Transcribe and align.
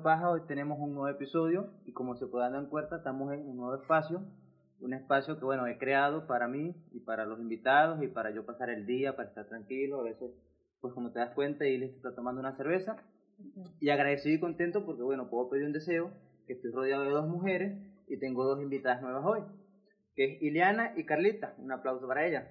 Hablando 0.00 0.02
Paja, 0.02 0.30
hoy 0.30 0.40
tenemos 0.46 0.78
un 0.78 0.94
nuevo 0.94 1.08
episodio 1.08 1.68
y 1.84 1.92
como 1.92 2.16
se 2.16 2.26
pueden 2.26 2.52
dar 2.52 2.66
cuenta 2.68 2.96
estamos 2.96 3.34
en 3.34 3.46
un 3.46 3.58
nuevo 3.58 3.74
espacio, 3.74 4.22
un 4.80 4.94
espacio 4.94 5.38
que 5.38 5.44
bueno 5.44 5.66
he 5.66 5.76
creado 5.76 6.26
para 6.26 6.48
mí 6.48 6.74
y 6.92 7.00
para 7.00 7.26
los 7.26 7.38
invitados 7.38 8.02
y 8.02 8.08
para 8.08 8.30
yo 8.30 8.46
pasar 8.46 8.70
el 8.70 8.86
día, 8.86 9.14
para 9.14 9.28
estar 9.28 9.46
tranquilo, 9.46 10.00
a 10.00 10.04
veces 10.04 10.30
pues 10.80 10.94
como 10.94 11.12
te 11.12 11.18
das 11.18 11.34
cuenta 11.34 11.66
y 11.66 11.76
les 11.76 11.90
está 11.90 12.14
tomando 12.14 12.40
una 12.40 12.54
cerveza 12.54 12.96
y 13.78 13.90
agradecido 13.90 14.34
y 14.34 14.40
contento 14.40 14.86
porque 14.86 15.02
bueno 15.02 15.28
puedo 15.28 15.50
pedir 15.50 15.66
un 15.66 15.72
deseo, 15.74 16.10
que 16.46 16.54
estoy 16.54 16.70
rodeado 16.70 17.02
de 17.02 17.10
dos 17.10 17.28
mujeres 17.28 17.76
y 18.08 18.16
tengo 18.16 18.44
dos 18.44 18.62
invitadas 18.62 19.02
nuevas 19.02 19.24
hoy, 19.26 19.42
que 20.16 20.24
es 20.24 20.42
Ileana 20.42 20.94
y 20.96 21.04
Carlita, 21.04 21.54
un 21.58 21.72
aplauso 21.72 22.08
para 22.08 22.26
ellas. 22.26 22.46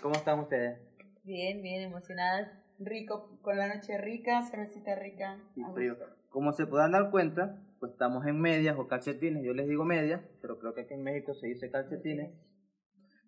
¿Cómo 0.00 0.14
están 0.14 0.38
ustedes? 0.38 0.78
Bien, 1.24 1.60
bien, 1.60 1.82
emocionadas. 1.82 2.63
Rico, 2.78 3.38
con 3.42 3.56
la 3.56 3.74
noche 3.74 3.98
rica, 3.98 4.42
cervecita 4.42 4.94
rica. 4.94 5.38
y 5.54 5.62
frío. 5.74 5.96
Como 6.28 6.52
se 6.52 6.66
puedan 6.66 6.92
dar 6.92 7.10
cuenta, 7.10 7.62
pues 7.78 7.92
estamos 7.92 8.26
en 8.26 8.40
medias 8.40 8.76
o 8.78 8.88
calcetines, 8.88 9.44
yo 9.44 9.54
les 9.54 9.68
digo 9.68 9.84
medias, 9.84 10.22
pero 10.40 10.58
creo 10.58 10.74
que 10.74 10.82
aquí 10.82 10.94
en 10.94 11.02
México 11.02 11.34
se 11.34 11.46
dice 11.46 11.70
calcetines. 11.70 12.32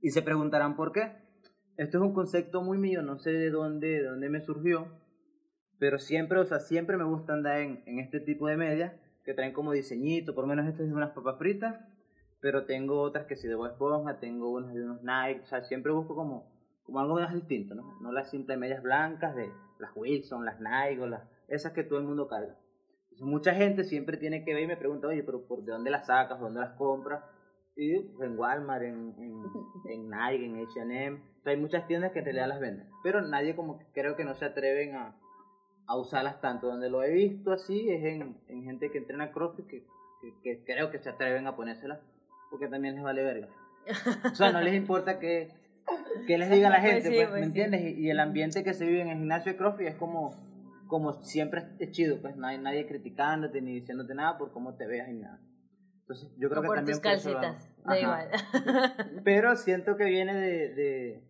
Y 0.01 0.11
se 0.11 0.23
preguntarán 0.23 0.77
por 0.77 0.93
qué. 0.93 1.13
Esto 1.77 1.99
es 1.99 2.03
un 2.03 2.15
concepto 2.15 2.63
muy 2.63 2.79
mío, 2.79 3.03
no 3.03 3.19
sé 3.19 3.31
de 3.31 3.51
dónde, 3.51 3.89
de 3.89 4.05
dónde 4.05 4.29
me 4.31 4.41
surgió, 4.41 4.89
pero 5.79 5.99
siempre, 5.99 6.39
o 6.39 6.45
sea, 6.45 6.59
siempre 6.59 6.97
me 6.97 7.05
gusta 7.05 7.35
andar 7.35 7.61
en, 7.61 7.83
en 7.87 7.99
este 7.99 8.21
tipo 8.21 8.47
de 8.49 8.57
medias 8.57 8.95
que 9.25 9.35
traen 9.35 9.53
como 9.53 9.73
diseñito, 9.73 10.35
por 10.35 10.45
lo 10.45 10.49
menos 10.49 10.67
esto 10.67 10.83
es 10.83 10.89
de 10.89 10.95
unas 10.95 11.11
papas 11.11 11.37
fritas, 11.39 11.77
pero 12.41 12.65
tengo 12.65 13.01
otras 13.01 13.27
que 13.27 13.37
sí 13.37 13.47
de 13.49 13.57
Bob 13.57 13.67
Esponja, 13.67 14.19
tengo 14.21 14.51
unas 14.51 14.73
de 14.73 14.85
unos 14.85 15.03
Nike, 15.03 15.43
o 15.43 15.47
sea, 15.47 15.65
siempre 15.65 15.93
busco 15.93 16.15
como, 16.15 16.49
como 16.87 17.01
algo 17.01 17.15
más 17.15 17.35
distinto, 17.35 17.75
¿no? 17.75 17.99
No 18.01 18.13
las 18.13 18.31
simples 18.31 18.59
medias 18.59 18.83
blancas 18.83 19.35
de 19.35 19.51
las 19.79 19.91
Wilson, 19.95 20.45
las 20.45 20.61
Nike 20.61 21.07
las, 21.07 21.23
esas 21.49 21.73
que 21.73 21.85
todo 21.85 21.99
el 21.99 22.05
mundo 22.05 22.29
carga. 22.29 22.57
Entonces, 23.05 23.27
mucha 23.27 23.55
gente 23.55 23.85
siempre 23.85 24.17
tiene 24.17 24.45
que 24.45 24.55
ver 24.55 24.65
y 24.65 24.67
me 24.67 24.77
pregunta, 24.77 25.09
oye, 25.09 25.23
pero 25.23 25.47
¿por 25.47 25.63
de 25.65 25.73
dónde 25.73 25.91
las 25.91 26.07
sacas? 26.07 26.41
¿Dónde 26.41 26.61
las 26.61 26.75
compras? 26.75 27.25
Y 27.77 27.99
pues, 28.01 28.31
en 28.31 28.39
Walmart, 28.39 28.83
en, 28.83 29.15
en, 29.19 29.43
en 29.91 30.11
Nike, 30.11 30.47
en 30.47 30.65
H&M. 30.65 31.21
O 31.41 31.43
sea, 31.43 31.53
hay 31.53 31.59
muchas 31.59 31.87
tiendas 31.87 32.13
que 32.13 32.21
en 32.21 32.25
realidad 32.25 32.49
las 32.49 32.61
venden. 32.61 32.89
Pero 33.03 33.21
nadie 33.23 33.55
como 33.55 33.79
que 33.79 33.87
creo 33.93 34.17
que 34.17 34.25
no 34.25 34.35
se 34.35 34.45
atreven 34.45 34.97
a, 34.97 35.15
a 35.87 35.97
usarlas 35.97 36.41
tanto. 36.41 36.69
Donde 36.69 36.89
lo 36.89 37.03
he 37.03 37.13
visto 37.13 37.53
así 37.53 37.91
es 37.91 38.05
en, 38.05 38.37
en 38.49 38.63
gente 38.65 38.91
que 38.91 38.99
entrena 38.99 39.33
CrossFit 39.33 39.67
que, 39.67 39.85
que, 40.21 40.35
que 40.43 40.65
creo 40.65 40.91
que 40.91 40.99
se 40.99 41.11
atreven 41.11 41.47
a 41.47 41.57
ponérselas 41.57 42.01
porque 42.51 42.69
también 42.69 42.95
les 42.95 43.05
vale 43.05 43.23
verga. 43.23 43.49
O 44.31 44.35
sea, 44.35 44.53
no 44.53 44.61
les 44.61 44.75
importa 44.75 45.19
que, 45.19 45.49
que 46.27 46.39
les 46.39 46.51
diga 46.51 46.71
la 46.71 46.77
Pues 46.81 46.93
gente, 46.93 47.09
sí, 47.09 47.15
pues, 47.17 47.29
pues 47.29 47.33
¿me 47.35 47.41
sí. 47.41 47.47
entiendes? 47.47 47.81
Y, 47.83 48.01
y 48.07 48.11
el 48.11 48.21
ambiente 48.21 48.65
que 48.65 48.75
se 48.75 48.87
vive 48.87 49.03
en 49.03 49.09
el 49.09 49.19
gimnasio 49.19 49.53
de 49.53 49.59
CrossFit 49.59 49.89
es 49.89 49.95
como, 49.97 50.31
como 50.89 51.13
siempre 51.23 51.65
es 51.79 51.91
chido, 51.91 52.21
pues 52.21 52.37
no 52.37 52.47
hay 52.47 52.59
nadie 52.59 52.87
criticándote 52.87 53.61
ni 53.61 53.75
diciéndote 53.75 54.15
nada 54.15 54.39
por 54.39 54.53
cómo 54.53 54.77
te 54.77 54.87
veas 54.87 55.09
y 55.09 55.15
nada. 55.15 55.41
Entonces, 56.01 56.31
yo 56.39 56.49
creo 56.49 56.61
O 56.61 56.63
que 56.63 56.67
por 56.69 56.77
también 56.77 56.97
tus 57.01 57.03
por 57.03 57.13
eso 57.13 57.31
lo 57.33 57.41
calcetas, 57.41 57.77
da 57.85 57.99
igual. 58.01 58.29
Pero 59.25 59.57
siento 59.57 59.97
que 59.97 60.05
viene 60.05 60.35
de, 60.37 60.75
de, 60.75 61.25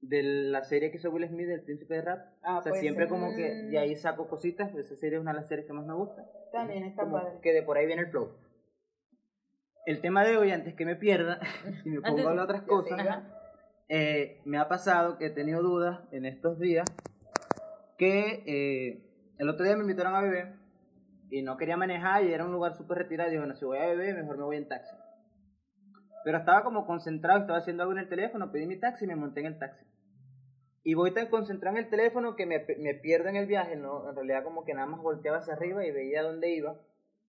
de 0.00 0.22
la 0.50 0.64
serie 0.64 0.90
que 0.90 0.96
hizo 0.96 1.10
Will 1.10 1.28
Smith, 1.28 1.48
El 1.48 1.62
Príncipe 1.62 1.94
de 1.94 2.02
Rap. 2.02 2.26
Ah, 2.42 2.58
o 2.58 2.62
sea, 2.62 2.70
pues, 2.70 2.80
siempre 2.80 3.06
mm, 3.06 3.08
como 3.08 3.34
que 3.36 3.42
de 3.70 3.78
ahí 3.78 3.94
saco 3.94 4.26
cositas. 4.28 4.74
Esa 4.74 4.96
serie 4.96 5.18
es 5.18 5.22
una 5.22 5.30
de 5.32 5.38
las 5.38 5.48
series 5.48 5.66
que 5.68 5.72
más 5.72 5.86
me 5.86 5.94
gusta. 5.94 6.24
También 6.52 6.82
está 6.84 7.02
Como 7.04 7.18
padre. 7.18 7.38
que 7.40 7.52
de 7.52 7.62
por 7.62 7.78
ahí 7.78 7.86
viene 7.86 8.02
el 8.02 8.08
flow. 8.08 8.30
El 9.86 10.00
tema 10.00 10.24
de 10.24 10.36
hoy, 10.36 10.50
antes 10.50 10.74
que 10.74 10.84
me 10.84 10.96
pierda 10.96 11.38
y 11.84 11.90
me 11.90 12.00
pongo 12.00 12.26
a 12.26 12.30
hablar 12.30 12.44
otras 12.46 12.62
cosas. 12.62 13.22
Eh, 13.88 14.40
me 14.44 14.58
ha 14.58 14.68
pasado 14.68 15.16
que 15.18 15.26
he 15.26 15.30
tenido 15.30 15.62
dudas 15.62 16.00
en 16.10 16.24
estos 16.26 16.58
días 16.58 16.86
que 17.98 18.42
eh, 18.46 19.34
el 19.38 19.48
otro 19.48 19.64
día 19.64 19.76
me 19.76 19.82
invitaron 19.82 20.14
a 20.14 20.20
beber 20.20 20.54
y 21.30 21.42
no 21.42 21.56
quería 21.56 21.76
manejar 21.76 22.24
y 22.24 22.32
era 22.32 22.44
un 22.44 22.52
lugar 22.52 22.74
súper 22.74 22.98
retirado 22.98 23.28
y 23.28 23.32
dije, 23.32 23.40
bueno, 23.40 23.56
si 23.56 23.64
voy 23.64 23.78
a 23.78 23.86
beber, 23.86 24.16
mejor 24.16 24.38
me 24.38 24.44
voy 24.44 24.56
en 24.56 24.68
taxi. 24.68 24.94
Pero 26.24 26.38
estaba 26.38 26.64
como 26.64 26.86
concentrado, 26.86 27.40
estaba 27.40 27.58
haciendo 27.58 27.82
algo 27.82 27.92
en 27.92 28.00
el 28.00 28.08
teléfono, 28.08 28.50
pedí 28.50 28.66
mi 28.66 28.78
taxi 28.78 29.04
y 29.04 29.08
me 29.08 29.16
monté 29.16 29.40
en 29.40 29.46
el 29.46 29.58
taxi. 29.58 29.84
Y 30.82 30.94
voy 30.94 31.12
tan 31.12 31.28
concentrado 31.28 31.76
en 31.76 31.84
el 31.84 31.90
teléfono 31.90 32.36
que 32.36 32.46
me, 32.46 32.64
me 32.78 32.94
pierdo 32.94 33.28
en 33.28 33.36
el 33.36 33.46
viaje, 33.46 33.76
¿no? 33.76 34.08
En 34.08 34.14
realidad 34.14 34.44
como 34.44 34.64
que 34.64 34.74
nada 34.74 34.86
más 34.86 35.00
volteaba 35.00 35.38
hacia 35.38 35.54
arriba 35.54 35.84
y 35.84 35.90
veía 35.90 36.22
dónde 36.22 36.54
iba. 36.54 36.80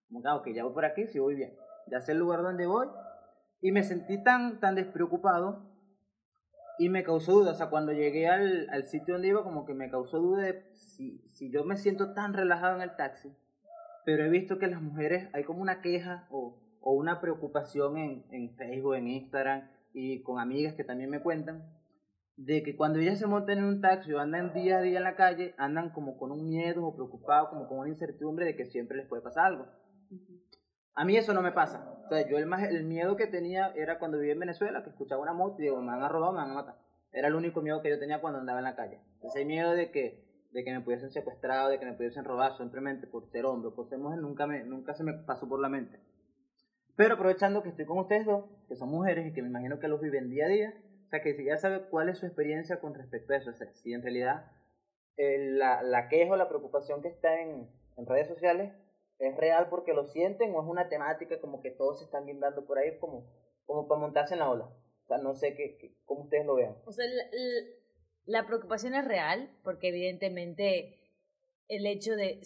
Como 0.07 0.21
que, 0.21 0.29
ah, 0.29 0.55
ya 0.55 0.63
voy 0.63 0.73
por 0.73 0.85
aquí, 0.85 1.07
sí 1.07 1.19
voy 1.19 1.35
bien. 1.35 1.53
Ya 1.91 2.01
sé 2.01 2.11
el 2.11 2.19
lugar 2.19 2.43
donde 2.43 2.67
voy. 2.67 2.87
Y 3.61 3.71
me 3.71 3.83
sentí 3.83 4.23
tan, 4.23 4.59
tan 4.59 4.75
despreocupado 4.75 5.76
y 6.79 6.89
me 6.89 7.03
causó 7.03 7.33
duda. 7.33 7.51
O 7.51 7.55
sea, 7.55 7.69
cuando 7.69 7.91
llegué 7.91 8.27
al, 8.27 8.69
al 8.69 8.83
sitio 8.85 9.15
donde 9.15 9.29
iba, 9.29 9.43
como 9.43 9.65
que 9.65 9.73
me 9.73 9.89
causó 9.89 10.19
duda 10.19 10.43
de 10.43 10.63
si, 10.73 11.19
si 11.27 11.49
yo 11.51 11.63
me 11.63 11.77
siento 11.77 12.13
tan 12.13 12.33
relajado 12.33 12.75
en 12.75 12.81
el 12.81 12.95
taxi. 12.95 13.31
Pero 14.05 14.23
he 14.23 14.29
visto 14.29 14.57
que 14.57 14.67
las 14.67 14.81
mujeres, 14.81 15.29
hay 15.33 15.43
como 15.43 15.61
una 15.61 15.81
queja 15.81 16.27
o, 16.31 16.57
o 16.81 16.93
una 16.93 17.19
preocupación 17.19 17.97
en, 17.97 18.25
en 18.31 18.55
Facebook, 18.55 18.95
en 18.95 19.07
Instagram 19.07 19.69
y 19.93 20.21
con 20.21 20.39
amigas 20.39 20.75
que 20.75 20.83
también 20.83 21.09
me 21.09 21.21
cuentan 21.21 21.63
de 22.37 22.61
que 22.61 22.75
cuando 22.75 22.99
ellas 22.99 23.17
se 23.17 23.25
montan 23.25 23.57
en 23.57 23.63
un 23.65 23.81
taxi 23.81 24.13
o 24.13 24.19
andan 24.19 24.53
día 24.53 24.77
a 24.77 24.81
día 24.81 24.99
en 24.99 25.03
la 25.03 25.15
calle, 25.15 25.55
andan 25.57 25.89
como 25.89 26.17
con 26.17 26.31
un 26.31 26.47
miedo 26.47 26.85
o 26.85 26.95
preocupados, 26.95 27.49
como 27.49 27.67
con 27.67 27.79
una 27.79 27.89
incertidumbre 27.89 28.45
de 28.45 28.55
que 28.55 28.65
siempre 28.65 28.97
les 28.97 29.07
puede 29.07 29.23
pasar 29.23 29.47
algo. 29.47 29.65
A 30.97 31.05
mí 31.05 31.15
eso 31.15 31.31
no 31.31 31.43
me 31.43 31.51
pasa. 31.51 31.87
O 32.05 32.09
sea, 32.09 32.27
yo 32.27 32.39
el, 32.39 32.47
más, 32.47 32.63
el 32.63 32.83
miedo 32.83 33.15
que 33.17 33.27
tenía 33.27 33.71
era 33.75 33.99
cuando 33.99 34.17
vivía 34.17 34.33
en 34.33 34.39
Venezuela, 34.39 34.81
que 34.81 34.89
escuchaba 34.89 35.21
una 35.21 35.31
moto 35.31 35.57
y 35.59 35.65
digo, 35.65 35.79
me 35.79 35.91
van 35.91 36.01
a 36.01 36.09
robar, 36.09 36.31
me 36.31 36.39
van 36.39 36.49
a 36.49 36.53
matar. 36.55 36.75
Era 37.11 37.27
el 37.27 37.35
único 37.35 37.61
miedo 37.61 37.83
que 37.83 37.89
yo 37.91 37.99
tenía 37.99 38.19
cuando 38.19 38.39
andaba 38.39 38.57
en 38.57 38.65
la 38.65 38.75
calle. 38.75 38.99
Ese 39.21 39.45
miedo 39.45 39.73
de 39.73 39.91
que, 39.91 40.25
de 40.51 40.63
que 40.63 40.73
me 40.73 40.81
pudiesen 40.81 41.11
secuestrar, 41.11 41.69
de 41.69 41.77
que 41.77 41.85
me 41.85 41.93
pudiesen 41.93 42.25
robar 42.25 42.57
simplemente 42.57 43.05
por 43.05 43.27
ser 43.27 43.45
hombre, 43.45 43.69
por 43.75 43.87
ser 43.87 43.99
mujer, 43.99 44.17
nunca, 44.17 44.47
me, 44.47 44.63
nunca 44.63 44.95
se 44.95 45.03
me 45.03 45.13
pasó 45.13 45.47
por 45.47 45.59
la 45.59 45.69
mente. 45.69 45.99
Pero 46.95 47.13
aprovechando 47.13 47.61
que 47.61 47.69
estoy 47.69 47.85
con 47.85 47.99
ustedes 47.99 48.25
dos, 48.25 48.45
que 48.67 48.75
son 48.75 48.89
mujeres 48.89 49.27
y 49.27 49.33
que 49.33 49.43
me 49.43 49.49
imagino 49.49 49.79
que 49.79 49.89
los 49.89 50.01
viven 50.01 50.31
día 50.31 50.45
a 50.45 50.49
día, 50.49 50.73
o 51.05 51.09
sea, 51.09 51.21
que 51.21 51.35
si 51.35 51.45
ya 51.45 51.57
sabe 51.57 51.89
cuál 51.91 52.09
es 52.09 52.17
su 52.17 52.25
experiencia 52.25 52.79
con 52.79 52.95
respecto 52.95 53.33
a 53.33 53.37
eso, 53.37 53.51
o 53.51 53.53
sea, 53.53 53.71
si 53.71 53.93
en 53.93 54.01
realidad 54.01 54.51
eh, 55.17 55.37
la, 55.51 55.83
la 55.83 56.07
queja 56.07 56.33
o 56.33 56.37
la 56.37 56.49
preocupación 56.49 57.03
que 57.03 57.09
está 57.09 57.39
en, 57.39 57.69
en 57.97 58.05
redes 58.07 58.27
sociales 58.27 58.73
es 59.19 59.35
real 59.37 59.67
porque 59.69 59.93
lo 59.93 60.05
sienten 60.05 60.53
o 60.55 60.61
es 60.61 60.67
una 60.67 60.89
temática 60.89 61.39
como 61.41 61.61
que 61.61 61.71
todos 61.71 61.99
se 61.99 62.05
están 62.05 62.25
guindando 62.25 62.65
por 62.65 62.77
ahí 62.77 62.97
como, 62.99 63.25
como 63.65 63.87
para 63.87 63.99
montarse 64.01 64.33
en 64.35 64.39
la 64.39 64.49
ola. 64.49 64.65
O 64.65 65.07
sea, 65.07 65.17
no 65.17 65.33
sé 65.35 65.53
qué, 65.55 65.77
qué- 65.77 65.95
cómo 66.05 66.23
ustedes 66.23 66.45
lo 66.45 66.55
vean. 66.55 66.75
O 66.85 66.91
sea, 66.91 67.05
la, 68.25 68.45
preocupación 68.45 68.93
es 68.93 69.05
real, 69.05 69.49
porque 69.63 69.87
evidentemente 69.89 70.99
el 71.69 71.85
hecho 71.85 72.15
de, 72.15 72.41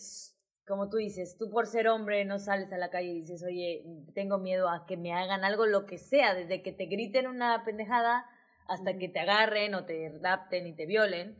como 0.67 0.89
tú 0.89 0.97
dices, 0.97 1.37
tú 1.37 1.49
por 1.49 1.65
ser 1.67 1.87
hombre 1.87 2.23
no 2.25 2.39
sales 2.39 2.71
a 2.71 2.77
la 2.77 2.89
calle 2.91 3.09
y 3.09 3.21
dices, 3.21 3.43
oye, 3.43 3.83
tengo 4.13 4.37
miedo 4.37 4.69
a 4.69 4.85
que 4.85 4.95
me 4.97 5.11
hagan 5.13 5.43
algo, 5.43 5.65
lo 5.65 5.85
que 5.85 5.97
sea, 5.97 6.33
desde 6.35 6.61
que 6.61 6.71
te 6.71 6.85
griten 6.85 7.27
una 7.27 7.63
pendejada 7.65 8.25
hasta 8.67 8.97
que 8.97 9.09
te 9.09 9.19
agarren 9.19 9.73
o 9.75 9.85
te 9.85 10.09
rapten 10.21 10.67
y 10.67 10.75
te 10.75 10.85
violen. 10.85 11.35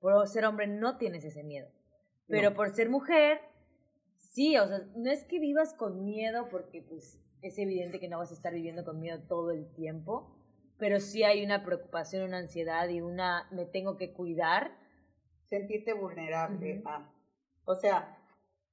Por 0.00 0.26
ser 0.28 0.44
hombre 0.44 0.66
no 0.66 0.98
tienes 0.98 1.24
ese 1.24 1.42
miedo. 1.42 1.68
Pero 2.28 2.50
No. 2.50 2.56
por 2.56 2.70
ser 2.74 2.90
mujer, 2.90 3.40
sí, 4.36 4.54
o 4.58 4.68
sea, 4.68 4.80
no 4.94 5.10
es 5.10 5.24
que 5.24 5.40
vivas 5.40 5.72
con 5.72 6.04
miedo 6.04 6.50
porque 6.50 6.82
pues 6.82 7.18
es 7.40 7.58
evidente 7.58 7.98
que 7.98 8.08
no 8.08 8.18
vas 8.18 8.30
a 8.30 8.34
estar 8.34 8.52
viviendo 8.52 8.84
con 8.84 9.00
miedo 9.00 9.18
todo 9.26 9.50
el 9.50 9.72
tiempo, 9.72 10.36
pero 10.76 11.00
sí 11.00 11.22
hay 11.22 11.42
una 11.42 11.64
preocupación, 11.64 12.22
una 12.24 12.36
ansiedad 12.36 12.86
y 12.90 13.00
una 13.00 13.48
me 13.50 13.64
tengo 13.64 13.96
que 13.96 14.12
cuidar. 14.12 14.76
Sentirte 15.46 15.94
vulnerable. 15.94 16.80
Ujú. 16.80 16.88
a. 16.88 17.10
O 17.64 17.76
sea, 17.76 18.18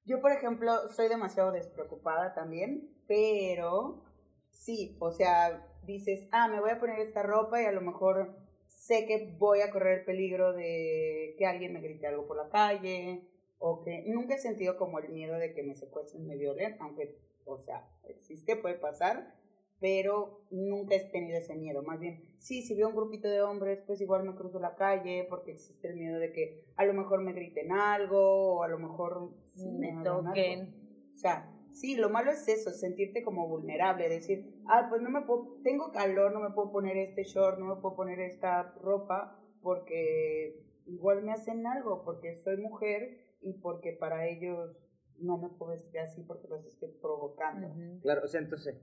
yo 0.03 0.19
por 0.19 0.33
ejemplo 0.33 0.89
soy 0.89 1.07
demasiado 1.07 1.53
despreocupada 1.53 2.33
también, 2.33 2.93
pero 3.07 4.03
sí, 4.49 4.97
o 4.99 5.11
sea, 5.11 5.65
dices, 5.83 6.27
ah, 6.33 6.49
me 6.49 6.59
voy 6.59 6.71
a 6.71 6.79
poner 6.79 6.99
esta 6.99 7.23
ropa 7.23 7.61
y 7.61 7.65
a 7.65 7.71
lo 7.71 7.79
mejor 7.79 8.35
sé 8.67 9.05
que 9.05 9.33
voy 9.39 9.61
a 9.61 9.71
correr 9.71 9.99
el 9.99 10.05
peligro 10.05 10.51
de 10.51 11.35
que 11.37 11.45
alguien 11.45 11.71
me 11.71 11.79
grite 11.79 12.05
algo 12.05 12.27
por 12.27 12.35
la 12.35 12.49
calle 12.49 13.29
o 13.59 13.83
que 13.83 14.03
nunca 14.07 14.35
he 14.35 14.39
sentido 14.39 14.77
como 14.77 14.99
el 14.99 15.09
miedo 15.09 15.35
de 15.37 15.53
que 15.53 15.63
me 15.63 15.75
secuestren, 15.75 16.27
me 16.27 16.37
violen, 16.37 16.75
aunque, 16.79 17.17
o 17.45 17.59
sea, 17.59 17.87
existe, 18.03 18.55
puede 18.55 18.75
pasar, 18.75 19.35
pero 19.79 20.41
nunca 20.49 20.95
he 20.95 21.09
tenido 21.11 21.37
ese 21.37 21.55
miedo. 21.55 21.83
Más 21.83 21.99
bien, 21.99 22.23
sí, 22.39 22.61
si 22.61 22.75
veo 22.75 22.89
un 22.89 22.95
grupito 22.95 23.27
de 23.27 23.41
hombres, 23.41 23.83
pues 23.85 23.99
igual 24.01 24.23
me 24.23 24.35
cruzo 24.35 24.59
la 24.59 24.75
calle 24.75 25.25
porque 25.29 25.51
existe 25.51 25.89
el 25.89 25.95
miedo 25.95 26.19
de 26.19 26.31
que 26.31 26.65
a 26.77 26.85
lo 26.85 26.93
mejor 26.93 27.21
me 27.21 27.33
griten 27.33 27.71
algo 27.71 28.57
o 28.57 28.63
a 28.63 28.67
lo 28.67 28.79
mejor 28.79 29.33
sí 29.55 29.69
me 29.71 29.91
algo. 29.91 30.23
toquen. 30.23 30.73
O 31.13 31.17
sea, 31.17 31.51
sí, 31.73 31.95
lo 31.95 32.09
malo 32.09 32.31
es 32.31 32.47
eso, 32.47 32.71
sentirte 32.71 33.23
como 33.23 33.47
vulnerable, 33.47 34.07
decir, 34.07 34.55
ah, 34.67 34.87
pues 34.89 35.01
no 35.01 35.09
me 35.09 35.21
puedo, 35.21 35.57
tengo 35.63 35.91
calor, 35.91 36.31
no 36.31 36.39
me 36.39 36.55
puedo 36.55 36.71
poner 36.71 36.95
este 36.97 37.23
short, 37.23 37.59
no 37.59 37.75
me 37.75 37.81
puedo 37.81 37.95
poner 37.95 38.19
esta 38.19 38.73
ropa 38.81 39.39
porque 39.61 40.63
igual 40.85 41.23
me 41.23 41.33
hacen 41.33 41.65
algo, 41.67 42.03
porque 42.03 42.35
soy 42.35 42.57
mujer 42.57 43.19
y 43.43 43.53
porque 43.53 43.93
para 43.93 44.27
ellos 44.27 44.75
no 45.19 45.37
me 45.37 45.49
puedo 45.49 45.71
vestir 45.71 45.99
así 45.99 46.23
porque 46.23 46.47
los 46.47 46.65
estoy 46.65 46.89
provocando. 47.01 47.67
Ujú. 47.67 47.99
Claro, 48.01 48.21
o 48.23 48.27
sea, 48.27 48.41
entonces, 48.41 48.75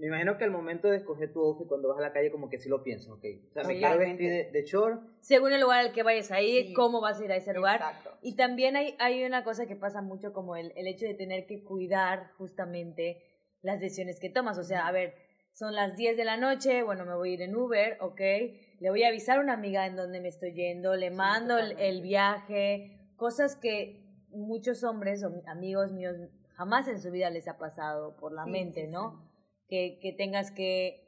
Me 0.00 0.06
imagino 0.06 0.38
que 0.38 0.44
al 0.44 0.52
momento 0.52 0.86
de 0.88 0.98
escoger 0.98 1.32
tu 1.32 1.40
outfit 1.40 1.66
cuando 1.66 1.88
vas 1.88 1.98
a 1.98 2.02
la 2.02 2.12
calle 2.12 2.30
como 2.30 2.48
que 2.48 2.58
sí 2.60 2.68
lo 2.68 2.84
piensas, 2.84 3.08
ok. 3.10 3.24
O 3.48 3.52
sea, 3.52 3.64
me 3.64 3.78
quiero 3.78 3.98
vestir 3.98 4.30
de, 4.30 4.50
de 4.52 4.62
short. 4.64 5.02
Según 5.20 5.52
el 5.52 5.60
lugar 5.60 5.80
al 5.80 5.92
que 5.92 6.04
vayas 6.04 6.30
a 6.30 6.40
ir, 6.40 6.66
Sí. 6.68 6.72
cómo 6.72 7.00
vas 7.00 7.20
a 7.20 7.24
ir 7.24 7.32
a 7.32 7.36
ese 7.36 7.52
lugar. 7.52 7.80
Exacto. 7.80 8.10
Y 8.22 8.36
también 8.36 8.76
hay, 8.76 8.94
hay 9.00 9.24
una 9.24 9.42
cosa 9.42 9.66
que 9.66 9.74
pasa 9.74 10.00
mucho 10.00 10.32
como 10.32 10.54
el, 10.54 10.72
el 10.76 10.86
hecho 10.86 11.04
de 11.04 11.14
tener 11.14 11.46
que 11.46 11.64
cuidar 11.64 12.30
justamente 12.38 13.20
las 13.60 13.80
decisiones 13.80 14.20
que 14.20 14.30
tomas. 14.30 14.56
O 14.58 14.62
sea, 14.62 14.86
a 14.86 14.92
ver, 14.92 15.14
son 15.52 15.74
las 15.74 15.96
10 15.96 16.16
de 16.16 16.24
la 16.24 16.36
noche, 16.36 16.84
bueno, 16.84 17.04
me 17.04 17.16
voy 17.16 17.30
a 17.30 17.34
ir 17.34 17.42
en 17.42 17.56
Uber, 17.56 17.96
ok. 18.00 18.20
Le 18.78 18.90
voy 18.90 19.02
a 19.02 19.08
avisar 19.08 19.38
a 19.38 19.40
una 19.40 19.54
amiga 19.54 19.84
en 19.86 19.96
dónde 19.96 20.20
me 20.20 20.28
estoy 20.28 20.52
yendo, 20.52 20.94
le 20.94 21.08
Sí, 21.08 21.14
mando 21.16 21.54
el, 21.58 21.70
totalmente. 21.70 21.88
el 21.88 22.02
viaje, 22.02 22.97
cosas 23.18 23.56
que 23.56 24.00
muchos 24.30 24.82
hombres 24.84 25.22
o 25.22 25.42
amigos 25.46 25.92
míos 25.92 26.16
jamás 26.54 26.88
en 26.88 27.00
su 27.00 27.10
vida 27.10 27.28
les 27.28 27.46
ha 27.48 27.58
pasado 27.58 28.16
por 28.16 28.32
la 28.32 28.44
Sí, 28.44 28.50
mente, 28.50 28.86
sí, 28.86 28.90
¿no? 28.90 29.10
sí. 29.10 29.28
Que, 29.68 29.98
que 30.00 30.12
tengas 30.12 30.50
que, 30.50 31.04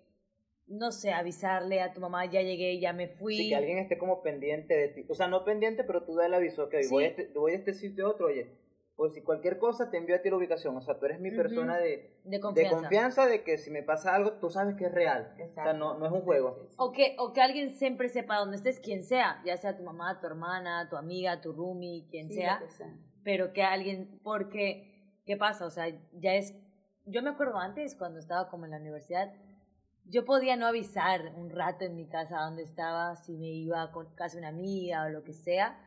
no 0.67 0.93
sé, 0.93 1.12
avisarle 1.12 1.81
a 1.81 1.95
tu 1.95 2.01
mamá, 2.01 2.27
ya 2.27 2.43
llegué, 2.43 2.79
ya 2.79 2.93
me 2.93 3.09
fui. 3.09 3.37
Sí, 3.37 3.49
que 3.49 3.57
alguien 3.57 3.79
esté 3.79 3.97
como 3.97 4.23
pendiente 4.23 4.77
de 4.77 4.89
ti. 4.89 5.07
O 5.09 5.15
sea, 5.15 5.29
no 5.29 5.45
pendiente, 5.45 5.83
pero 5.85 6.05
tú 6.05 6.15
da 6.15 6.27
el 6.27 6.35
aviso, 6.35 6.65
ok, 6.65 6.75
voy, 6.91 7.05
a 7.05 7.09
este, 7.09 7.31
voy 7.35 7.53
a 7.53 7.57
este 7.57 7.73
sitio 7.73 8.07
a 8.07 8.11
otro, 8.11 8.27
oye. 8.27 8.51
Pues 8.97 9.15
si 9.15 9.23
cualquier 9.23 9.59
cosa 9.59 9.91
te 9.91 9.97
envío 9.97 10.15
a 10.15 10.19
ti 10.21 10.29
la 10.29 10.37
ubicación. 10.37 10.77
O 10.77 10.81
sea, 10.83 10.99
tú 10.99 11.07
eres 11.07 11.21
mi 11.21 11.31
persona 11.31 11.79
de, 11.79 12.19
de 12.25 12.31
de 12.31 12.41
confianza. 12.41 12.77
confianza 12.77 13.27
de 13.27 13.43
que 13.45 13.57
si 13.57 13.71
me 13.71 13.83
pasa 13.83 14.15
algo, 14.15 14.33
tú 14.35 14.51
sabes 14.51 14.77
que 14.77 14.85
es 14.87 14.93
real. 14.93 15.35
O 15.43 15.49
sea, 15.49 15.73
no, 15.73 15.99
no 15.99 16.05
es 16.07 16.13
un 16.13 16.21
juego. 16.21 16.55
Sí, 16.61 16.67
sí. 16.69 16.75
O 16.79 16.93
que, 16.93 17.17
o 17.19 17.33
que 17.33 17.41
alguien 17.41 17.71
siempre 17.73 18.11
sepa 18.11 18.37
dónde 18.37 18.57
estés, 18.57 18.79
quien 18.79 19.03
sea, 19.03 19.41
ya 19.45 19.57
sea 19.57 19.77
tu 19.77 19.83
mamá, 19.85 20.21
tu 20.21 20.27
hermana, 20.27 20.89
tu 20.91 20.97
amiga, 20.97 21.41
tu 21.41 21.53
roomie, 21.53 22.07
quien 22.11 22.29
Sí, 22.29 22.35
sea, 22.35 22.61
lo 22.61 22.67
que 22.67 22.73
sea. 22.73 22.95
pero 23.25 23.53
que 23.55 23.63
alguien, 23.63 24.21
porque, 24.23 25.17
¿qué 25.25 25.37
pasa? 25.39 25.65
O 25.65 25.71
sea, 25.71 25.87
ya 26.13 26.35
es, 26.35 26.55
yo 27.07 27.23
me 27.23 27.31
acuerdo 27.31 27.57
antes, 27.57 27.95
cuando 27.97 28.19
estaba 28.19 28.51
como 28.51 28.67
en 28.67 28.73
la 28.73 28.77
universidad, 28.77 29.33
yo 30.05 30.25
podía 30.27 30.57
no 30.57 30.67
avisar 30.67 31.33
un 31.37 31.49
rato 31.51 31.85
en 31.87 31.95
mi 31.97 32.07
casa 32.07 32.41
dónde 32.41 32.65
estaba, 32.65 33.17
si 33.17 33.37
me 33.39 33.47
iba 33.49 33.93
con 33.93 34.15
casa 34.15 34.37
una 34.37 34.49
amiga 34.49 35.05
o 35.05 35.09
lo 35.09 35.23
que 35.23 35.33
sea, 35.33 35.79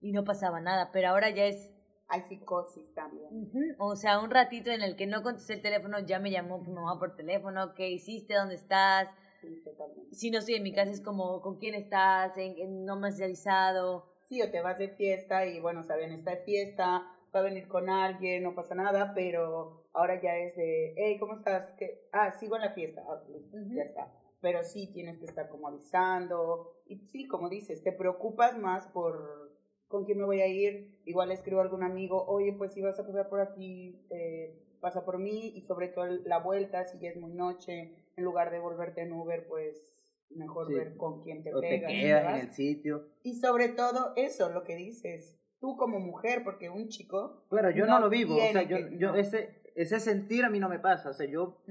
y 0.00 0.12
no 0.12 0.24
pasaba 0.24 0.60
nada, 0.60 0.90
pero 0.92 1.08
ahora 1.08 1.30
ya 1.30 1.44
es, 1.44 1.71
Hay 2.12 2.20
psicosis 2.28 2.92
también. 2.94 3.26
ujú, 3.30 3.74
o 3.78 3.96
sea, 3.96 4.20
un 4.20 4.30
ratito 4.30 4.70
en 4.70 4.82
el 4.82 4.96
que 4.96 5.06
no 5.06 5.22
contesté 5.22 5.54
el 5.54 5.62
teléfono, 5.62 5.98
ya 6.00 6.18
me 6.18 6.30
llamó 6.30 6.58
mi 6.58 6.70
mamá 6.70 6.98
por 6.98 7.16
teléfono, 7.16 7.72
¿qué 7.74 7.88
hiciste? 7.90 8.34
¿Dónde 8.34 8.56
estás? 8.56 9.08
Sí, 9.40 9.62
totalmente. 9.64 10.14
si 10.14 10.30
no 10.30 10.38
estoy 10.38 10.56
en 10.56 10.62
mi 10.62 10.74
casa 10.74 10.90
es 10.90 11.00
como 11.00 11.40
con 11.40 11.56
quién 11.56 11.74
estás, 11.74 12.36
en, 12.36 12.56
en- 12.58 12.84
no 12.84 12.96
me 12.96 13.08
has 13.08 13.20
avisado. 13.20 14.12
Sí, 14.26 14.42
o 14.42 14.50
te 14.50 14.60
vas 14.60 14.76
de 14.78 14.88
fiesta 14.90 15.46
y 15.46 15.58
bueno, 15.58 15.82
saben, 15.84 16.12
está 16.12 16.32
de 16.32 16.42
fiesta, 16.44 17.02
va 17.34 17.40
a 17.40 17.42
venir 17.42 17.66
con 17.66 17.88
alguien, 17.88 18.42
no 18.42 18.54
pasa 18.54 18.74
nada, 18.74 19.12
pero 19.14 19.84
ahora 19.94 20.20
ya 20.22 20.36
es 20.36 20.54
de, 20.54 20.92
hey, 20.98 21.16
¿cómo 21.18 21.34
estás? 21.36 21.70
¿Qué? 21.78 22.08
Ah, 22.12 22.30
sigo 22.32 22.56
en 22.56 22.62
la 22.62 22.72
fiesta, 22.74 23.02
Ah, 23.08 23.22
listo, 23.26 23.56
Ujú. 23.56 23.74
ya 23.74 23.84
está. 23.84 24.12
Pero 24.42 24.62
sí 24.64 24.88
tienes 24.92 25.18
que 25.18 25.24
estar 25.24 25.48
como 25.48 25.66
avisando 25.68 26.74
y 26.86 26.98
sí, 26.98 27.26
como 27.26 27.48
dices, 27.48 27.82
te 27.82 27.92
preocupas 27.92 28.58
más 28.58 28.86
por 28.88 29.41
con 29.92 30.04
quién 30.04 30.18
me 30.18 30.24
voy 30.24 30.40
a 30.40 30.48
ir, 30.48 30.98
igual 31.04 31.28
le 31.28 31.34
escribo 31.34 31.60
a 31.60 31.62
algún 31.62 31.84
amigo, 31.84 32.24
oye, 32.26 32.52
pues 32.54 32.72
si 32.72 32.82
vas 32.82 32.98
a 32.98 33.06
pasar 33.06 33.28
por 33.28 33.40
aquí, 33.40 34.04
eh, 34.10 34.58
pasa 34.80 35.04
por 35.04 35.18
mí 35.20 35.52
y 35.54 35.60
sobre 35.62 35.86
todo 35.88 36.06
la 36.24 36.38
vuelta, 36.38 36.84
si 36.86 36.98
ya 36.98 37.10
es 37.10 37.16
muy 37.16 37.32
noche, 37.32 37.94
en 38.16 38.24
lugar 38.24 38.50
de 38.50 38.58
volverte 38.58 39.02
en 39.02 39.12
Uber, 39.12 39.46
pues 39.46 40.04
mejor 40.30 40.66
Sí. 40.66 40.74
ver 40.74 40.96
con 40.96 41.20
quién 41.22 41.44
te 41.44 41.54
O 41.54 41.60
te 41.60 41.68
pegas. 41.68 41.92
quedas 41.92 42.22
¿verdad? 42.24 42.40
en 42.40 42.46
el 42.46 42.52
sitio. 42.52 43.06
Y 43.22 43.34
sobre 43.36 43.68
todo 43.68 44.12
eso, 44.16 44.48
lo 44.48 44.64
que 44.64 44.74
dices, 44.76 45.38
tú 45.60 45.76
como 45.76 46.00
mujer, 46.00 46.42
porque 46.42 46.68
un 46.70 46.88
chico, 46.88 47.44
Claro, 47.50 47.70
yo 47.70 47.86
no, 47.86 47.92
No 47.92 48.00
lo 48.00 48.10
vivo. 48.10 48.34
O 48.34 48.52
sea, 48.52 48.62
yo, 48.62 48.76
que- 48.78 48.96
yo 48.98 49.12
no. 49.12 49.16
ese, 49.18 49.62
ese 49.76 50.00
sentir 50.00 50.44
a 50.44 50.50
mí 50.50 50.58
no 50.58 50.68
me 50.68 50.78
pasa. 50.80 51.10
O 51.10 51.12
sea, 51.12 51.26
yo, 51.26 51.62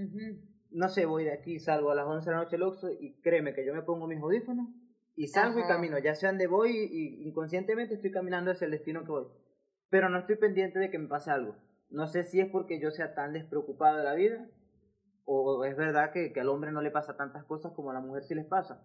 no 0.70 0.88
sé, 0.90 1.06
voy 1.06 1.26
de 1.26 1.34
aquí, 1.34 1.60
salgo 1.60 1.92
a 1.92 1.96
las 1.96 2.06
11 2.06 2.30
de 2.30 2.36
la 2.36 2.44
noche 2.44 2.56
al 2.56 2.64
Oxxo 2.64 2.90
y 2.92 3.14
créeme 3.22 3.54
que 3.54 3.66
yo 3.66 3.74
me 3.74 3.82
pongo 3.82 4.08
mis 4.08 4.20
audífonos 4.22 4.68
y 5.16 5.28
salgo 5.28 5.60
y 5.60 5.64
camino. 5.64 5.98
Ya 6.00 6.16
sé 6.16 6.28
dónde 6.28 6.48
voy 6.48 6.72
y, 6.72 7.24
y 7.24 7.28
inconscientemente 7.28 7.96
estoy 7.96 8.12
caminando 8.12 8.52
hacia 8.52 8.66
el 8.66 8.72
destino 8.72 9.04
que 9.04 9.12
voy. 9.12 9.28
Pero 9.90 10.10
no 10.10 10.20
estoy 10.20 10.38
pendiente 10.38 10.80
de 10.80 10.90
que 10.90 11.00
me 11.00 11.08
pase 11.08 11.32
algo. 11.32 11.56
No 11.90 12.08
sé 12.08 12.24
si 12.24 12.40
es 12.40 12.50
porque 12.50 12.80
yo 12.80 12.92
sea 12.92 13.14
tan 13.14 13.34
despreocupado 13.34 13.98
de 13.98 14.04
la 14.04 14.16
vida 14.16 14.48
o 15.26 15.64
es 15.66 15.76
verdad 15.76 16.12
que, 16.12 16.34
que 16.34 16.40
al 16.40 16.50
hombre 16.50 16.72
no 16.72 16.82
le 16.82 16.92
pasa 16.92 17.16
tantas 17.16 17.44
cosas 17.46 17.74
como 17.74 17.92
a 17.92 17.94
la 17.94 18.00
mujer 18.00 18.24
sí 18.24 18.36
les 18.36 18.46
pasa. 18.46 18.82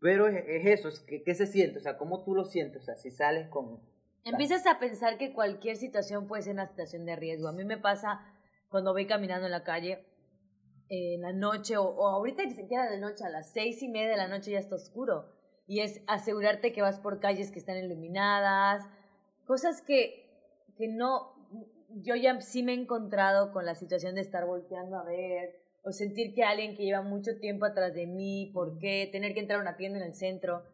Pero 0.00 0.28
es, 0.28 0.44
es 0.46 0.78
eso, 0.78 0.88
es 0.88 1.00
que, 1.00 1.22
¿qué 1.22 1.34
se 1.34 1.46
siente? 1.46 1.78
O 1.78 1.82
sea, 1.82 1.98
¿cómo 1.98 2.24
tú 2.24 2.34
lo 2.34 2.44
sientes? 2.44 2.82
O 2.82 2.84
sea, 2.84 2.96
si 2.96 3.10
sales 3.10 3.48
con... 3.48 3.80
Empiezas 4.24 4.66
a 4.66 4.78
pensar 4.78 5.18
que 5.18 5.32
cualquier 5.32 5.76
situación 5.76 6.26
puede 6.26 6.42
ser 6.42 6.54
una 6.54 6.66
situación 6.66 7.04
de 7.04 7.16
riesgo. 7.16 7.48
A 7.48 7.52
mí 7.52 7.64
me 7.64 7.78
pasa 7.78 8.20
cuando 8.68 8.92
voy 8.92 9.06
caminando 9.06 9.46
en 9.46 9.52
la 9.52 9.64
calle 9.64 10.06
en 10.88 11.22
la 11.22 11.32
noche 11.32 11.76
o, 11.76 11.84
o 11.84 12.06
ahorita 12.08 12.44
ni 12.44 12.52
siquiera 12.52 12.90
de 12.90 12.98
noche, 12.98 13.24
a 13.24 13.30
las 13.30 13.52
seis 13.52 13.82
y 13.82 13.88
media 13.88 14.10
de 14.10 14.16
la 14.16 14.28
noche 14.28 14.52
ya 14.52 14.58
está 14.58 14.74
oscuro. 14.74 15.26
Y 15.66 15.80
es 15.80 16.00
asegurarte 16.06 16.72
que 16.72 16.82
vas 16.82 16.98
por 16.98 17.20
calles 17.20 17.50
que 17.50 17.58
están 17.58 17.76
iluminadas, 17.76 18.84
cosas 19.46 19.82
que, 19.82 20.26
que 20.76 20.88
no, 20.88 21.34
yo 21.90 22.14
ya 22.16 22.40
sí 22.40 22.62
me 22.62 22.72
he 22.72 22.76
encontrado 22.76 23.52
con 23.52 23.66
la 23.66 23.74
situación 23.74 24.14
de 24.14 24.22
estar 24.22 24.46
volteando 24.46 24.96
a 24.96 25.04
ver 25.04 25.60
o 25.82 25.92
sentir 25.92 26.34
que 26.34 26.42
alguien 26.42 26.76
que 26.76 26.84
lleva 26.84 27.02
mucho 27.02 27.38
tiempo 27.38 27.64
atrás 27.64 27.94
de 27.94 28.06
mí, 28.06 28.50
¿por 28.52 28.78
qué? 28.78 29.08
Tener 29.10 29.34
que 29.34 29.40
entrar 29.40 29.58
a 29.58 29.62
una 29.62 29.76
tienda 29.76 29.98
en 29.98 30.04
el 30.04 30.14
centro 30.14 30.64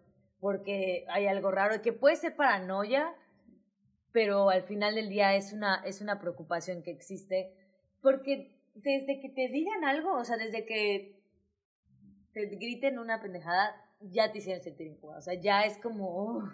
porque 0.45 1.07
hay 1.09 1.27
algo 1.27 1.51
raro, 1.51 1.81
que 1.81 1.95
puede 1.95 2.17
ser 2.17 2.37
paranoia, 2.37 3.15
pero 4.13 4.51
al 4.51 4.63
final 4.63 4.95
del 4.95 5.09
día 5.09 5.35
es 5.35 5.55
una, 5.55 5.77
es 5.87 6.03
una 6.03 6.21
preocupación 6.21 6.83
que 6.83 6.91
existe, 6.91 7.57
porque 8.03 8.54
desde 8.75 9.21
que 9.21 9.29
te 9.31 9.49
digan 9.49 9.85
algo, 9.85 10.13
o 10.15 10.25
sea, 10.25 10.37
desde 10.37 10.67
que 10.67 11.21
te 12.33 12.47
griten 12.47 12.99
una 12.99 13.21
pendejada, 13.21 13.75
ya 14.01 14.33
te 14.33 14.39
hicieron 14.39 14.63
sentir 14.63 14.89
incómoda, 14.89 15.19
o 15.19 15.23
sea, 15.23 15.35
ya 15.35 15.65
es 15.65 15.79
como, 15.79 16.25
"Uf, 16.37 16.45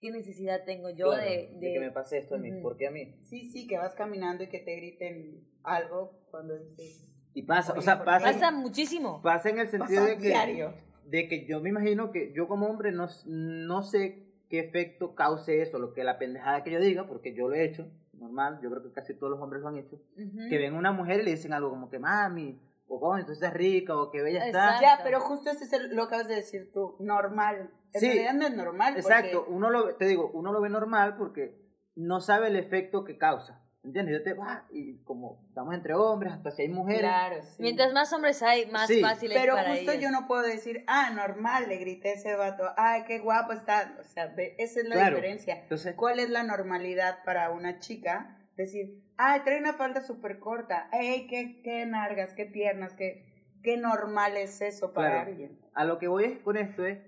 ¿qué 0.00 0.10
necesidad 0.10 0.64
tengo 0.64 0.90
yo 0.90 1.06
Claro, 1.06 1.22
de, 1.22 1.52
de 1.58 1.72
que 1.72 1.80
me 1.80 1.90
pase 1.92 2.18
esto 2.18 2.34
a 2.34 2.38
mí. 2.38 2.50
¿Por 2.60 2.76
qué 2.76 2.88
a 2.88 2.90
mí? 2.90 3.14
sí, 3.22 3.48
sí, 3.50 3.66
que 3.66 3.78
vas 3.78 3.94
caminando 3.94 4.44
y 4.44 4.48
que 4.48 4.58
te 4.60 4.74
griten 4.76 5.46
algo 5.62 6.20
cuando 6.30 6.58
dices... 6.58 7.08
Y 7.34 7.42
pasa, 7.42 7.74
o 7.74 7.82
sea, 7.82 7.96
¿por 7.98 8.06
pasa, 8.06 8.32
Pasa 8.32 8.50
muchísimo. 8.50 9.20
pasa 9.22 9.50
en 9.50 9.58
el 9.58 9.68
sentido 9.68 10.00
Pasa 10.00 10.14
de 10.14 10.18
que, 10.18 10.28
diario. 10.28 10.72
de 11.04 11.28
que 11.28 11.44
yo 11.46 11.60
me 11.60 11.68
imagino 11.68 12.10
que 12.10 12.32
yo 12.34 12.48
como 12.48 12.66
hombre 12.66 12.92
no, 12.92 13.08
no 13.26 13.82
sé 13.82 14.24
qué 14.48 14.60
efecto 14.60 15.14
cause 15.14 15.60
eso, 15.60 15.78
lo 15.78 15.92
que 15.92 16.02
la 16.02 16.18
pendejada 16.18 16.64
que 16.64 16.70
yo 16.70 16.80
diga, 16.80 17.06
porque 17.06 17.34
yo 17.34 17.48
lo 17.48 17.54
he 17.54 17.64
hecho, 17.64 17.90
normal, 18.18 18.60
yo 18.62 18.70
creo 18.70 18.82
que 18.82 18.92
casi 18.92 19.14
todos 19.14 19.30
los 19.32 19.40
hombres 19.40 19.62
lo 19.62 19.68
han 19.68 19.76
hecho, 19.76 20.00
que 20.48 20.58
ven 20.58 20.74
a 20.74 20.78
una 20.78 20.92
mujer 20.92 21.20
y 21.20 21.24
le 21.24 21.30
dicen 21.32 21.52
algo 21.52 21.70
como 21.70 21.88
que 21.90 21.98
mami, 21.98 22.60
o 22.88 23.00
coño, 23.00 23.24
tú 23.26 23.32
estás 23.32 23.52
rica, 23.52 23.96
o 23.96 24.10
que 24.10 24.22
bella 24.22 24.46
está. 24.46 24.80
Ya, 24.80 25.00
pero 25.02 25.20
justo 25.20 25.50
ese 25.50 25.64
es 25.64 25.72
el- 25.72 25.90
lo 25.96 26.02
que 26.08 26.14
acabas 26.14 26.28
de 26.28 26.36
decir 26.36 26.70
tú, 26.72 26.96
normal. 27.00 27.70
En 27.92 28.00
Sí. 28.00 28.06
realidad 28.06 28.34
no 28.34 28.46
es 28.46 28.54
normal. 28.56 28.94
porque- 28.94 29.00
Exacto, 29.08 29.46
uno 29.48 29.70
lo, 29.70 29.94
te 29.96 30.04
digo, 30.06 30.30
uno 30.34 30.52
lo 30.52 30.60
ve 30.60 30.68
normal 30.68 31.16
porque 31.16 31.58
no 31.96 32.20
sabe 32.20 32.48
el 32.48 32.56
efecto 32.56 33.04
que 33.04 33.18
causa. 33.18 33.62
¿Entiendes? 33.86 34.16
Yo 34.18 34.22
te 34.24 34.34
va 34.34 34.64
y 34.72 34.96
como 35.04 35.38
estamos 35.48 35.72
entre 35.74 35.94
hombres, 35.94 36.32
hasta 36.32 36.50
si 36.50 36.62
hay 36.62 36.68
mujeres. 36.68 37.02
Claro, 37.02 37.36
sí. 37.42 37.62
Mientras 37.62 37.92
más 37.92 38.12
hombres 38.12 38.42
hay, 38.42 38.66
más 38.66 38.88
Sí. 38.88 39.00
fácil 39.00 39.30
es 39.30 39.38
Pero 39.38 39.54
para 39.54 39.70
justo 39.76 39.92
ellos. 39.92 40.02
yo 40.02 40.10
no 40.10 40.26
puedo 40.26 40.42
decir, 40.42 40.82
ah, 40.88 41.10
normal, 41.14 41.68
le 41.68 41.76
grité 41.78 42.10
a 42.10 42.12
ese 42.14 42.34
vato, 42.34 42.64
ay, 42.76 43.04
qué 43.06 43.20
guapo 43.20 43.52
está. 43.52 43.96
O 44.00 44.04
sea, 44.04 44.26
ve, 44.26 44.56
esa 44.58 44.80
es 44.80 44.88
la 44.88 44.96
Claro. 44.96 45.16
diferencia. 45.16 45.60
Entonces, 45.62 45.94
¿Cuál 45.94 46.18
es 46.18 46.30
la 46.30 46.42
normalidad 46.42 47.18
para 47.24 47.50
una 47.52 47.78
chica? 47.78 48.36
Decir, 48.56 49.02
ay, 49.18 49.40
trae 49.44 49.58
una 49.60 49.74
falda 49.74 50.00
súper 50.00 50.40
corta, 50.40 50.88
ay, 50.92 51.28
qué, 51.28 51.60
qué 51.62 51.86
nargas, 51.86 52.34
qué 52.34 52.44
piernas, 52.46 52.92
qué, 52.94 53.24
qué 53.62 53.76
normal 53.76 54.36
es 54.36 54.60
eso 54.62 54.92
para 54.92 55.10
Claro. 55.12 55.30
alguien. 55.30 55.60
a 55.74 55.84
lo 55.84 55.98
que 55.98 56.08
voy 56.08 56.24
es 56.24 56.38
con 56.40 56.56
esto 56.56 56.84
es, 56.84 56.98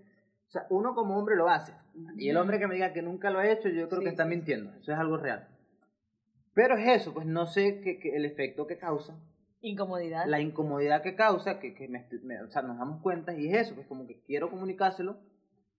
o 0.46 0.50
sea, 0.50 0.66
uno 0.70 0.94
como 0.94 1.18
hombre 1.18 1.34
lo 1.36 1.48
hace. 1.48 1.72
Y 2.16 2.28
el 2.28 2.36
hombre 2.36 2.58
que 2.60 2.68
me 2.68 2.74
diga 2.74 2.92
que 2.92 3.02
nunca 3.02 3.30
lo 3.30 3.40
ha 3.40 3.48
hecho, 3.48 3.68
yo 3.68 3.88
creo 3.88 4.00
Sí, 4.00 4.04
que 4.04 4.10
está 4.10 4.22
sí, 4.24 4.30
sí. 4.30 4.36
mintiendo. 4.36 4.70
Eso 4.78 4.92
es 4.92 4.98
algo 4.98 5.16
real. 5.16 5.48
Pero 6.58 6.76
es 6.76 6.88
eso, 7.02 7.14
pues 7.14 7.24
no 7.24 7.46
sé 7.46 7.80
qué, 7.84 8.00
qué- 8.00 8.16
el 8.16 8.24
efecto 8.24 8.66
que 8.66 8.78
causa, 8.78 9.16
Incomodidad. 9.60 10.26
la 10.26 10.40
incomodidad 10.40 11.02
que 11.02 11.14
causa, 11.14 11.60
que, 11.60 11.72
que 11.72 11.86
me, 11.86 12.04
me- 12.24 12.42
o 12.42 12.50
sea, 12.50 12.62
nos 12.62 12.76
damos 12.78 13.00
cuenta, 13.00 13.32
y 13.32 13.46
es 13.48 13.54
eso, 13.68 13.76
pues 13.76 13.86
como 13.86 14.08
que 14.08 14.20
quiero 14.22 14.50
comunicárselo 14.50 15.20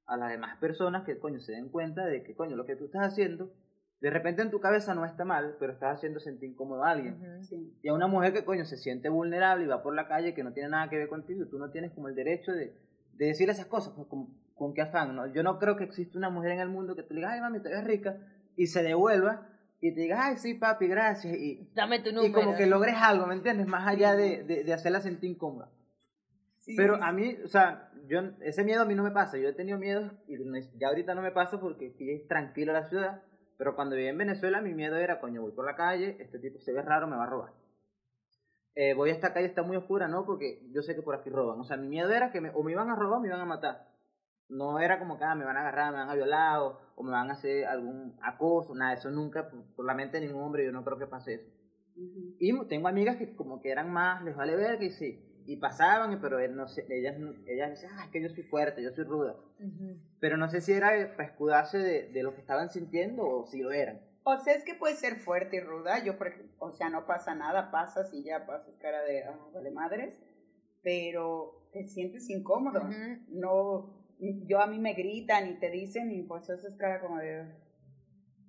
a 0.05 0.15
las 0.15 0.29
demás 0.31 0.57
personas 0.59 1.03
que, 1.03 1.19
coño, 1.19 1.41
se 1.41 1.51
den 1.51 1.67
cuenta 1.67 2.05
de 2.05 2.23
que, 2.23 2.33
coño, 2.33 2.55
lo 2.55 2.65
que 2.65 2.77
tú 2.77 2.85
estás 2.85 3.01
haciendo, 3.11 3.51
de 3.99 4.09
repente 4.09 4.41
en 4.41 4.51
tu 4.51 4.61
cabeza 4.61 4.95
no 4.95 5.03
está 5.03 5.25
mal, 5.25 5.57
pero 5.59 5.73
estás 5.73 5.97
haciendo 5.97 6.21
sentir 6.21 6.49
incómodo 6.51 6.85
a 6.85 6.91
alguien. 6.91 7.15
Ujú. 7.15 7.43
Sí. 7.43 7.73
Y 7.83 7.89
a 7.89 7.93
una 7.93 8.07
mujer 8.07 8.31
que, 8.31 8.45
coño, 8.45 8.63
se 8.63 8.77
siente 8.77 9.09
vulnerable 9.09 9.65
y 9.65 9.67
va 9.67 9.83
por 9.83 9.93
la 9.93 10.07
calle 10.07 10.33
que 10.33 10.45
no 10.45 10.53
tiene 10.53 10.69
nada 10.69 10.89
que 10.89 10.95
ver 10.97 11.09
contigo, 11.09 11.45
tú 11.47 11.59
no 11.59 11.71
tienes 11.71 11.91
como 11.91 12.07
el 12.07 12.15
derecho 12.15 12.53
de, 12.53 12.73
de 13.15 13.25
decirle 13.25 13.51
esas 13.51 13.65
cosas, 13.65 13.91
pues 13.97 14.07
con, 14.07 14.27
con 14.55 14.73
qué 14.73 14.83
afán, 14.83 15.13
¿no? 15.13 15.27
Yo 15.27 15.43
no 15.43 15.59
creo 15.59 15.75
que 15.75 15.83
exista 15.83 16.17
una 16.17 16.29
mujer 16.29 16.51
en 16.53 16.59
el 16.61 16.69
mundo 16.69 16.95
que 16.95 17.03
tú 17.03 17.13
le 17.13 17.19
digas, 17.19 17.33
ay, 17.33 17.41
mami, 17.41 17.59
te 17.59 17.67
ves 17.67 17.83
rica, 17.83 18.15
y 18.55 18.67
se 18.67 18.81
devuelva, 18.81 19.45
y 19.81 19.93
te 19.93 20.01
diga, 20.01 20.25
ay, 20.25 20.37
sí, 20.37 20.55
papi, 20.55 20.87
gracias, 20.87 21.35
y, 21.37 21.69
Dame 21.73 21.99
tu 21.99 22.09
y 22.09 22.13
número. 22.13 22.33
como 22.33 22.55
que 22.55 22.65
logres 22.65 22.95
algo, 22.97 23.25
¿me 23.27 23.35
entiendes? 23.35 23.67
Más 23.67 23.87
allá 23.87 24.15
de, 24.15 24.43
de, 24.43 24.63
de 24.63 24.73
hacerla 24.73 25.01
sentir 25.01 25.29
incómoda. 25.31 25.71
Sí, 26.59 26.75
Pero 26.75 26.95
sí, 26.95 27.01
a 27.01 27.11
mí, 27.13 27.37
o 27.43 27.47
sea, 27.47 27.91
yo, 28.07 28.19
ese 28.41 28.63
miedo 28.63 28.81
a 28.81 28.85
mí 28.85 28.93
no 28.95 29.03
me 29.03 29.11
pasa. 29.11 29.37
Yo 29.37 29.49
he 29.49 29.53
tenido 29.53 29.77
miedo 29.79 30.11
y 30.27 30.37
ya 30.77 30.87
ahorita 30.89 31.15
no 31.15 31.21
me 31.21 31.31
pasa 31.31 31.59
porque 31.59 31.91
aquí 31.95 32.11
es 32.11 32.27
tranquilo 32.27 32.73
la 32.73 32.87
ciudad. 32.89 33.23
Pero 33.57 33.75
cuando 33.75 33.95
viví 33.95 34.07
en 34.07 34.17
Venezuela, 34.17 34.61
mi 34.61 34.73
miedo 34.73 34.97
era, 34.97 35.19
coño, 35.19 35.41
voy 35.41 35.51
por 35.51 35.65
la 35.65 35.75
calle, 35.75 36.17
este 36.19 36.39
tipo 36.39 36.59
se 36.59 36.73
ve 36.73 36.81
raro, 36.81 37.07
me 37.07 37.15
va 37.17 37.23
a 37.23 37.27
robar. 37.27 37.53
eh, 38.75 38.93
voy 38.93 39.09
a 39.09 39.13
esta 39.13 39.33
calle, 39.33 39.47
está 39.47 39.63
muy 39.63 39.75
oscura, 39.77 40.07
¿no? 40.07 40.25
Porque 40.25 40.61
yo 40.71 40.81
sé 40.81 40.95
que 40.95 41.01
por 41.01 41.15
aquí 41.15 41.29
roban. 41.29 41.59
O 41.59 41.63
sea, 41.65 41.75
mi 41.77 41.87
miedo 41.87 42.11
era 42.11 42.31
que 42.31 42.39
me, 42.41 42.51
o 42.51 42.63
me 42.63 42.71
iban 42.71 42.89
a 42.89 42.95
robar 42.95 43.17
o 43.19 43.21
me 43.21 43.27
iban 43.27 43.41
a 43.41 43.45
matar. 43.45 43.87
No 44.49 44.79
era 44.79 44.99
como 44.99 45.17
que 45.17 45.23
ah, 45.23 45.35
me 45.35 45.45
van 45.45 45.57
a 45.57 45.61
agarrar, 45.61 45.91
me 45.91 45.99
van 45.99 46.09
a 46.09 46.15
violar 46.15 46.59
o, 46.59 46.79
o 46.95 47.03
me 47.03 47.11
van 47.11 47.29
a 47.29 47.33
hacer 47.33 47.65
algún 47.65 48.17
acoso, 48.21 48.75
nada, 48.75 48.93
eso 48.93 49.09
nunca, 49.11 49.49
por, 49.49 49.63
por 49.75 49.85
la 49.85 49.93
mente 49.93 50.19
de 50.19 50.27
ningún 50.27 50.43
hombre, 50.43 50.65
yo 50.65 50.71
no 50.71 50.83
creo 50.83 50.97
que 50.97 51.07
pase 51.07 51.35
eso. 51.35 51.49
Y 52.39 52.67
tengo 52.67 52.87
amigas 52.87 53.17
que 53.17 53.35
como 53.35 53.61
que 53.61 53.69
eran 53.69 53.91
más, 53.91 54.23
les 54.23 54.35
vale 54.35 54.55
ver 54.55 54.79
que 54.79 54.89
sí, 54.89 55.29
y 55.45 55.57
pasaban, 55.57 56.19
pero 56.21 56.39
él 56.39 56.55
no 56.55 56.67
sé, 56.67 56.85
ellas, 56.89 57.15
ellas 57.47 57.71
decían, 57.71 57.93
ah, 57.97 58.05
es 58.05 58.11
que 58.11 58.21
yo 58.21 58.29
soy 58.29 58.43
fuerte, 58.43 58.83
yo 58.83 58.91
soy 58.91 59.03
ruda. 59.03 59.35
Pero 60.19 60.37
no 60.37 60.47
sé 60.47 60.61
si 60.61 60.73
era 60.73 60.89
para 61.15 61.27
escudarse 61.27 61.79
de, 61.79 62.09
de 62.09 62.23
lo 62.23 62.33
que 62.35 62.41
estaban 62.41 62.69
sintiendo 62.69 63.25
o 63.27 63.47
si 63.47 63.59
lo 63.59 63.71
eran. 63.71 63.99
O 64.23 64.37
sea, 64.37 64.53
es 64.53 64.63
que 64.63 64.75
puede 64.75 64.95
ser 64.95 65.15
fuerte 65.15 65.57
y 65.57 65.59
ruda. 65.59 66.03
Yo, 66.03 66.17
por 66.17 66.27
ejemplo, 66.27 66.55
o 66.59 66.71
sea, 66.71 66.89
no 66.89 67.07
pasa 67.07 67.33
nada, 67.33 67.71
pasas 67.71 68.13
y 68.13 68.23
ya 68.23 68.45
pasas 68.45 68.75
cara 68.79 69.01
de, 69.01 69.23
ah, 69.23 69.39
vale 69.51 69.71
madres. 69.71 70.21
Pero 70.83 71.67
te 71.73 71.83
sientes 71.83 72.29
incómodo. 72.29 72.87
No, 73.29 73.98
yo 74.19 74.61
a 74.61 74.67
mí 74.67 74.79
me 74.79 74.93
gritan 74.93 75.47
y 75.49 75.53
te 75.59 75.69
dicen 75.69 76.11
y 76.11 76.23
pues 76.23 76.49
eso 76.49 76.67
es 76.67 76.75
cara 76.75 76.99
como 76.99 77.17
de... 77.17 77.45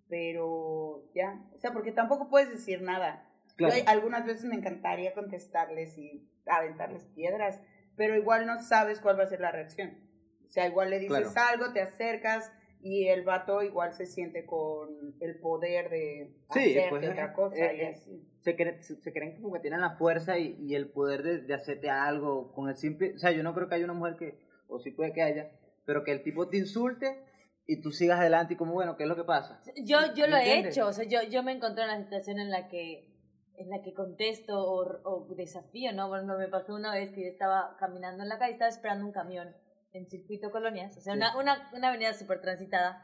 Pero 0.09 1.05
ya, 1.15 1.41
o 1.55 1.59
sea, 1.59 1.73
porque 1.73 1.93
tampoco 1.93 2.29
puedes 2.29 2.51
decir 2.51 2.83
nada. 2.83 3.29
Claro. 3.57 3.75
Yo, 3.77 3.83
algunas 3.87 4.27
veces 4.27 4.45
me 4.45 4.57
encantaría 4.57 5.15
contestarles 5.15 5.97
y 5.97 6.29
aventarles 6.47 7.05
piedras, 7.15 7.61
pero 7.97 8.17
igual 8.17 8.47
no 8.47 8.61
sabes 8.61 9.01
cuál 9.01 9.19
va 9.19 9.25
a 9.25 9.29
ser 9.29 9.41
la 9.41 9.53
reacción. 9.53 9.99
O 10.45 10.49
sea, 10.49 10.67
igual 10.67 10.91
le 10.91 10.99
dices 10.99 11.37
algo, 11.37 11.73
te 11.73 11.81
acercas 11.81 12.51
y 12.83 13.07
el 13.07 13.23
vato 13.23 13.63
igual 13.63 13.93
se 13.93 14.07
siente 14.07 14.47
con 14.47 15.15
el 15.21 15.39
poder 15.39 15.91
de 15.91 16.35
Sí, 16.53 16.71
hacerte 16.71 16.89
pues, 16.91 17.09
otra 17.09 17.33
cosa 17.33 17.57
eh, 17.57 17.77
y 17.77 17.81
eh, 17.83 17.89
así. 17.89 18.29
se, 18.39 18.57
creen, 18.57 18.83
se, 18.83 18.97
se 18.97 19.13
creen 19.13 19.41
como 19.41 19.53
que 19.53 19.61
tienen 19.61 19.81
la 19.81 19.97
fuerza 19.97 20.39
y, 20.39 20.57
y 20.59 20.75
el 20.75 20.89
poder 20.89 21.23
de, 21.23 21.39
de 21.43 21.55
hacerte 21.55 21.91
algo 21.91 22.53
con 22.53 22.69
el 22.69 22.77
simple... 22.77 23.15
O 23.15 23.19
sea, 23.19 23.31
yo 23.31 23.43
no 23.43 23.55
creo 23.55 23.69
que 23.69 23.77
haya 23.77 23.85
una 23.85 23.95
mujer 23.95 24.17
que, 24.17 24.39
o 24.67 24.81
sí 24.81 24.91
puede 24.91 25.13
que 25.13 25.23
haya, 25.23 25.53
pero 25.85 26.05
que 26.05 26.13
el 26.13 26.23
tipo 26.23 26.49
te 26.49 26.59
insulte 26.59 27.25
y 27.67 27.81
tú 27.81 27.91
sigas 27.93 28.19
adelante 28.21 28.55
y 28.55 28.57
como, 28.57 28.73
bueno, 28.73 28.97
¿qué 28.97 29.05
es 29.05 29.09
lo 29.09 29.17
que 29.17 29.25
pasa? 29.25 29.63
Yo, 29.85 29.99
yo 30.15 30.27
lo 30.27 30.37
he 30.37 30.41
¿Entiendes? 30.41 30.77
hecho, 30.77 30.87
o 30.89 30.93
sea, 30.93 31.05
yo, 31.05 31.23
yo 31.23 31.43
me 31.43 31.53
encontré 31.53 31.85
en 31.85 31.91
una 31.91 32.03
situación 32.03 32.39
en 32.39 32.51
la 32.51 32.69
que 32.69 33.09
en 33.57 33.69
la 33.69 33.83
que 33.83 33.93
contesto 33.93 34.59
o, 34.59 34.87
o 35.05 35.35
desafío, 35.35 35.93
¿no? 35.93 36.09
Bueno, 36.09 36.39
me 36.39 36.49
pasó 36.49 36.75
una 36.75 36.95
vez 36.95 37.11
que 37.13 37.23
yo 37.25 37.29
estaba 37.29 37.77
caminando 37.79 38.23
en 38.23 38.31
la 38.31 38.39
calle, 38.39 38.53
estaba 38.53 38.71
esperando 38.71 39.05
un 39.05 39.13
camión 39.13 39.55
en 39.93 40.09
Circuito 40.09 40.51
Colonias, 40.51 40.97
o 40.97 41.01
sea, 41.03 41.13
Sí. 41.13 41.19
una, 41.19 41.37
una, 41.37 41.71
una 41.75 41.89
avenida 41.89 42.15
súper 42.15 42.41
transitada. 42.41 43.03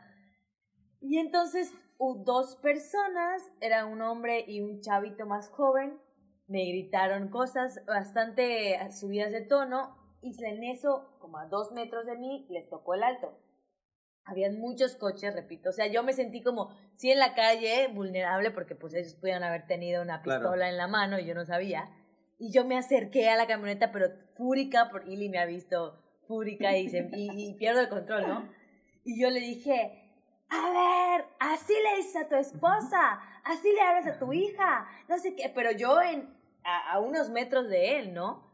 Y 1.00 1.18
entonces 1.18 1.74
dos 1.98 2.56
personas, 2.56 3.42
era 3.60 3.84
un 3.84 4.00
hombre 4.00 4.44
y 4.48 4.62
un 4.62 4.80
chavito 4.80 5.26
más 5.26 5.50
joven, 5.50 6.00
me 6.46 6.64
gritaron 6.64 7.28
cosas 7.28 7.84
bastante 7.86 8.78
subidas 8.92 9.32
de 9.32 9.42
tono 9.42 9.94
y 10.26 10.44
en 10.44 10.64
eso, 10.64 11.16
como 11.20 11.38
a 11.38 11.46
dos 11.46 11.72
metros 11.72 12.06
de 12.06 12.16
mí, 12.16 12.46
les 12.50 12.68
tocó 12.68 12.94
el 12.94 13.02
alto. 13.02 13.38
Habían 14.24 14.58
muchos 14.58 14.96
coches, 14.96 15.34
repito. 15.34 15.70
O 15.70 15.72
sea, 15.72 15.86
yo 15.86 16.02
me 16.02 16.12
sentí 16.12 16.42
como, 16.42 16.70
sí 16.96 17.12
en 17.12 17.20
la 17.20 17.34
calle, 17.34 17.88
vulnerable, 17.94 18.50
porque 18.50 18.74
pues 18.74 18.92
ellos 18.94 19.14
pudieron 19.14 19.44
haber 19.44 19.66
tenido 19.68 20.02
una 20.02 20.20
Claro. 20.22 20.42
pistola 20.42 20.68
en 20.68 20.76
la 20.76 20.88
mano 20.88 21.18
y 21.20 21.26
yo 21.26 21.34
no 21.34 21.44
sabía. 21.44 21.88
Y 22.38 22.52
yo 22.52 22.64
me 22.64 22.76
acerqué 22.76 23.28
a 23.28 23.36
la 23.36 23.46
camioneta, 23.46 23.92
pero 23.92 24.08
fúrica, 24.34 24.88
porque 24.90 25.12
Ili 25.12 25.28
me 25.28 25.38
ha 25.38 25.46
visto 25.46 26.02
fúrica 26.26 26.76
y, 26.76 26.88
se- 26.88 27.08
y, 27.12 27.30
y 27.50 27.54
pierdo 27.54 27.80
el 27.80 27.88
control, 27.88 28.26
¿no? 28.26 28.48
Y 29.04 29.20
yo 29.22 29.30
le 29.30 29.38
dije, 29.38 30.02
a 30.48 30.70
ver, 30.70 31.24
así 31.38 31.72
le 31.72 31.96
dices 31.98 32.16
a 32.16 32.28
tu 32.28 32.34
esposa, 32.34 33.20
así 33.44 33.72
le 33.72 33.80
hablas 33.80 34.08
a 34.08 34.18
tu 34.18 34.32
hija, 34.32 34.88
no 35.08 35.18
sé 35.18 35.36
qué, 35.36 35.50
pero 35.54 35.70
yo 35.70 36.02
en, 36.02 36.28
a, 36.64 36.94
a 36.94 36.98
unos 36.98 37.30
metros 37.30 37.68
de 37.68 38.00
él, 38.00 38.12
¿no? 38.12 38.45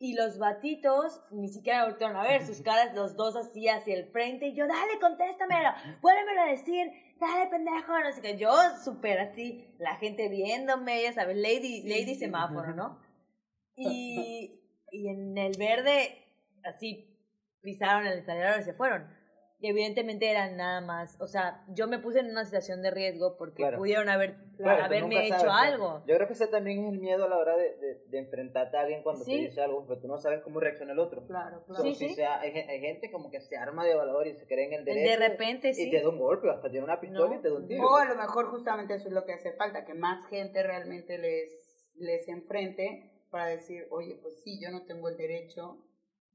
Y 0.00 0.14
los 0.14 0.38
batitos 0.38 1.20
ni 1.32 1.48
siquiera 1.48 1.84
voltearon 1.84 2.16
a 2.16 2.22
ver, 2.22 2.46
sus 2.46 2.60
caras 2.62 2.94
los 2.94 3.16
dos 3.16 3.34
así 3.36 3.68
hacia 3.68 3.94
el 3.96 4.06
frente, 4.12 4.46
y 4.48 4.54
yo, 4.54 4.66
dale, 4.66 4.98
contéstamelo, 5.00 5.70
vuélvemelo 6.00 6.42
a 6.42 6.46
decir, 6.46 6.90
dale, 7.18 7.50
pendejo, 7.50 7.98
no 7.98 8.12
sé 8.12 8.20
qué, 8.22 8.36
yo 8.38 8.52
súper 8.84 9.18
así, 9.18 9.74
la 9.78 9.96
gente 9.96 10.28
viéndome, 10.28 11.02
ya 11.02 11.12
sabes, 11.12 11.36
lady, 11.36 11.82
Sí, 11.82 11.88
lady 11.88 12.14
sí. 12.14 12.20
semáforo, 12.20 12.74
¿no? 12.74 13.00
Y, 13.80 14.60
y 14.90 15.08
en 15.08 15.38
el 15.38 15.56
verde, 15.56 16.24
así, 16.64 17.16
pisaron 17.62 18.06
el 18.06 18.18
acelerador 18.20 18.60
y 18.60 18.64
se 18.64 18.74
fueron. 18.74 19.17
Y 19.60 19.68
evidentemente 19.70 20.30
eran 20.30 20.56
nada 20.56 20.80
más, 20.80 21.20
o 21.20 21.26
sea, 21.26 21.64
yo 21.68 21.88
me 21.88 21.98
puse 21.98 22.20
en 22.20 22.30
una 22.30 22.44
situación 22.44 22.80
de 22.80 22.92
riesgo 22.92 23.36
porque 23.36 23.56
Claro. 23.56 23.78
pudieron 23.78 24.08
haber, 24.08 24.36
Claro, 24.56 24.84
haberme 24.84 25.26
hecho 25.26 25.40
sabes, 25.40 25.72
algo. 25.72 26.04
Yo 26.06 26.14
creo 26.14 26.28
que 26.28 26.34
ese 26.34 26.46
también 26.46 26.84
es 26.84 26.92
el 26.92 27.00
miedo 27.00 27.24
a 27.24 27.28
la 27.28 27.38
hora 27.38 27.56
de, 27.56 27.74
de, 27.76 27.94
de 28.06 28.18
enfrentarte 28.18 28.76
a 28.76 28.82
alguien 28.82 29.02
cuando 29.02 29.24
Sí. 29.24 29.32
te 29.32 29.36
dice 29.48 29.60
algo, 29.60 29.84
pero 29.88 30.00
tú 30.00 30.06
no 30.06 30.16
sabes 30.16 30.42
cómo 30.42 30.60
reacciona 30.60 30.92
el 30.92 31.00
otro. 31.00 31.26
Claro, 31.26 31.58
So, 31.60 31.66
claro. 31.66 31.82
Sí, 31.82 31.94
si 31.96 32.08
sí. 32.10 32.14
sea- 32.14 32.38
hay, 32.40 32.52
gen- 32.52 32.70
hay 32.70 32.78
gente 32.80 33.10
como 33.10 33.30
que 33.32 33.40
se 33.40 33.56
arma 33.56 33.84
de 33.84 33.96
valor 33.96 34.28
y 34.28 34.34
se 34.36 34.46
cree 34.46 34.66
en 34.66 34.74
el 34.74 34.84
De 34.84 34.94
derecho. 34.94 35.18
repente, 35.18 35.70
y 35.70 35.74
sí. 35.74 35.90
te 35.90 36.02
da 36.02 36.08
un 36.08 36.18
golpe, 36.20 36.48
hasta 36.50 36.70
tiene 36.70 36.84
una 36.84 37.00
pistola 37.00 37.28
No. 37.34 37.34
y 37.40 37.42
te 37.42 37.48
da 37.48 37.54
un 37.56 37.66
tiro. 37.66 37.84
O 37.84 37.96
a 37.96 38.04
lo 38.04 38.14
mejor 38.14 38.46
justamente 38.50 38.94
eso 38.94 39.08
es 39.08 39.14
lo 39.14 39.24
que 39.24 39.32
hace 39.32 39.54
falta, 39.54 39.84
que 39.84 39.94
más 39.94 40.24
gente 40.28 40.62
realmente 40.62 41.18
les, 41.18 41.92
les 41.96 42.28
enfrente 42.28 43.10
para 43.32 43.46
decir, 43.46 43.88
oye, 43.90 44.16
pues 44.22 44.40
sí, 44.44 44.60
yo 44.62 44.70
no 44.70 44.86
tengo 44.86 45.08
el 45.08 45.16
derecho 45.16 45.78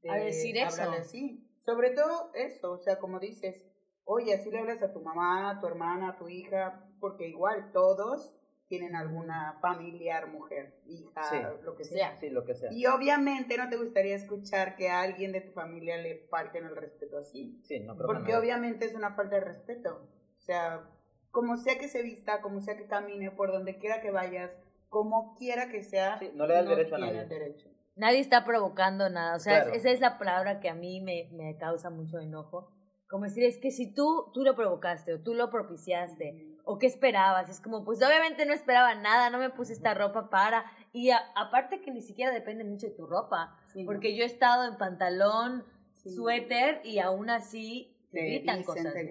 de 0.01 0.09
A 0.09 0.15
decir 0.15 0.57
eso. 0.57 0.81
hablarle 0.81 0.97
así. 0.97 1.47
Sobre 1.65 1.91
todo 1.91 2.31
eso, 2.33 2.71
o 2.73 2.77
sea, 2.77 2.99
como 2.99 3.19
dices, 3.19 3.63
oye, 4.05 4.33
así 4.33 4.51
le 4.51 4.59
hablas 4.59 4.83
a 4.83 4.91
tu 4.91 4.99
mamá, 5.01 5.49
a 5.49 5.59
tu 5.59 5.67
hermana, 5.67 6.09
a 6.09 6.17
tu 6.17 6.27
hija, 6.27 6.85
porque 6.99 7.27
igual 7.27 7.71
todos 7.71 8.35
tienen 8.67 8.95
alguna 8.95 9.59
familiar, 9.61 10.27
mujer, 10.27 10.79
hija, 10.85 11.21
Sí. 11.29 11.37
lo 11.63 11.75
que 11.75 11.83
sea. 11.85 12.17
Sí, 12.19 12.29
lo 12.29 12.43
que 12.43 12.55
sea. 12.55 12.71
Y 12.73 12.85
obviamente 12.87 13.55
no 13.57 13.69
te 13.69 13.77
gustaría 13.77 14.15
escuchar 14.15 14.75
que 14.75 14.89
a 14.89 15.01
alguien 15.01 15.31
de 15.31 15.41
tu 15.41 15.51
familia 15.51 15.97
le 15.97 16.25
falten 16.29 16.65
el 16.65 16.75
respeto 16.75 17.17
así. 17.17 17.59
Sí, 17.63 17.79
no 17.81 17.95
Porque 17.95 18.31
no. 18.33 18.39
obviamente 18.39 18.85
es 18.85 18.95
una 18.95 19.13
falta 19.15 19.35
de 19.35 19.41
respeto. 19.45 20.07
O 20.37 20.41
sea, 20.41 20.89
como 21.31 21.55
sea 21.57 21.77
que 21.77 21.87
se 21.87 22.01
vista, 22.01 22.41
como 22.41 22.61
sea 22.61 22.75
que 22.75 22.87
camine, 22.87 23.31
por 23.31 23.51
donde 23.51 23.77
quiera 23.77 24.01
que 24.01 24.11
vayas, 24.11 24.51
como 24.89 25.35
quiera 25.35 25.69
que 25.69 25.83
sea, 25.83 26.17
Sí, 26.19 26.31
no 26.33 26.45
le 26.47 26.53
da 26.55 26.59
el 26.61 26.67
derecho 26.67 26.95
a 26.95 26.99
nadie. 26.99 27.21
el 27.21 27.29
derecho. 27.29 27.69
Nadie 27.95 28.19
está 28.19 28.43
provocando 28.43 29.09
nada. 29.09 29.35
O 29.35 29.39
sea, 29.39 29.61
Claro. 29.63 29.75
esa 29.75 29.89
es 29.91 29.99
la 29.99 30.17
palabra 30.17 30.59
que 30.59 30.69
a 30.69 30.73
mí 30.75 30.99
me, 31.01 31.29
me 31.33 31.57
causa 31.57 31.89
mucho 31.89 32.19
enojo. 32.19 32.71
Como 33.07 33.25
decir, 33.25 33.43
es 33.43 33.59
que 33.59 33.69
si 33.69 33.93
tú, 33.93 34.31
tú 34.33 34.41
lo 34.43 34.55
provocaste 34.55 35.13
o 35.13 35.21
tú 35.21 35.35
lo 35.35 35.51
propiciaste 35.51 36.57
o 36.65 36.79
qué 36.79 36.87
esperabas, 36.87 37.49
es 37.49 37.59
como, 37.61 37.83
pues 37.85 38.01
obviamente 38.01 38.45
no 38.47 38.53
esperaba 38.53 38.95
nada, 38.95 39.29
no 39.29 39.37
me 39.37 39.51
puse 39.51 39.73
esta 39.73 39.93
ropa 39.93 40.29
para. 40.31 40.65
Y 40.93 41.11
a- 41.11 41.21
aparte 41.35 41.81
que 41.81 41.91
ni 41.91 42.01
siquiera 42.01 42.31
depende 42.31 42.63
mucho 42.63 42.87
de 42.87 42.93
tu 42.93 43.05
ropa, 43.05 43.55
Sí, 43.73 43.83
porque 43.85 44.15
yo 44.15 44.23
he 44.23 44.25
estado 44.27 44.65
en 44.65 44.77
pantalón, 44.77 45.63
Sí. 45.95 46.15
suéter 46.15 46.81
y 46.83 46.97
aún 46.99 47.29
así 47.29 47.95
te, 48.11 48.19
Te 48.19 48.25
gritan 48.25 48.57
dicen, 48.59 48.75
cosas, 48.75 48.93
te 48.93 49.03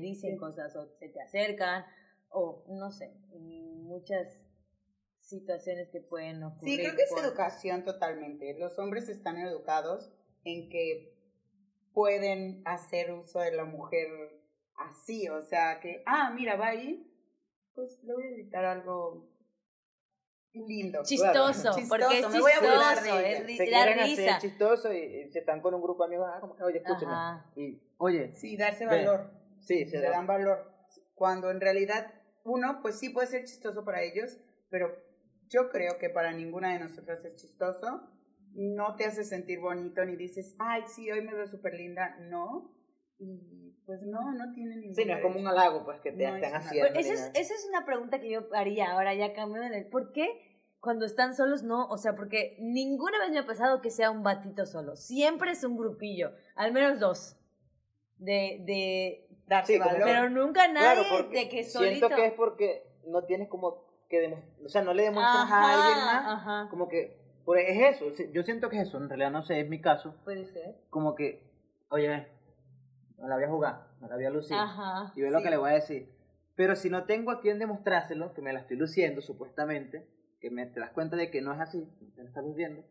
dicen 0.00 0.32
sí. 0.32 0.36
cosas 0.38 0.74
o 0.76 0.86
se 0.98 1.08
te 1.08 1.20
acercan 1.20 1.84
o 2.30 2.64
no 2.68 2.90
sé, 2.90 3.12
y 3.34 3.60
muchas 3.82 4.40
situaciones 5.30 5.88
que 5.90 6.00
pueden 6.00 6.42
ocurrir. 6.42 6.76
Sí, 6.76 6.82
creo 6.82 6.96
que 6.96 7.02
es 7.02 7.10
por- 7.10 7.24
educación 7.24 7.84
totalmente. 7.84 8.56
Los 8.58 8.78
hombres 8.78 9.08
están 9.08 9.38
educados 9.38 10.12
en 10.44 10.68
que 10.68 11.16
pueden 11.94 12.62
hacer 12.66 13.12
uso 13.12 13.40
de 13.40 13.52
la 13.52 13.64
mujer 13.64 14.06
así, 14.76 15.28
o 15.28 15.40
sea, 15.42 15.80
que, 15.80 16.02
ah, 16.06 16.30
mira, 16.34 16.56
va 16.56 16.68
ahí, 16.68 17.06
pues 17.74 18.02
le 18.04 18.14
voy 18.14 18.26
a 18.26 18.30
gritar 18.30 18.64
algo 18.64 19.28
lindo. 20.52 21.02
Chistoso, 21.04 21.70
Chistoso, 21.74 21.88
porque 21.88 22.18
es 22.18 22.28
me 22.28 22.40
voy 22.40 22.52
a 22.52 22.60
burlar 22.60 22.96
de 22.96 23.02
chistoso, 23.10 23.26
es 23.26 23.56
se 23.56 23.64
quieren 23.66 23.98
risa. 23.98 24.36
hacer 24.36 24.50
chistoso 24.50 24.92
y, 24.92 24.98
y 24.98 25.30
se 25.30 25.38
están 25.40 25.60
con 25.60 25.74
un 25.74 25.82
grupo 25.82 26.02
de 26.02 26.06
amigos, 26.08 26.28
ah, 26.34 26.40
como 26.40 26.56
que, 26.56 26.64
oye, 26.64 26.78
escúchame. 26.78 27.12
Ajá. 27.12 27.52
Y, 27.56 27.80
oye, 27.98 28.34
Sí, 28.34 28.56
darse 28.56 28.84
Ve. 28.86 28.96
valor. 28.96 29.30
sí, 29.60 29.86
se 29.86 29.98
le 29.98 30.04
da. 30.06 30.10
dan 30.12 30.26
valor. 30.26 30.72
Cuando 31.14 31.50
en 31.50 31.60
realidad 31.60 32.12
uno, 32.44 32.80
pues 32.82 32.98
sí 32.98 33.10
puede 33.10 33.28
ser 33.28 33.44
chistoso 33.44 33.84
para 33.84 34.02
ellos, 34.02 34.38
pero 34.70 34.90
yo 35.50 35.68
creo 35.68 35.98
que 35.98 36.08
para 36.08 36.32
ninguna 36.32 36.72
de 36.72 36.78
nosotras 36.80 37.24
es 37.24 37.36
chistoso. 37.36 38.08
No 38.54 38.96
te 38.96 39.04
hace 39.04 39.22
sentir 39.24 39.60
bonito 39.60 40.04
ni 40.04 40.16
dices, 40.16 40.56
ay, 40.58 40.82
sí, 40.86 41.10
hoy 41.10 41.22
me 41.22 41.34
veo 41.34 41.46
súper 41.46 41.74
linda. 41.74 42.16
No. 42.22 42.72
Y 43.18 43.74
pues 43.84 44.02
no, 44.02 44.32
no 44.32 44.52
tiene 44.52 44.76
ningún 44.76 44.94
Sí, 44.94 45.04
no 45.04 45.14
es 45.14 45.22
como 45.22 45.38
un 45.38 45.46
halago, 45.46 45.84
pues, 45.84 46.00
que 46.00 46.10
te 46.12 46.26
No 46.26 46.36
es 46.36 46.42
están 46.42 46.60
un 46.60 46.66
haciendo. 46.66 46.98
Esa 46.98 47.12
es, 47.12 47.30
esa 47.34 47.54
es 47.54 47.66
una 47.68 47.84
pregunta 47.84 48.18
que 48.20 48.30
yo 48.30 48.48
haría 48.54 48.92
ahora 48.92 49.14
ya 49.14 49.32
cambiando 49.34 49.68
de 49.76 49.84
¿por 49.84 50.12
qué 50.12 50.28
cuando 50.80 51.04
están 51.04 51.34
solos 51.36 51.62
no? 51.62 51.86
O 51.88 51.98
sea, 51.98 52.14
porque 52.16 52.56
ninguna 52.60 53.18
vez 53.18 53.30
me 53.30 53.38
ha 53.40 53.46
pasado 53.46 53.80
que 53.82 53.90
sea 53.90 54.10
un 54.10 54.22
batito 54.22 54.64
solo. 54.66 54.96
Siempre 54.96 55.50
es 55.50 55.62
un 55.64 55.76
grupillo, 55.76 56.32
al 56.54 56.72
menos 56.72 56.98
dos. 56.98 57.36
De, 58.16 58.62
de 58.66 59.26
Darse 59.46 59.74
Sí, 59.74 59.78
valor. 59.78 60.02
pero 60.04 60.30
nunca 60.30 60.68
nadie 60.68 61.04
Claro, 61.08 61.28
de 61.30 61.48
que 61.48 61.64
solito. 61.64 62.06
siento 62.06 62.16
que 62.16 62.26
es 62.26 62.32
porque 62.34 62.82
no 63.06 63.24
tienes 63.24 63.48
como 63.48 63.89
que 64.10 64.36
o 64.62 64.68
sea, 64.68 64.82
no 64.82 64.92
le 64.92 65.04
demuestras 65.04 65.50
a 65.50 65.62
alguien 65.62 66.04
más, 66.04 66.26
Ajá, 66.26 66.68
como 66.68 66.88
que, 66.88 67.16
pues 67.46 67.64
es 67.68 67.96
eso, 67.96 68.24
yo 68.32 68.42
siento 68.42 68.68
que 68.68 68.78
es 68.80 68.88
eso, 68.88 68.98
en 68.98 69.08
realidad 69.08 69.30
no 69.30 69.42
sé, 69.42 69.60
es 69.60 69.68
mi 69.68 69.80
caso, 69.80 70.14
puede 70.24 70.44
ser. 70.44 70.76
como 70.90 71.14
que, 71.14 71.42
oye, 71.88 72.26
me 73.18 73.28
la 73.28 73.36
voy 73.36 73.44
a 73.44 73.48
jugar, 73.48 73.86
me 74.00 74.08
la 74.08 74.16
voy 74.16 74.24
a 74.24 74.30
lucir, 74.30 74.56
Ajá. 74.58 75.12
y 75.14 75.22
ve 75.22 75.30
lo 75.30 75.40
que 75.42 75.50
le 75.50 75.56
voy 75.56 75.70
a 75.70 75.74
decir. 75.74 76.12
Pero 76.56 76.74
si 76.76 76.90
no 76.90 77.04
tengo 77.04 77.30
a 77.30 77.40
quien 77.40 77.58
demostrárselo, 77.58 78.34
que 78.34 78.42
me 78.42 78.52
la 78.52 78.60
estoy 78.60 78.76
luciendo 78.76 79.22
supuestamente, 79.22 80.06
que 80.40 80.50
me, 80.50 80.66
te 80.66 80.80
das 80.80 80.90
cuenta 80.90 81.16
de 81.16 81.30
que 81.30 81.40
no 81.40 81.54
es 81.54 81.60
así, 81.60 81.86
te 82.16 82.22
lo 82.22 82.28
estás 82.28 82.44
viviendo, 82.44 82.82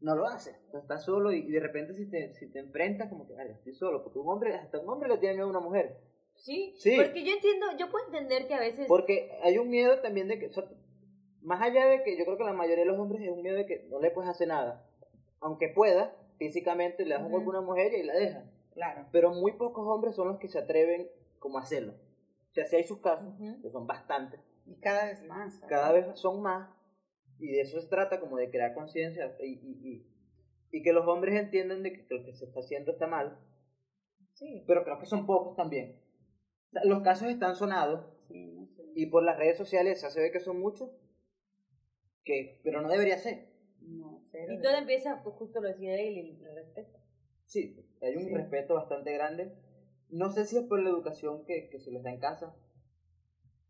no 0.00 0.16
lo 0.16 0.26
haces. 0.26 0.56
O 0.68 0.70
sea, 0.70 0.80
estás 0.80 1.04
solo 1.04 1.32
y, 1.32 1.38
y 1.40 1.50
de 1.50 1.60
repente 1.60 1.94
si 1.94 2.06
te, 2.10 2.32
si 2.34 2.50
te 2.50 2.58
enfrentas 2.60 3.08
como 3.08 3.26
que, 3.28 3.34
"Ay, 3.38 3.50
estoy 3.52 3.74
solo, 3.74 4.02
porque 4.02 4.18
un 4.18 4.28
hombre, 4.28 4.54
hasta 4.56 4.80
un 4.80 4.88
hombre 4.88 5.08
le 5.08 5.18
tiene 5.18 5.34
miedo 5.34 5.46
a 5.46 5.50
una 5.50 5.60
mujer. 5.60 5.98
Sí, 6.36 6.74
Sí. 6.78 6.96
porque 6.96 7.24
yo 7.24 7.32
entiendo, 7.32 7.66
yo 7.78 7.90
puedo 7.90 8.06
entender 8.06 8.46
que 8.46 8.54
a 8.54 8.60
veces... 8.60 8.86
Porque 8.86 9.30
hay 9.42 9.58
un 9.58 9.70
miedo 9.70 10.00
también 10.00 10.28
de 10.28 10.38
que, 10.38 10.46
o 10.48 10.52
sea, 10.52 10.64
más 11.42 11.62
allá 11.62 11.86
de 11.86 12.02
que 12.02 12.16
yo 12.18 12.24
creo 12.24 12.36
que 12.36 12.44
la 12.44 12.52
mayoría 12.52 12.84
de 12.84 12.90
los 12.90 12.98
hombres 12.98 13.22
es 13.22 13.30
un 13.30 13.42
miedo 13.42 13.56
de 13.56 13.66
que 13.66 13.86
no 13.90 14.00
le 14.00 14.10
puedes 14.10 14.30
hacer 14.30 14.48
nada. 14.48 14.86
Aunque 15.40 15.68
pueda, 15.68 16.16
físicamente 16.38 17.04
le 17.04 17.14
das 17.14 17.24
un 17.24 17.30
golpe 17.32 17.46
a 17.46 17.50
una 17.50 17.60
mujer 17.60 17.92
y 17.94 18.02
la 18.02 18.14
dejas. 18.14 18.44
Claro. 18.72 19.06
Pero 19.12 19.32
muy 19.32 19.52
pocos 19.52 19.86
hombres 19.86 20.16
son 20.16 20.28
los 20.28 20.38
que 20.38 20.48
se 20.48 20.58
atreven 20.58 21.08
como 21.38 21.58
a 21.58 21.62
hacerlo. 21.62 21.94
O 22.50 22.54
sea, 22.54 22.66
sí 22.66 22.76
hay 22.76 22.84
sus 22.84 23.00
casos, 23.00 23.34
que 23.62 23.70
son 23.70 23.86
bastantes. 23.86 24.40
Y 24.66 24.76
cada 24.80 25.06
vez 25.06 25.22
más. 25.24 25.54
¿sabes? 25.54 25.68
Cada 25.68 25.92
vez 25.92 26.06
son 26.18 26.40
más. 26.42 26.68
Y 27.38 27.48
de 27.48 27.60
eso 27.62 27.80
se 27.80 27.88
trata, 27.88 28.20
como 28.20 28.36
de 28.36 28.50
crear 28.50 28.74
conciencia 28.74 29.36
y, 29.40 29.52
y, 29.54 29.88
y, 29.88 30.06
y 30.70 30.82
que 30.82 30.92
los 30.92 31.06
hombres 31.06 31.34
entiendan 31.34 31.82
de 31.82 31.92
que 31.92 32.06
lo 32.08 32.24
que 32.24 32.32
se 32.34 32.44
está 32.46 32.60
haciendo 32.60 32.92
está 32.92 33.06
mal. 33.06 33.38
Sí. 34.34 34.64
Pero 34.66 34.84
creo 34.84 34.98
que 34.98 35.06
son 35.06 35.26
pocos 35.26 35.56
también. 35.56 36.00
Los 36.84 37.02
casos 37.02 37.28
están 37.28 37.54
sonados 37.56 38.06
Sí, 38.28 38.68
y 38.96 39.06
por 39.06 39.22
las 39.22 39.38
redes 39.38 39.56
sociales 39.56 40.00
ya 40.02 40.10
se 40.10 40.20
ve 40.20 40.30
que 40.32 40.40
son 40.40 40.58
muchos, 40.60 40.90
que, 42.24 42.60
pero 42.64 42.80
no 42.82 42.88
debería 42.88 43.18
ser. 43.18 43.48
No. 43.80 44.22
Y 44.32 44.60
todo 44.62 44.72
empieza, 44.76 45.22
pues 45.22 45.36
justo 45.36 45.60
lo 45.60 45.68
decía 45.68 45.94
él, 46.00 46.18
el 46.18 46.54
respeto. 46.54 46.98
Sí, 47.46 47.76
hay 48.00 48.16
un 48.16 48.24
Sí. 48.24 48.34
respeto 48.34 48.74
bastante 48.74 49.12
grande. 49.12 49.52
No 50.08 50.30
sé 50.30 50.44
si 50.46 50.56
es 50.56 50.64
por 50.64 50.80
la 50.82 50.90
educación 50.90 51.44
que, 51.44 51.68
que 51.68 51.78
se 51.78 51.90
les 51.90 52.02
da 52.02 52.10
en 52.10 52.18
casa. 52.20 52.46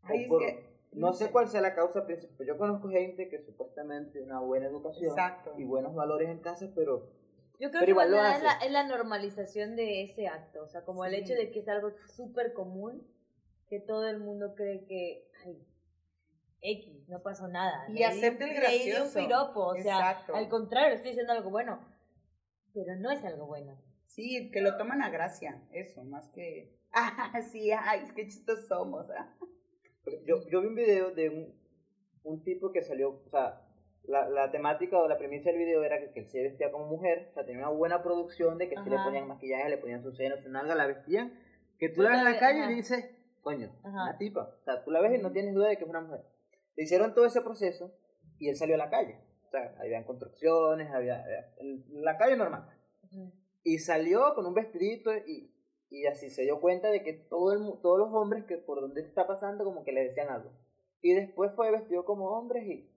o 0.02 0.06
Ay, 0.06 0.22
es 0.22 0.28
por- 0.28 0.40
que- 0.40 0.74
no 0.92 1.12
sé 1.12 1.30
cuál 1.32 1.48
sea 1.48 1.60
la 1.60 1.74
causa 1.74 2.06
principal. 2.06 2.46
Yo 2.46 2.56
conozco 2.56 2.88
gente 2.88 3.28
que 3.28 3.40
supuestamente 3.42 4.22
una 4.22 4.38
buena 4.40 4.66
educación 4.66 5.10
Exacto. 5.10 5.54
y 5.58 5.64
buenos 5.64 5.94
valores 5.94 6.28
en 6.28 6.38
casa, 6.38 6.70
pero 6.74 7.10
Yo 7.60 7.70
creo 7.70 7.80
Pero 7.80 7.84
que 7.84 7.90
igual 7.90 8.10
lo 8.10 8.16
nada 8.16 8.36
es 8.36 8.42
la, 8.42 8.50
hace. 8.52 8.66
es 8.66 8.72
la 8.72 8.86
normalización 8.86 9.76
de 9.76 10.02
ese 10.02 10.26
acto, 10.28 10.62
o 10.64 10.68
sea, 10.68 10.84
como 10.84 11.04
el 11.04 11.14
hecho 11.14 11.34
de 11.34 11.50
que 11.50 11.60
es 11.60 11.68
algo 11.68 11.92
súper 12.14 12.52
común, 12.52 13.06
que 13.68 13.78
todo 13.80 14.06
el 14.08 14.18
mundo 14.18 14.54
cree 14.54 14.84
que, 14.86 15.28
ay, 15.44 15.64
X, 16.60 17.08
no 17.08 17.22
pasó 17.22 17.46
nada. 17.48 17.84
Y 17.88 17.92
Le 17.92 17.98
di- 17.98 18.04
hacerte 18.04 18.44
el 18.44 18.54
gracioso. 18.54 19.18
un 19.20 19.26
piropo, 19.26 19.60
o 19.66 19.74
sea, 19.76 19.98
Exacto. 20.12 20.34
al 20.34 20.48
contrario, 20.48 20.94
estoy 20.96 21.10
diciendo 21.10 21.32
algo 21.32 21.50
bueno, 21.50 21.78
pero 22.72 22.96
no 22.96 23.10
es 23.10 23.24
algo 23.24 23.46
bueno. 23.46 23.78
Sí, 24.06 24.50
que 24.52 24.60
lo 24.60 24.76
toman 24.76 25.02
a 25.02 25.10
gracia, 25.10 25.62
eso, 25.72 26.02
más 26.04 26.28
que. 26.30 26.72
Ah, 26.96 27.40
sí, 27.50 27.72
ay, 27.72 28.08
qué 28.14 28.28
chistos 28.28 28.68
somos. 28.68 29.06
ah. 29.10 29.34
yo, 30.26 30.46
yo 30.48 30.60
vi 30.60 30.66
un 30.68 30.74
video 30.76 31.10
de 31.10 31.28
un, 31.28 31.54
un 32.22 32.44
tipo 32.44 32.70
que 32.70 32.82
salió, 32.82 33.10
o 33.26 33.28
sea, 33.30 33.60
la, 34.06 34.28
la 34.28 34.50
temática 34.50 34.98
o 34.98 35.08
la 35.08 35.16
premisa 35.18 35.50
del 35.50 35.58
video 35.58 35.82
era 35.82 35.98
que, 35.98 36.12
que 36.12 36.20
él 36.20 36.28
se 36.30 36.42
vestía 36.42 36.70
como 36.70 36.86
mujer, 36.86 37.28
o 37.30 37.34
sea, 37.34 37.44
tenía 37.44 37.62
una 37.68 37.76
buena 37.76 38.02
producción 38.02 38.58
de 38.58 38.68
que 38.68 38.76
sí 38.76 38.90
le 38.90 38.96
ponían 38.96 39.26
maquillaje, 39.28 39.68
le 39.70 39.78
ponían 39.78 40.02
sus 40.02 40.16
senos, 40.16 40.40
su 40.42 40.48
nalga, 40.50 40.74
la 40.74 40.86
vestían, 40.86 41.38
que 41.78 41.88
tú 41.88 42.02
la 42.02 42.10
ves 42.10 42.18
en 42.18 42.24
la 42.24 42.38
calle 42.38 42.60
ajá. 42.60 42.72
y 42.72 42.74
dices, 42.76 43.10
coño, 43.40 43.70
Ajá. 43.82 44.02
una 44.04 44.18
tipa, 44.18 44.54
o 44.60 44.64
sea, 44.64 44.84
tú 44.84 44.90
la 44.90 45.00
ves 45.00 45.18
y 45.18 45.22
no 45.22 45.32
tienes 45.32 45.54
duda 45.54 45.68
de 45.68 45.76
que 45.76 45.84
es 45.84 45.90
una 45.90 46.00
mujer. 46.02 46.20
Le 46.76 46.84
hicieron 46.84 47.14
todo 47.14 47.24
ese 47.26 47.40
proceso 47.40 47.92
y 48.38 48.48
él 48.48 48.56
salió 48.56 48.74
a 48.74 48.78
la 48.78 48.90
calle, 48.90 49.20
o 49.46 49.50
sea, 49.50 49.74
habían 49.80 50.04
construcciones, 50.04 50.90
había, 50.92 51.22
había- 51.22 51.52
la 51.92 52.16
calle 52.18 52.36
normal. 52.36 52.68
Y 53.62 53.78
salió 53.78 54.34
con 54.34 54.44
un 54.46 54.54
vestidito 54.54 55.10
y, 55.26 55.50
y 55.88 56.06
así 56.06 56.28
se 56.30 56.42
dio 56.42 56.60
cuenta 56.60 56.90
de 56.90 57.02
que 57.02 57.12
todo 57.14 57.52
el, 57.52 57.80
todos 57.80 57.98
los 57.98 58.08
hombres 58.12 58.44
que 58.44 58.58
por 58.58 58.80
donde 58.80 59.00
está 59.02 59.26
pasando 59.26 59.64
como 59.64 59.84
que 59.84 59.92
le 59.92 60.02
decían 60.04 60.28
algo. 60.28 60.50
Y 61.00 61.14
después 61.14 61.52
fue 61.54 61.70
vestido 61.70 62.04
como 62.04 62.26
hombres 62.30 62.66
y, 62.66 62.90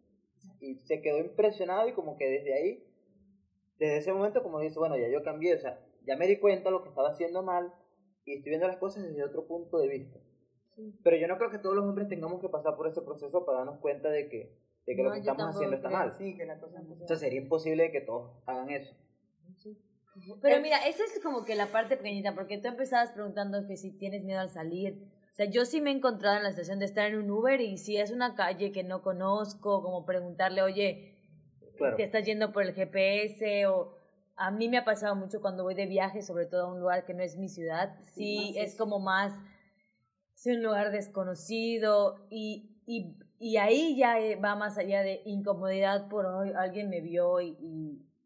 y 0.60 0.76
se 0.86 1.02
quedó 1.02 1.20
impresionado 1.20 1.88
y 1.88 1.94
como 1.94 2.18
que 2.18 2.28
desde 2.28 2.54
ahí, 2.54 2.84
desde 3.80 3.98
ese 3.98 4.14
momento 4.14 4.44
como 4.44 4.60
dice, 4.60 4.80
bueno, 4.80 4.98
ya 4.98 5.08
yo 5.10 5.24
cambié, 5.24 5.56
o 5.56 5.60
sea, 5.60 5.80
ya 6.06 6.16
me 6.16 6.28
di 6.28 6.38
cuenta 6.38 6.66
de 6.66 6.72
lo 6.72 6.84
que 6.84 6.90
estaba 6.90 7.10
haciendo 7.10 7.44
mal 7.44 7.74
y 8.26 8.36
estoy 8.36 8.50
viendo 8.50 8.68
las 8.68 8.78
cosas 8.78 9.04
desde 9.04 9.24
otro 9.24 9.46
punto 9.46 9.78
de 9.78 9.88
vista. 9.88 10.20
Sí. 10.76 10.94
Pero 11.04 11.18
yo 11.18 11.28
no 11.28 11.38
creo 11.38 11.50
que 11.50 11.60
todos 11.60 11.76
los 11.76 11.86
hombres 11.86 12.08
tengamos 12.08 12.42
que 12.42 12.50
pasar 12.50 12.76
por 12.76 12.88
ese 12.88 13.02
proceso 13.02 13.46
para 13.46 13.60
darnos 13.60 13.80
cuenta 13.80 14.10
de 14.10 14.30
que, 14.30 14.56
de 14.86 14.96
que 14.96 15.02
No, 15.02 15.10
lo 15.10 15.14
que 15.14 15.20
estamos 15.20 15.56
haciendo 15.56 15.76
está 15.76 15.90
mal. 15.90 16.14
Sí, 16.18 16.36
que 16.36 16.46
la 16.46 16.60
cosa 16.60 16.82
no 16.82 16.96
O 17.04 17.08
sea, 17.08 17.18
sería 17.18 17.42
imposible 17.42 17.92
que 17.92 18.02
todos 18.02 18.32
hagan 18.46 18.70
eso. 18.70 18.96
Pero 20.42 20.62
mira, 20.62 20.78
esa 20.88 21.04
es 21.04 21.20
como 21.22 21.46
que 21.46 21.56
la 21.56 21.68
parte 21.68 21.98
pequeñita, 21.98 22.34
porque 22.34 22.58
tú 22.58 22.68
empezabas 22.68 23.12
preguntando 23.12 23.66
que 23.68 23.78
si 23.78 23.92
tienes 23.92 24.24
miedo 24.24 24.40
al 24.40 24.50
salir. 24.50 25.08
O 25.38 25.40
sea, 25.40 25.46
yo 25.46 25.66
sí 25.66 25.82
me 25.82 25.92
he 25.92 25.94
encontrado 25.94 26.38
en 26.38 26.42
la 26.42 26.50
situación 26.50 26.80
de 26.80 26.86
estar 26.86 27.06
en 27.06 27.20
un 27.20 27.30
Uber 27.30 27.62
y 27.62 27.78
si 27.78 27.96
es 27.98 28.10
una 28.10 28.34
calle 28.34 28.72
que 28.72 28.84
no 28.84 29.04
conozco, 29.04 29.84
como 29.84 30.04
preguntarle, 30.04 30.64
oye, 30.64 31.14
Claro. 31.78 31.96
te 31.96 32.02
estás 32.02 32.26
yendo 32.26 32.52
por 32.52 32.64
el 32.64 32.74
GPS 32.74 33.68
o 33.68 33.96
a 34.36 34.50
mí 34.50 34.68
me 34.68 34.80
ha 34.80 34.84
pasado 34.84 35.16
mucho 35.16 35.40
cuando 35.40 35.62
voy 35.62 35.76
de 35.76 35.86
viaje, 35.86 36.24
sobre 36.24 36.48
todo 36.48 36.64
a 36.66 36.74
un 36.74 36.80
lugar 36.80 37.06
que 37.06 37.14
no 37.14 37.22
es 37.22 37.38
mi 37.38 37.50
ciudad, 37.50 37.96
sí, 38.02 38.56
es 38.58 38.70
eso. 38.74 38.84
como 38.84 38.98
más, 39.00 39.32
es 40.36 40.48
un 40.48 40.64
lugar 40.64 40.90
desconocido 40.92 42.16
y, 42.32 42.72
y, 42.88 43.14
y 43.38 43.58
ahí 43.58 43.96
ya 43.96 44.20
eh, 44.20 44.38
va 44.38 44.56
más 44.56 44.80
allá 44.80 45.04
de 45.04 45.22
incomodidad 45.26 46.08
por 46.10 46.26
"Ay, 46.26 46.52
alguien 46.58 46.90
me 46.90 47.00
vio 47.00 47.42
y, 47.42 47.56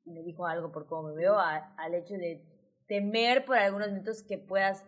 y 0.05 0.11
me 0.11 0.23
dijo 0.23 0.45
algo 0.47 0.71
por 0.71 0.85
cómo 0.87 1.09
me 1.09 1.13
veo, 1.15 1.37
a- 1.37 1.75
al 1.75 1.93
hecho 1.93 2.13
de 2.13 2.41
temer 2.87 3.43
por 3.43 3.57
algunos 3.57 3.91
minutos 3.91 4.23
que 4.23 4.37
puedas 4.37 4.85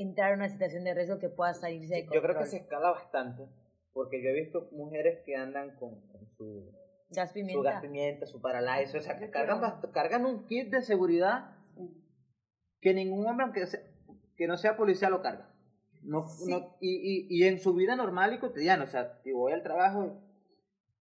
entrar 0.00 0.32
en 0.32 0.38
una 0.38 0.48
situación 0.48 0.84
de 0.84 0.94
riesgo 0.94 1.18
que 1.18 1.28
puedas 1.28 1.60
salirse 1.60 1.94
de 1.94 2.00
Sí, 2.02 2.06
yo 2.06 2.20
creo 2.20 2.22
que 2.22 2.26
control. 2.40 2.46
se 2.48 2.56
escala 2.58 2.90
bastante, 2.90 3.46
porque 3.92 4.22
yo 4.22 4.30
he 4.30 4.32
visto 4.34 4.68
mujeres 4.72 5.20
que 5.24 5.36
andan 5.36 5.76
con, 5.76 6.00
con 6.08 6.26
su, 6.36 6.72
Gas 7.10 7.32
su 7.32 7.62
gas 7.62 7.80
pimienta, 7.82 8.26
su 8.26 8.40
paralyzer, 8.40 8.98
o 9.00 9.02
sea, 9.02 9.16
que 9.18 9.26
Yo 9.26 9.30
cargan, 9.30 9.80
cargan 9.92 10.26
un 10.26 10.44
kit 10.46 10.70
de 10.70 10.82
seguridad 10.82 11.56
que 12.80 12.94
ningún 12.94 13.26
hombre, 13.26 13.44
aunque 13.44 13.66
sea- 13.66 13.80
que 14.36 14.46
no 14.46 14.56
sea 14.56 14.76
policía, 14.76 15.08
lo 15.08 15.22
carga. 15.22 15.48
No, 16.02 16.26
Sí. 16.28 16.50
no- 16.52 16.76
y, 16.80 16.90
y, 16.90 17.26
y 17.30 17.44
en 17.48 17.58
su 17.58 17.74
vida 17.74 17.96
normal 17.96 18.34
y 18.34 18.38
cotidiana, 18.38 18.84
o 18.84 18.86
sea, 18.86 19.18
si 19.22 19.32
voy 19.32 19.52
al 19.52 19.62
trabajo 19.62 20.20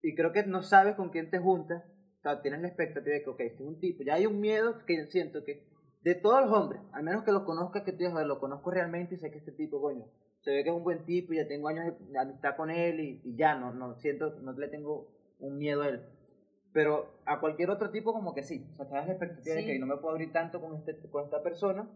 y, 0.02 0.10
y 0.10 0.16
creo 0.16 0.32
que 0.32 0.44
no 0.44 0.64
sabes 0.64 0.96
con 0.96 1.10
quién 1.10 1.30
te 1.30 1.40
juntas, 1.40 1.84
o 2.20 2.22
sea, 2.22 2.42
tienes 2.42 2.62
la 2.62 2.68
expectativa 2.70 3.14
de 3.14 3.24
que, 3.24 3.30
ok, 3.30 3.40
este 3.42 3.64
es 3.64 3.68
un 3.70 3.80
tipo, 3.80 4.04
ya 4.04 4.16
hay 4.16 4.26
un 4.26 4.40
miedo 4.40 4.84
que 4.86 4.98
yo 4.98 5.06
siento 5.12 5.44
que 5.44 5.68
de 6.06 6.14
todos 6.14 6.40
los 6.46 6.52
hombres, 6.56 6.80
al 6.94 7.02
menos 7.04 7.24
que 7.24 7.32
lo 7.32 7.44
conozcas, 7.46 7.82
que 7.82 7.92
"Joder, 7.92 8.28
lo 8.28 8.40
conozco 8.40 8.70
realmente 8.70 9.16
y 9.16 9.18
sé 9.18 9.32
que 9.32 9.40
este 9.40 9.52
tipo, 9.52 9.82
coño, 9.82 10.06
se 10.42 10.52
ve 10.52 10.64
que 10.64 10.70
es 10.70 10.76
un 10.76 10.84
buen 10.84 11.04
tipo 11.04 11.34
y 11.34 11.38
ya 11.38 11.48
tengo 11.48 11.68
años 11.68 11.94
de- 12.12 12.20
amistad 12.20 12.56
con 12.56 12.70
él 12.70 13.00
y, 13.00 13.22
y 13.24 13.36
ya, 13.36 13.56
no, 13.56 13.74
no 13.74 13.96
siento, 13.96 14.30
no 14.42 14.54
le 14.54 14.68
tengo 14.68 15.08
un 15.40 15.58
miedo 15.58 15.82
a 15.82 15.88
él. 15.90 16.06
Pero 16.74 17.10
a 17.26 17.40
cualquier 17.40 17.72
otro 17.72 17.90
tipo 17.90 18.14
como 18.14 18.36
que 18.36 18.44
sí, 18.44 18.68
o 18.74 18.76
sea, 18.76 18.88
te 18.88 18.94
das 18.94 19.08
la 19.08 19.14
expectativa 19.14 19.56
de 19.56 19.62
Sí. 19.62 19.68
que 19.68 19.80
no 19.80 19.88
me 19.88 19.98
puedo 19.98 20.12
abrir 20.12 20.32
tanto 20.32 20.62
con, 20.62 20.76
este, 20.76 20.96
con 21.10 21.24
esta 21.24 21.42
persona 21.42 21.90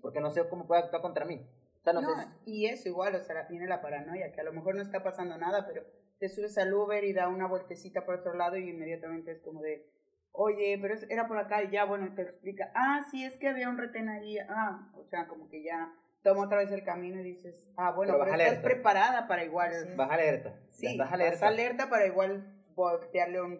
porque 0.00 0.20
no 0.20 0.30
sé 0.30 0.48
cómo 0.48 0.66
puede 0.68 0.82
actuar 0.82 1.02
contra 1.02 1.24
mí. 1.24 1.44
O 1.80 1.82
sea, 1.82 1.92
no, 1.94 2.00
No, 2.02 2.14
sé. 2.14 2.28
y 2.44 2.66
eso 2.66 2.88
igual, 2.88 3.16
o 3.16 3.20
sea, 3.24 3.34
la- 3.34 3.48
viene 3.48 3.66
la 3.66 3.82
paranoia, 3.82 4.30
que 4.32 4.40
a 4.40 4.44
lo 4.44 4.52
mejor 4.52 4.76
no 4.76 4.82
está 4.82 5.02
pasando 5.02 5.36
nada, 5.36 5.66
pero 5.66 5.82
te 6.20 6.28
subes 6.28 6.56
al 6.58 6.72
Uber 6.72 7.02
y 7.02 7.12
da 7.12 7.26
una 7.28 7.48
vueltecita 7.48 8.06
por 8.06 8.14
otro 8.20 8.34
lado 8.34 8.56
y 8.56 8.70
inmediatamente 8.70 9.32
es 9.32 9.40
como 9.40 9.60
de, 9.62 9.84
oye, 10.32 10.78
pero 10.80 10.94
era 11.08 11.28
por 11.28 11.38
acá 11.38 11.62
y 11.62 11.70
ya, 11.70 11.84
bueno, 11.84 12.14
te 12.14 12.22
explica, 12.22 12.72
ah, 12.74 13.04
sí, 13.10 13.24
es 13.24 13.36
que 13.36 13.48
había 13.48 13.68
un 13.68 13.78
retén 13.78 14.08
ahí, 14.08 14.38
ah, 14.38 14.90
o 14.94 15.04
sea, 15.04 15.26
como 15.28 15.48
que 15.48 15.62
ya 15.62 15.92
toma 16.22 16.44
otra 16.46 16.58
vez 16.58 16.70
el 16.70 16.84
camino 16.84 17.20
y 17.20 17.24
dices, 17.24 17.66
ah, 17.76 17.90
bueno, 17.92 18.12
Pero 18.14 18.24
estás 18.24 18.34
alerta. 18.40 18.62
preparada 18.62 19.28
para 19.28 19.44
igual, 19.44 19.72
Sí. 19.72 19.94
Vas 19.96 20.10
alerta. 20.10 20.60
sí, 20.70 20.96
vas 20.96 21.12
alerta. 21.12 21.48
alerta 21.48 21.90
para 21.90 22.06
igual 22.06 22.64
voltearle 22.74 23.42
un 23.42 23.58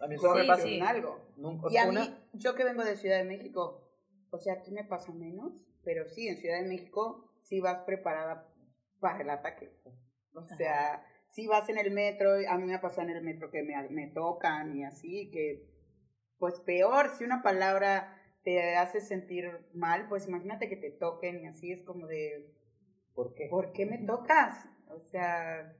A 0.00 0.06
mí 0.06 0.16
Sí, 0.16 0.20
solo 0.22 0.34
me 0.40 0.44
pasa 0.46 0.62
sí. 0.64 0.80
algo. 0.80 1.20
nunca- 1.36 1.68
Y 1.70 1.76
a 1.78 1.84
mí, 1.86 1.90
una- 1.96 2.18
yo 2.32 2.54
que 2.54 2.64
vengo 2.64 2.84
de 2.84 2.96
Ciudad 2.96 3.18
de 3.18 3.24
México, 3.24 3.90
o 4.30 4.38
sea, 4.38 4.54
aquí 4.54 4.70
me 4.72 4.84
pasa 4.84 5.12
menos, 5.12 5.66
pero 5.84 6.06
sí, 6.08 6.28
en 6.28 6.36
Ciudad 6.36 6.60
de 6.60 6.68
México 6.68 7.32
sí 7.40 7.60
vas 7.60 7.80
preparada 7.82 8.46
para 9.00 9.20
el 9.22 9.30
ataque. 9.30 9.72
O 10.34 10.46
sea, 10.56 11.04
si 11.28 11.46
vas 11.46 11.68
en 11.68 11.78
el 11.78 11.90
metro, 11.92 12.32
a 12.48 12.58
mí 12.58 12.64
me 12.64 12.74
ha 12.74 12.80
pasado 12.80 13.02
en 13.08 13.16
el 13.16 13.22
metro 13.22 13.50
que 13.50 13.62
me, 13.62 13.76
me 13.90 14.08
tocan 14.08 14.76
y 14.76 14.84
así, 14.84 15.30
que 15.30 15.64
pues 16.38 16.60
peor, 16.60 17.10
si 17.16 17.24
una 17.24 17.42
palabra 17.42 18.20
te 18.42 18.76
hace 18.76 19.00
sentir 19.00 19.50
mal, 19.72 20.08
pues 20.08 20.26
imagínate 20.28 20.68
que 20.68 20.76
te 20.76 20.90
toquen 20.90 21.40
y 21.40 21.46
así 21.46 21.72
es 21.72 21.82
como 21.84 22.06
de, 22.06 22.54
¿Por 23.14 23.34
qué? 23.34 23.46
¿por 23.48 23.72
qué 23.72 23.86
me 23.86 23.98
tocas? 23.98 24.66
O 24.88 25.00
sea, 25.00 25.74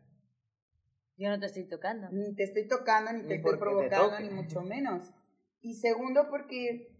Yo 1.16 1.28
no 1.28 1.38
te 1.38 1.46
estoy 1.46 1.64
tocando. 1.68 2.08
ni 2.10 2.34
te 2.34 2.44
estoy 2.44 2.66
tocando, 2.66 3.12
ni 3.12 3.22
te 3.22 3.34
estoy 3.36 3.52
te 3.52 3.58
provocando, 3.58 4.18
ni 4.20 4.30
mucho 4.30 4.62
menos. 4.62 5.12
Y 5.60 5.74
segundo, 5.74 6.28
porque 6.30 6.90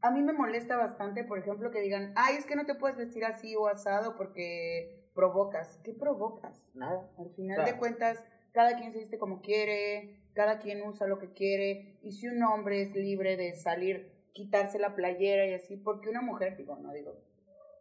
a 0.00 0.10
mí 0.10 0.22
me 0.22 0.32
molesta 0.32 0.76
bastante, 0.76 1.24
por 1.24 1.38
ejemplo, 1.38 1.70
que 1.70 1.80
digan, 1.80 2.12
ay, 2.16 2.36
es 2.36 2.46
que 2.46 2.56
no 2.56 2.66
te 2.66 2.74
puedes 2.74 2.96
vestir 2.96 3.24
así 3.24 3.54
o 3.56 3.66
asado 3.68 4.16
porque 4.16 5.08
provocas. 5.14 5.78
¿Qué 5.84 5.92
provocas? 5.92 6.68
Nada. 6.74 7.10
Al 7.18 7.30
final 7.34 7.56
Claro. 7.56 7.72
de 7.72 7.78
cuentas, 7.78 8.24
cada 8.52 8.76
quien 8.78 8.92
se 8.92 8.98
viste 8.98 9.18
como 9.18 9.40
quiere, 9.42 10.21
cada 10.34 10.58
quien 10.58 10.82
usa 10.82 11.06
lo 11.06 11.18
que 11.18 11.32
quiere, 11.32 11.98
y 12.02 12.12
si 12.12 12.28
un 12.28 12.42
hombre 12.42 12.82
es 12.82 12.94
libre 12.94 13.36
de 13.36 13.54
salir, 13.54 14.12
quitarse 14.32 14.78
la 14.78 14.94
playera 14.94 15.46
y 15.46 15.54
así, 15.54 15.76
porque 15.76 16.08
una 16.08 16.22
mujer, 16.22 16.56
digo, 16.56 16.76
no 16.76 16.92
digo, 16.92 17.18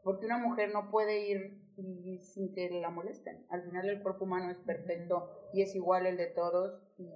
porque 0.03 0.25
una 0.25 0.37
mujer 0.37 0.71
no 0.73 0.89
puede 0.89 1.27
ir 1.27 1.61
y 1.77 2.19
sin 2.19 2.53
que 2.53 2.69
la 2.69 2.89
molesten. 2.89 3.45
Al 3.49 3.63
final 3.63 3.89
el 3.89 4.01
cuerpo 4.01 4.25
humano 4.25 4.51
es 4.51 4.59
perfecto 4.59 5.29
y 5.53 5.61
es 5.61 5.75
igual 5.75 6.05
el 6.05 6.17
de 6.17 6.27
todos 6.27 6.83
y 6.97 7.09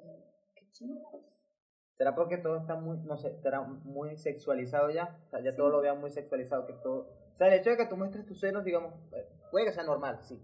qué 0.55 0.69
chingados. 0.71 1.25
¿Será 1.97 2.13
porque 2.13 2.37
todo 2.37 2.57
está 2.57 2.75
muy, 2.75 2.97
no 2.99 3.17
sé, 3.17 3.29
estará 3.29 3.61
muy 3.61 4.17
sexualizado 4.17 4.89
ya? 4.89 5.17
O 5.27 5.29
sea, 5.29 5.41
ya 5.41 5.55
todo 5.55 5.69
lo 5.69 5.81
vean 5.81 5.99
muy 6.01 6.11
sexualizado, 6.11 6.65
que 6.65 6.73
todo... 6.73 7.07
O 7.33 7.37
sea, 7.37 7.47
el 7.47 7.59
hecho 7.59 7.69
de 7.69 7.77
que 7.77 7.85
tú 7.85 7.95
muestres 7.95 8.25
tus 8.25 8.39
senos, 8.39 8.65
digamos, 8.65 8.93
eh, 9.13 9.25
puede 9.49 9.65
que 9.65 9.71
sea 9.71 9.83
normal, 9.83 10.19
sí. 10.21 10.41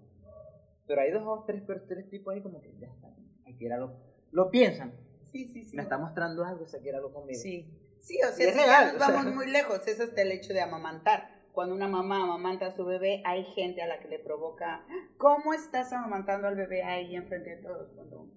Pero 0.88 1.02
hay 1.02 1.12
dos 1.12 1.24
o 1.26 1.44
tres, 1.46 1.64
tres 1.88 2.10
tipos 2.10 2.34
ahí 2.34 2.42
como 2.42 2.62
que 2.62 2.74
ya 2.78 2.88
está, 2.88 3.14
hay 3.46 3.56
que 3.58 3.66
ir 3.66 3.74
a 3.74 3.78
lo... 3.78 4.11
Lo 4.32 4.50
piensan, 4.50 4.94
Sí, 5.32 5.48
sí, 5.48 5.64
sí. 5.64 5.76
me 5.78 5.84
está 5.84 5.98
mostrando 5.98 6.44
algo, 6.44 6.66
se 6.68 6.80
quiere 6.82 6.98
algo 6.98 7.14
conmigo. 7.14 7.40
Sí. 7.40 7.70
Sí, 8.00 8.18
o 8.24 8.32
sea, 8.34 8.48
es 8.48 8.54
si 8.54 8.60
ya 8.60 8.66
real, 8.66 8.86
nos 8.94 8.96
o 8.96 9.06
sea. 9.06 9.16
vamos 9.16 9.36
muy 9.36 9.48
lejos, 9.52 9.88
es 9.88 10.00
hasta 10.00 10.22
el 10.24 10.32
hecho 10.32 10.54
de 10.54 10.62
amamantar. 10.62 11.30
Cuando 11.52 11.76
una 11.76 11.88
mamá 11.88 12.24
amamanta 12.24 12.68
a 12.68 12.72
su 12.72 12.84
bebé, 12.86 13.22
hay 13.26 13.44
gente 13.44 13.82
a 13.82 13.88
la 13.88 14.00
que 14.00 14.08
le 14.08 14.18
provoca, 14.20 14.84
¿cómo 15.18 15.54
estás 15.54 15.94
amamantando 15.94 16.48
al 16.48 16.56
bebé 16.56 16.82
ahí 16.84 17.16
enfrente 17.16 17.58
de 17.58 17.62
todos? 17.62 17.92
Cuando 17.94 18.28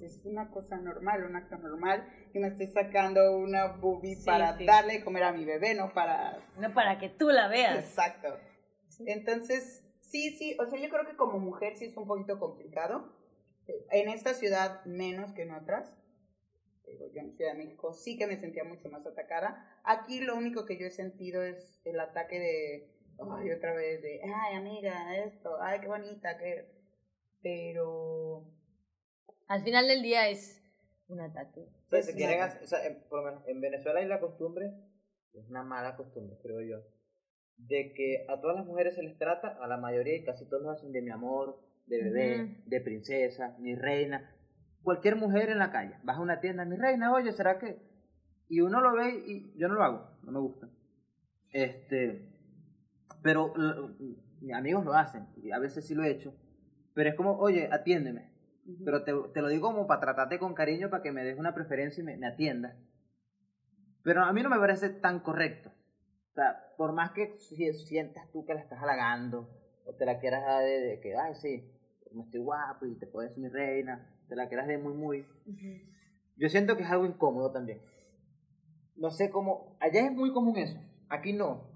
es 0.00 0.24
una 0.24 0.48
cosa 0.50 0.76
normal, 0.76 1.24
un 1.24 1.34
acto 1.34 1.56
normal, 1.58 2.06
y 2.32 2.38
me 2.38 2.48
estoy 2.48 2.66
sacando 2.68 3.36
una 3.36 3.66
boobie 3.78 4.14
Sí, 4.16 4.26
para 4.26 4.56
sí. 4.56 4.64
darle 4.66 4.98
de 4.98 5.04
comer 5.04 5.24
a 5.24 5.32
mi 5.32 5.44
bebé, 5.44 5.74
no 5.74 5.92
para... 5.92 6.38
No 6.58 6.72
para 6.72 6.98
que 6.98 7.08
tú 7.08 7.30
la 7.30 7.48
veas. 7.48 7.78
Exacto. 7.84 8.28
Entonces, 9.06 9.82
sí, 10.00 10.30
sí, 10.36 10.56
o 10.60 10.66
sea, 10.66 10.78
yo 10.78 10.88
creo 10.88 11.04
que 11.06 11.16
como 11.16 11.38
mujer 11.38 11.76
sí 11.76 11.86
es 11.86 11.96
un 11.96 12.06
poquito 12.06 12.38
complicado. 12.38 13.12
En 13.90 14.08
esta 14.08 14.34
ciudad 14.34 14.84
menos 14.84 15.32
que 15.32 15.42
en 15.42 15.52
otras. 15.52 15.98
Digo, 16.86 17.06
yo 17.14 17.20
en 17.20 17.32
Ciudad 17.36 17.52
de 17.52 17.58
México 17.58 17.92
sí 17.94 18.18
que 18.18 18.26
me 18.26 18.36
sentía 18.36 18.64
mucho 18.64 18.88
más 18.90 19.06
atacada. 19.06 19.64
Aquí 19.84 20.20
lo 20.20 20.36
único 20.36 20.66
que 20.66 20.78
yo 20.78 20.86
he 20.86 20.90
sentido 20.90 21.42
es 21.42 21.80
el 21.84 21.98
ataque 22.00 22.38
de, 22.38 22.90
ay, 23.18 23.50
otra 23.52 23.72
vez, 23.74 24.02
de, 24.02 24.20
ay, 24.24 24.56
amiga, 24.56 25.16
esto, 25.24 25.56
ay, 25.62 25.80
qué 25.80 25.86
bonita, 25.88 26.36
que... 26.38 26.68
Pero... 27.42 28.44
Al 29.48 29.62
final 29.62 29.86
del 29.88 30.02
día 30.02 30.28
es 30.28 30.62
un 31.08 31.20
ataque. 31.20 31.60
O 31.86 31.90
sea, 31.90 31.98
Es 32.00 32.06
se 32.06 32.14
quieren 32.14 32.36
una- 32.36 32.46
hacer- 32.46 32.62
o 32.62 32.66
sea, 32.66 32.86
en, 32.86 33.02
por 33.08 33.20
lo 33.20 33.26
menos 33.30 33.48
en 33.48 33.60
Venezuela 33.60 34.00
hay 34.00 34.06
la 34.06 34.20
costumbre, 34.20 34.72
es 35.34 35.48
una 35.48 35.62
mala 35.62 35.96
costumbre, 35.96 36.36
creo 36.42 36.60
yo, 36.62 36.78
de 37.56 37.92
que 37.94 38.26
a 38.28 38.40
todas 38.40 38.56
las 38.56 38.66
mujeres 38.66 38.94
se 38.94 39.02
les 39.02 39.16
trata, 39.18 39.48
a 39.62 39.66
la 39.66 39.76
mayoría 39.76 40.16
y 40.16 40.24
casi 40.24 40.46
todos 40.48 40.66
hacen 40.68 40.92
de 40.92 41.02
mi 41.02 41.10
amor, 41.10 41.58
de 41.86 42.02
bebé, 42.02 42.56
de 42.66 42.80
princesa, 42.80 43.56
mi 43.58 43.74
reina. 43.74 44.30
Cualquier 44.82 45.16
mujer 45.16 45.50
en 45.50 45.58
la 45.58 45.70
calle, 45.70 45.96
vas 46.02 46.16
a 46.16 46.20
una 46.20 46.40
tienda, 46.40 46.64
mi 46.64 46.76
reina, 46.76 47.12
oye, 47.12 47.32
¿será 47.32 47.58
que? 47.58 47.78
Y 48.48 48.60
uno 48.60 48.80
lo 48.80 48.94
ve 48.94 49.22
y 49.26 49.52
yo 49.58 49.68
no 49.68 49.74
lo 49.74 49.82
hago, 49.84 50.10
no 50.24 50.32
me 50.32 50.40
gusta. 50.40 50.68
Este, 51.52 52.28
pero 53.22 53.52
mis 54.40 54.54
amigos 54.54 54.84
lo 54.84 54.94
hacen, 54.94 55.26
y 55.42 55.52
a 55.52 55.58
veces 55.58 55.86
sí 55.86 55.94
lo 55.94 56.02
he 56.02 56.10
hecho, 56.10 56.34
pero 56.94 57.10
es 57.10 57.14
como, 57.14 57.38
oye, 57.38 57.68
atiéndeme. 57.70 58.30
Pero 58.84 59.02
te, 59.04 59.12
te 59.34 59.40
lo 59.42 59.48
digo 59.48 59.68
como 59.68 59.86
para 59.86 60.00
tratarte 60.00 60.38
con 60.38 60.54
cariño, 60.54 60.88
para 60.90 61.02
que 61.02 61.10
me 61.12 61.24
des 61.24 61.38
una 61.38 61.54
preferencia 61.54 62.00
y 62.00 62.04
me, 62.04 62.16
me 62.16 62.26
atiendas. 62.28 62.76
Pero 64.02 64.22
a 64.24 64.32
mí 64.32 64.42
no 64.42 64.48
me 64.50 64.58
parece 64.58 64.88
tan 64.90 65.20
correcto. 65.20 65.70
O 66.30 66.34
sea, 66.34 66.72
por 66.76 66.92
más 66.92 67.12
que 67.12 67.36
si- 67.38 67.72
sientas 67.74 68.30
tú 68.32 68.44
que 68.44 68.54
la 68.54 68.60
estás 68.60 68.80
halagando, 68.82 69.48
o 69.84 69.94
te 69.94 70.06
la 70.06 70.18
quieras 70.18 70.44
dar 70.44 70.62
de, 70.64 70.80
de 70.80 71.00
que, 71.00 71.16
ay, 71.16 71.34
sí, 71.34 71.71
me 72.14 72.22
estoy 72.24 72.40
guapo 72.40 72.86
y 72.86 72.94
te 72.98 73.06
puedo 73.06 73.26
decir 73.28 73.42
mi 73.42 73.48
reina, 73.48 74.10
te 74.28 74.36
la 74.36 74.48
quieras 74.48 74.66
de 74.68 74.78
muy, 74.78 74.94
muy. 74.94 75.26
Yo 76.36 76.48
siento 76.48 76.76
que 76.76 76.82
es 76.82 76.90
algo 76.90 77.06
incómodo 77.06 77.50
también. 77.52 77.80
No 78.96 79.10
sé 79.10 79.30
cómo. 79.30 79.76
Allá 79.80 80.06
es 80.06 80.12
muy 80.12 80.32
común 80.32 80.56
eso, 80.58 80.78
aquí 81.08 81.32
no. 81.32 81.70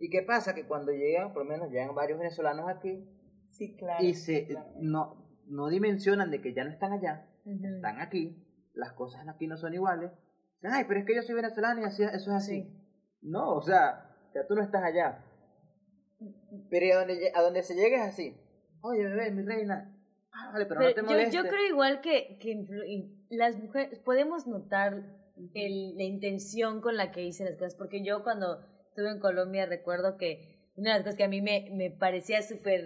¿Y 0.00 0.10
qué 0.10 0.22
pasa? 0.22 0.54
Que 0.54 0.64
cuando 0.66 0.92
llegan, 0.92 1.32
por 1.32 1.44
lo 1.44 1.50
menos 1.50 1.70
llegan 1.70 1.94
varios 1.94 2.18
venezolanos 2.18 2.68
aquí, 2.68 3.04
Sí, 3.50 3.74
claro. 3.76 4.04
y 4.04 4.14
se 4.14 4.46
claro. 4.46 4.68
no, 4.80 5.26
no 5.46 5.68
dimensionan 5.68 6.30
de 6.30 6.40
que 6.40 6.54
ya 6.54 6.62
no 6.64 6.70
están 6.70 6.92
allá, 6.92 7.26
están 7.44 8.00
aquí, 8.00 8.44
las 8.74 8.92
cosas 8.92 9.26
aquí 9.26 9.46
no 9.46 9.56
son 9.56 9.74
iguales. 9.74 10.12
Dicen, 10.60 10.70
ay, 10.72 10.84
pero 10.86 11.00
es 11.00 11.06
que 11.06 11.14
yo 11.14 11.22
soy 11.22 11.34
venezolano 11.34 11.80
y 11.80 11.84
así, 11.84 12.02
eso 12.04 12.14
es 12.14 12.28
así. 12.28 12.62
Sí. 12.62 12.74
No, 13.22 13.54
o 13.54 13.62
sea, 13.62 14.14
ya 14.34 14.46
tú 14.46 14.54
no 14.54 14.62
estás 14.62 14.82
allá. 14.84 15.24
Pero 16.70 16.86
¿y 16.86 16.90
a 16.90 16.98
donde, 16.98 17.32
a 17.34 17.42
donde 17.42 17.62
se 17.62 17.74
llegue 17.74 17.96
es 17.96 18.02
así. 18.02 18.36
Oye, 18.82 19.04
bebé, 19.04 19.30
mi 19.30 19.42
reina. 19.42 19.94
Ah, 20.32 20.50
vale, 20.52 20.66
pero, 20.66 20.80
no 20.80 20.88
te 20.94 21.00
yo, 21.00 21.06
molestes. 21.06 21.34
yo 21.34 21.42
creo 21.48 21.66
igual 21.68 22.00
que, 22.00 22.38
que 22.40 23.08
las 23.30 23.56
mujeres 23.56 23.98
podemos 23.98 24.46
notar 24.46 25.02
el- 25.54 25.96
la 25.96 26.04
intención 26.04 26.80
con 26.80 26.96
la 26.96 27.10
que 27.12 27.24
hice 27.24 27.44
las 27.44 27.54
cosas, 27.56 27.74
porque 27.74 28.02
yo 28.04 28.22
cuando 28.22 28.60
estuve 28.88 29.10
en 29.10 29.18
Colombia 29.20 29.66
recuerdo 29.66 30.16
que 30.16 30.70
una 30.76 30.90
de 30.92 30.98
las 30.98 31.04
cosas 31.04 31.16
que 31.16 31.24
a 31.24 31.28
mí 31.28 31.40
me, 31.40 31.70
me 31.72 31.90
parecía 31.90 32.42
súper 32.42 32.84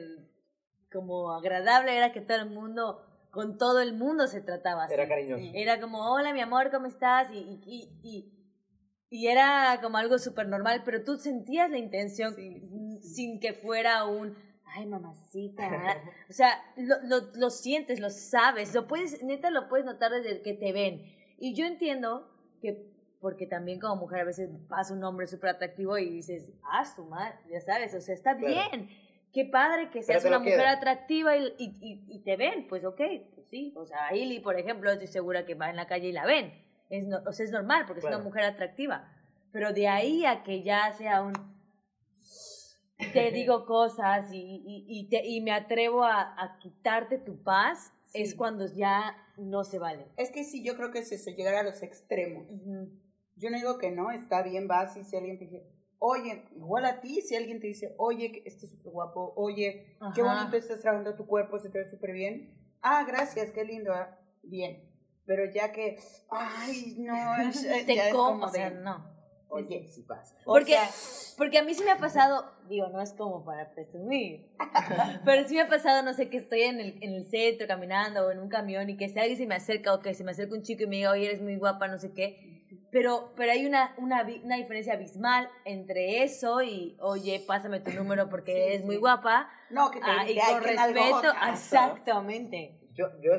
como 0.91 1.33
agradable 1.33 1.97
era 1.97 2.13
que 2.13 2.21
todo 2.21 2.39
el 2.39 2.51
mundo, 2.51 3.03
con 3.31 3.57
todo 3.59 3.81
el 3.81 3.95
mundo 3.95 4.27
se 4.27 4.41
trataba 4.41 4.85
así. 4.85 4.95
Era 4.95 5.09
cariñoso. 5.09 5.43
Era 5.55 5.81
como, 5.81 6.13
hola 6.13 6.33
mi 6.33 6.41
amor, 6.41 6.71
¿cómo 6.71 6.87
estás? 6.87 7.31
Y, 7.33 7.39
y, 7.39 7.61
y, 7.67 7.99
y, 8.03 8.33
y 9.11 9.27
era 9.29 9.79
como 9.83 9.97
algo 9.99 10.19
súper 10.19 10.49
normal, 10.49 10.83
pero 10.85 11.03
tú 11.05 11.17
sentías 11.17 11.71
la 11.71 11.79
intención 11.79 12.35
Sí, 12.35 12.61
sí, 12.61 12.99
sí. 13.03 13.09
sin 13.15 13.41
que 13.41 13.53
fuera 13.55 14.05
un, 14.07 14.37
ay 14.75 14.87
mamacita. 14.87 15.63
ah". 15.65 15.97
o 16.31 16.33
sea, 16.33 16.63
lo, 16.77 16.97
lo, 17.03 17.31
lo 17.35 17.51
sientes, 17.51 18.01
lo 18.01 18.11
sabes, 18.11 18.75
lo 18.75 18.87
puedes, 18.87 19.23
neta 19.23 19.51
lo 19.51 19.69
puedes 19.69 19.85
notar 19.87 20.11
desde 20.13 20.31
el 20.33 20.43
que 20.43 20.55
te 20.55 20.73
ven. 20.73 21.03
Y 21.39 21.55
yo 21.55 21.65
entiendo 21.67 22.29
que, 22.61 22.87
porque 23.21 23.47
también 23.47 23.81
como 23.81 23.97
mujer 23.97 24.21
a 24.21 24.25
veces 24.25 24.51
pasa 24.69 24.95
un 24.95 25.03
hombre 25.05 25.27
súper 25.27 25.51
atractivo 25.51 25.99
y 25.99 26.09
dices, 26.11 26.49
ah, 26.71 26.85
su 26.85 27.05
madre, 27.05 27.35
ya 27.51 27.61
sabes, 27.61 27.95
o 27.95 28.01
sea, 28.01 28.15
está 28.15 28.37
Claro. 28.37 28.55
bien. 28.71 28.89
Qué 29.33 29.47
padre 29.47 29.89
que 29.91 30.03
seas 30.03 30.25
una 30.27 30.39
mujer 30.41 30.59
queda. 30.59 30.73
atractiva 30.73 31.37
y, 31.39 31.55
y, 31.59 31.65
y, 31.81 32.05
y 32.17 32.19
te 32.21 32.37
ven, 32.37 32.67
pues 32.69 32.85
ok, 32.85 33.01
pues 33.35 33.47
sí. 33.49 33.73
O 33.77 33.85
sea, 33.87 34.09
a 34.09 34.15
Ili, 34.15 34.41
por 34.41 34.59
ejemplo, 34.59 34.91
estoy 34.93 35.07
segura 35.07 35.47
que 35.47 35.55
va 35.55 35.71
en 35.71 35.77
la 35.77 35.87
calle 35.87 36.09
y 36.09 36.13
la 36.13 36.27
ven. 36.27 36.53
Es, 36.91 37.07
no- 37.07 37.23
o 37.27 37.33
sea, 37.33 37.45
es 37.47 37.51
normal 37.51 37.85
porque 37.87 38.01
es 38.01 38.05
una 38.07 38.19
mujer 38.19 38.45
atractiva. 38.45 39.11
Pero 39.51 39.73
de 39.73 39.89
ahí 39.89 40.27
a 40.27 40.43
que 40.43 40.63
ya 40.63 40.93
sea 40.93 41.23
un... 41.23 41.33
Te 43.13 43.31
digo 43.33 43.65
cosas 43.67 44.33
y, 44.33 44.39
y, 44.67 44.85
y, 44.89 45.09
te, 45.09 45.27
y 45.27 45.41
me 45.41 45.53
atrevo 45.53 46.05
a, 46.05 46.21
a 46.43 46.59
quitarte 46.59 47.19
tu 47.19 47.43
paz, 47.43 47.93
Sí. 48.07 48.21
es 48.23 48.35
cuando 48.35 48.67
ya 48.67 49.17
no 49.39 49.65
se 49.65 49.79
vale. 49.79 50.07
Es 50.19 50.31
que 50.31 50.45
sí, 50.45 50.63
yo 50.63 50.77
creo 50.77 50.91
que 50.91 50.99
es 50.99 51.11
eso, 51.13 51.31
llegar 51.31 51.55
a 51.55 51.63
los 51.63 51.83
extremos. 51.83 52.47
Yo 53.37 53.49
no 53.49 53.57
digo 53.57 53.79
que 53.79 53.91
no, 53.91 54.11
está 54.11 54.43
bien, 54.43 54.69
vas 54.69 54.95
y 54.99 55.05
si 55.05 55.17
alguien 55.17 55.39
te 55.39 55.47
dice, 55.47 55.67
oye, 55.99 56.45
igual 56.55 56.85
a 56.85 57.01
ti, 57.01 57.23
si 57.23 57.35
alguien 57.37 57.59
te 57.59 57.69
dice, 57.69 57.95
oye, 57.97 58.31
que 58.31 58.43
estás 58.47 58.69
súper 58.71 58.93
guapo, 58.93 59.33
oye, 59.37 59.97
qué 60.15 60.21
bonito 60.23 60.57
estás 60.59 60.83
trabajando 60.83 61.15
tu 61.17 61.27
cuerpo, 61.27 61.59
se 61.59 61.71
te 61.71 61.79
ve 61.79 61.89
súper 61.89 62.13
bien. 62.13 62.55
Ah, 62.83 63.05
gracias, 63.05 63.51
qué 63.53 63.65
lindo, 63.65 63.95
ah, 63.95 64.19
bien. 64.43 64.91
Pero 65.25 65.51
ya 65.51 65.73
que, 65.73 65.99
ay, 66.29 66.97
no, 66.99 67.15
es- 67.49 67.63
Te 67.87 67.95
ya 67.95 68.09
es 68.09 68.15
como, 68.15 68.45
o 68.45 68.49
sea, 68.51 68.69
no. 68.71 69.11
Oye, 69.53 69.87
Sí 69.89 70.03
pasa. 70.03 70.35
o 70.45 70.53
Porque, 70.53 70.73
sea, 70.73 71.35
porque 71.39 71.59
a 71.59 71.63
mí 71.63 71.75
sí 71.75 71.85
me 71.85 71.91
ha 71.93 71.99
pasado, 71.99 72.53
digo, 72.69 72.89
no 72.89 73.01
es 73.01 73.13
como 73.13 73.45
para 73.45 73.71
presumir, 73.75 74.49
pero 75.25 75.47
sí 75.47 75.55
me 75.55 75.61
ha 75.63 75.69
pasado, 75.69 76.03
no 76.03 76.13
sé, 76.15 76.29
que 76.31 76.39
estoy 76.39 76.63
en 76.63 76.81
el, 76.81 76.99
en 77.03 77.15
el 77.15 77.25
centro 77.27 77.67
caminando 77.67 78.27
o 78.27 78.31
en 78.31 78.39
un 78.39 78.49
camión 78.49 78.89
y 78.91 78.97
que 78.97 79.09
si 79.09 79.19
alguien 79.19 79.39
se 79.39 79.47
me 79.47 79.55
acerca 79.55 79.95
o 79.95 80.01
que 80.01 80.15
se 80.15 80.25
me 80.25 80.33
acerca 80.33 80.55
un 80.55 80.63
chico 80.63 80.85
y 80.85 80.87
me 80.87 80.97
diga, 80.97 81.11
oye, 81.13 81.27
eres 81.27 81.41
muy 81.43 81.57
guapa, 81.57 81.87
no 81.89 81.99
sé 81.99 82.13
qué. 82.13 82.49
Pero, 82.91 83.33
pero 83.37 83.53
hay 83.53 83.67
una, 83.67 83.95
una, 83.99 84.27
una 84.45 84.57
diferencia 84.57 84.95
abismal 84.95 85.49
entre 85.65 86.23
eso 86.23 86.63
y, 86.63 86.97
oye, 87.01 87.43
pásame 87.47 87.81
tu 87.81 87.91
número 87.93 88.29
porque 88.31 88.53
Sí, 88.55 88.61
eres 88.61 88.81
sí. 88.81 88.87
muy 88.87 88.97
guapa. 88.97 89.51
no, 89.71 89.91
que 89.91 90.01
te 90.01 90.07
Ah, 90.07 90.25
y 90.25 90.29
diga, 90.29 90.47
"Ay, 90.47 90.55
con 90.55 90.63
respeto, 90.65 90.95
nalgotas". 90.95 91.53
exactamente. 91.65 92.81
Yo, 92.95 93.09
yo 93.21 93.33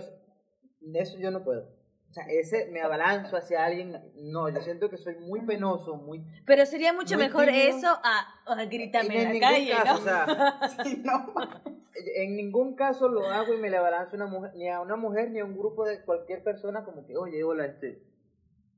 de 0.82 0.99
eso 0.99 1.17
yo 1.17 1.32
no 1.32 1.43
puedo. 1.43 1.72
O 2.13 2.15
sea, 2.15 2.26
ese 2.28 2.69
me 2.71 2.80
abalanzo 2.80 3.36
hacia 3.38 3.65
alguien. 3.65 3.99
No, 4.15 4.47
yo 4.47 4.62
siento 4.62 4.88
que 4.88 4.97
soy 4.97 5.15
muy 5.15 5.41
penoso, 5.41 5.95
muy. 5.95 6.23
Pero 6.45 6.63
sería 6.67 6.93
mucho 6.93 7.17
mejor 7.17 7.45
tímido. 7.45 7.76
eso 7.76 7.88
a, 8.04 8.43
a 8.45 8.65
gritarme 8.65 9.19
en 9.19 9.28
en, 9.30 9.39
la 9.41 9.47
calle, 9.49 9.71
caso, 9.71 9.93
¿no? 9.93 9.99
o 9.99 10.04
sea, 10.04 10.60
Sí, 10.84 11.02
no. 11.04 11.34
en 12.15 12.36
ningún 12.36 12.76
caso 12.76 13.08
lo 13.08 13.26
hago 13.32 13.56
y 13.56 13.58
me 13.58 13.71
le 13.71 13.78
abalanzo 13.78 14.15
una 14.15 14.28
mujer, 14.28 14.52
ni 14.54 14.69
a 14.69 14.80
una 14.82 14.95
mujer 14.95 15.32
ni 15.32 15.39
a 15.39 15.45
un 15.45 15.58
grupo 15.58 15.86
de 15.86 16.04
cualquier 16.06 16.43
persona 16.43 16.84
como 16.86 17.08
que, 17.08 17.17
oye, 17.17 17.43
hola, 17.43 17.65
este. 17.65 18.04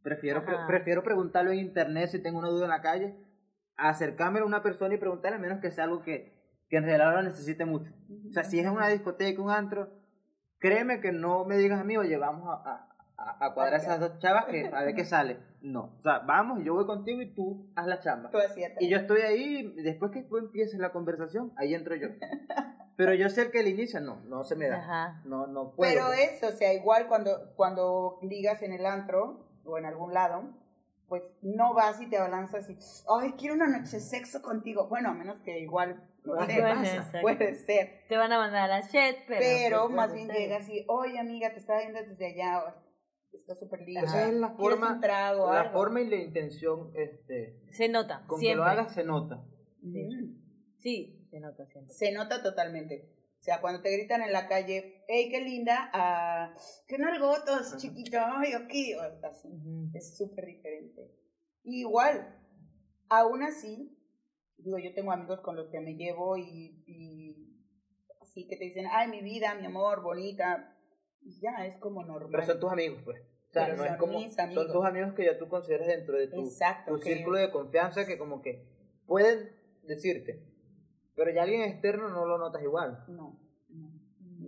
Prefiero, 0.02 0.46
pre- 0.46 0.56
prefiero 0.66 1.04
preguntarlo 1.04 1.52
en 1.52 1.60
internet 1.60 2.12
si 2.12 2.20
tengo 2.22 2.40
una 2.40 2.48
duda 2.48 2.64
en 2.66 2.70
la 2.72 2.82
calle, 2.82 3.16
acercarme 3.76 4.40
a 4.40 4.46
una 4.46 4.64
persona 4.64 4.96
y 4.96 4.98
preguntarle 4.98 5.36
a 5.38 5.42
menos 5.42 5.60
que 5.60 5.72
sea 5.72 5.84
algo 5.84 6.04
que, 6.04 6.64
que 6.70 6.78
en 6.78 6.86
realidad 6.86 7.16
lo 7.16 7.24
necesite 7.24 7.66
mucho. 7.66 7.92
O 8.30 8.32
sea, 8.32 8.46
si 8.46 8.60
es 8.60 8.66
en 8.66 8.72
una 8.72 8.88
discoteca, 8.88 9.42
un 9.42 9.52
antro, 9.52 9.90
créeme 10.60 11.02
que 11.02 11.12
no 11.12 11.44
me 11.44 11.58
digas 11.58 11.82
a 11.82 11.84
mí, 11.84 11.98
oye, 11.98 12.16
vamos 12.18 12.48
a, 12.48 12.54
a, 12.70 12.95
a- 13.18 13.46
a 13.46 13.54
cuadrar 13.54 13.80
esas 13.80 14.00
dos 14.00 14.20
chavas 14.20 14.46
que 14.46 14.66
a 14.74 14.84
ver 14.84 14.96
qué 14.96 15.06
sale. 15.06 15.38
No, 15.62 15.96
o 15.98 16.02
sea, 16.02 16.20
vamos, 16.20 16.64
yo 16.64 16.74
voy 16.74 16.86
contigo 16.86 17.22
y 17.22 17.34
tú 17.34 17.72
haz 17.76 17.88
la 17.88 18.00
chamba. 18.00 18.30
Tú 18.30 18.38
Y 18.80 18.90
yo 18.90 18.98
estoy 18.98 19.22
ahí, 19.22 19.74
después 19.84 20.12
que 20.12 20.22
tú 20.24 20.38
empieces 20.38 20.80
la 20.80 20.92
conversación, 20.92 21.54
ahí 21.58 21.74
entro 21.74 21.96
yo. 21.96 22.10
Pero 22.98 23.14
yo 23.14 23.30
sé 23.30 23.42
el 23.44 23.52
que 23.52 23.60
el 23.60 23.68
inicia, 23.68 24.00
no, 24.00 24.22
no 24.26 24.44
se 24.44 24.56
me 24.56 24.68
da. 24.68 24.78
Ajá. 24.78 25.22
No, 25.26 25.48
no 25.48 25.72
puedo. 25.72 25.92
Pero 25.92 26.14
eso, 26.14 26.48
o 26.48 26.52
sea, 26.52 26.74
igual 26.74 27.08
cuando, 27.08 27.54
cuando 27.56 28.20
ligas 28.22 28.62
en 28.62 28.74
el 28.74 28.86
antro 28.86 29.50
o 29.66 29.78
en 29.78 29.86
algún 29.86 30.14
lado, 30.14 30.44
pues 31.10 31.34
no 31.42 31.74
vas 31.74 32.02
y 32.02 32.08
te 32.08 32.18
abalanzas 32.18 32.70
y, 32.70 32.78
ay, 33.20 33.34
quiero 33.38 33.56
una 33.56 33.68
noche 33.68 33.98
de 33.98 34.02
sexo 34.02 34.42
contigo. 34.42 34.88
Bueno, 34.88 35.10
a 35.10 35.14
menos 35.14 35.40
que 35.40 35.60
igual 35.60 36.04
No 36.24 36.34
Ah, 36.40 36.46
sé, 36.48 36.56
¿qué 36.56 36.62
Bueno, 37.22 37.38
puede 37.38 37.54
ser. 37.56 38.04
Te 38.08 38.18
van 38.18 38.32
a 38.32 38.38
mandar 38.40 38.72
a 38.72 38.80
la 38.80 38.82
chat, 38.82 39.16
pero... 39.28 39.40
Pero 39.40 39.82
pues, 39.84 39.96
más 39.96 40.14
bien 40.14 40.28
ser. 40.28 40.38
llega 40.38 40.58
así, 40.58 40.84
oye 40.88 41.20
amiga, 41.20 41.52
te 41.52 41.60
estaba 41.60 41.80
viendo 41.82 42.00
desde 42.02 42.26
allá, 42.28 42.64
está 43.46 43.56
súper 43.56 43.82
linda. 43.82 44.02
Esa 44.02 44.28
es 44.28 44.34
la 44.34 44.56
¿Quieres 44.56 44.58
forma, 44.58 44.94
un 44.96 45.02
trago, 45.02 45.54
la 45.54 45.62
algo? 45.62 45.74
forma 45.74 46.02
y 46.02 46.10
la 46.10 46.16
intención 46.18 46.92
este, 46.96 47.60
Se 47.72 47.88
nota, 47.90 48.24
con 48.28 48.40
siempre. 48.40 48.54
que 48.54 48.56
lo 48.58 48.64
hagas 48.64 48.94
se 48.94 49.04
nota. 49.04 49.44
Ujú. 49.84 50.36
Sí, 50.80 51.28
se 51.30 51.40
nota 51.40 51.66
siempre. 51.68 51.94
Se 51.94 52.12
nota 52.12 52.42
totalmente. 52.42 53.12
O 53.40 53.44
sea, 53.46 53.62
cuando 53.62 53.82
te 53.84 53.92
gritan 53.96 54.24
en 54.24 54.34
la 54.34 54.48
calle, 54.48 55.04
hey, 55.08 55.30
qué 55.30 55.42
linda, 55.42 55.92
ah, 55.94 56.56
qué 56.88 56.98
nalgotos, 56.98 57.78
chiquito, 57.78 58.18
ay, 58.20 58.54
aquí, 58.54 58.96
o 58.96 59.02
así. 59.02 59.50
Es 59.94 60.18
súper 60.18 60.46
diferente. 60.48 61.12
Igual, 61.64 62.40
aún 63.10 63.44
así, 63.44 63.96
digo, 64.58 64.80
yo 64.80 64.94
tengo 64.96 65.12
amigos 65.12 65.42
con 65.42 65.56
los 65.56 65.70
que 65.70 65.80
me 65.80 65.94
llevo 65.96 66.38
y, 66.38 66.84
y 66.88 67.36
así 68.22 68.48
que 68.48 68.58
te 68.58 68.66
dicen, 68.66 68.88
ay, 68.92 69.08
mi 69.10 69.22
vida, 69.22 69.54
mi 69.54 69.68
amor, 69.68 70.02
bonita. 70.02 70.76
Y 71.22 71.40
ya, 71.42 71.66
es 71.68 71.78
como 71.78 72.04
normal. 72.04 72.30
Pero 72.32 72.46
son 72.46 72.60
tus 72.60 72.72
amigos, 72.72 73.02
pues. 73.06 73.22
Sea, 73.56 73.68
Pero 73.68 73.78
no 73.78 73.86
es 73.86 73.96
como. 73.96 74.20
Son 74.54 74.68
tus 74.72 74.86
amigos 74.86 75.14
que 75.14 75.24
ya 75.24 75.38
tú 75.38 75.48
consideras 75.48 75.88
dentro 75.88 76.18
de 76.18 76.28
tu, 76.28 76.42
Exacto, 76.42 76.92
tu 76.92 76.98
círculo 77.00 77.38
de 77.38 77.50
confianza 77.52 78.06
que, 78.06 78.18
como 78.18 78.42
que 78.42 78.68
pueden 79.08 79.50
decirte. 79.84 80.44
Pero 81.16 81.32
ya 81.32 81.44
alguien 81.44 81.62
externo 81.62 82.10
no 82.10 82.26
lo 82.26 82.38
notas 82.38 82.62
igual. 82.64 83.06
No, 83.08 83.40
no. 83.70 83.92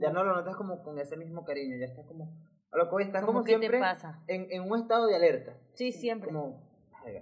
Ya 0.02 0.12
no 0.12 0.26
lo 0.26 0.36
notas 0.36 0.58
como 0.58 0.84
con 0.84 1.00
ese 1.00 1.16
mismo 1.16 1.46
cariño. 1.46 1.78
Ya 1.78 1.86
estás 1.86 2.06
como. 2.06 2.36
A 2.70 2.78
lo 2.78 2.84
que 2.90 2.92
voy, 2.92 3.04
estás 3.04 3.22
¿Cómo 3.22 3.40
como 3.40 3.44
te 3.46 3.52
siempre 3.52 3.80
pasa? 3.80 4.22
en, 4.28 4.52
en 4.52 4.70
un 4.70 4.78
estado 4.78 5.08
de 5.08 5.16
alerta. 5.16 5.58
Sí, 5.74 5.94
siempre. 5.94 6.28
Como. 6.28 6.68
"Ay, 7.06 7.22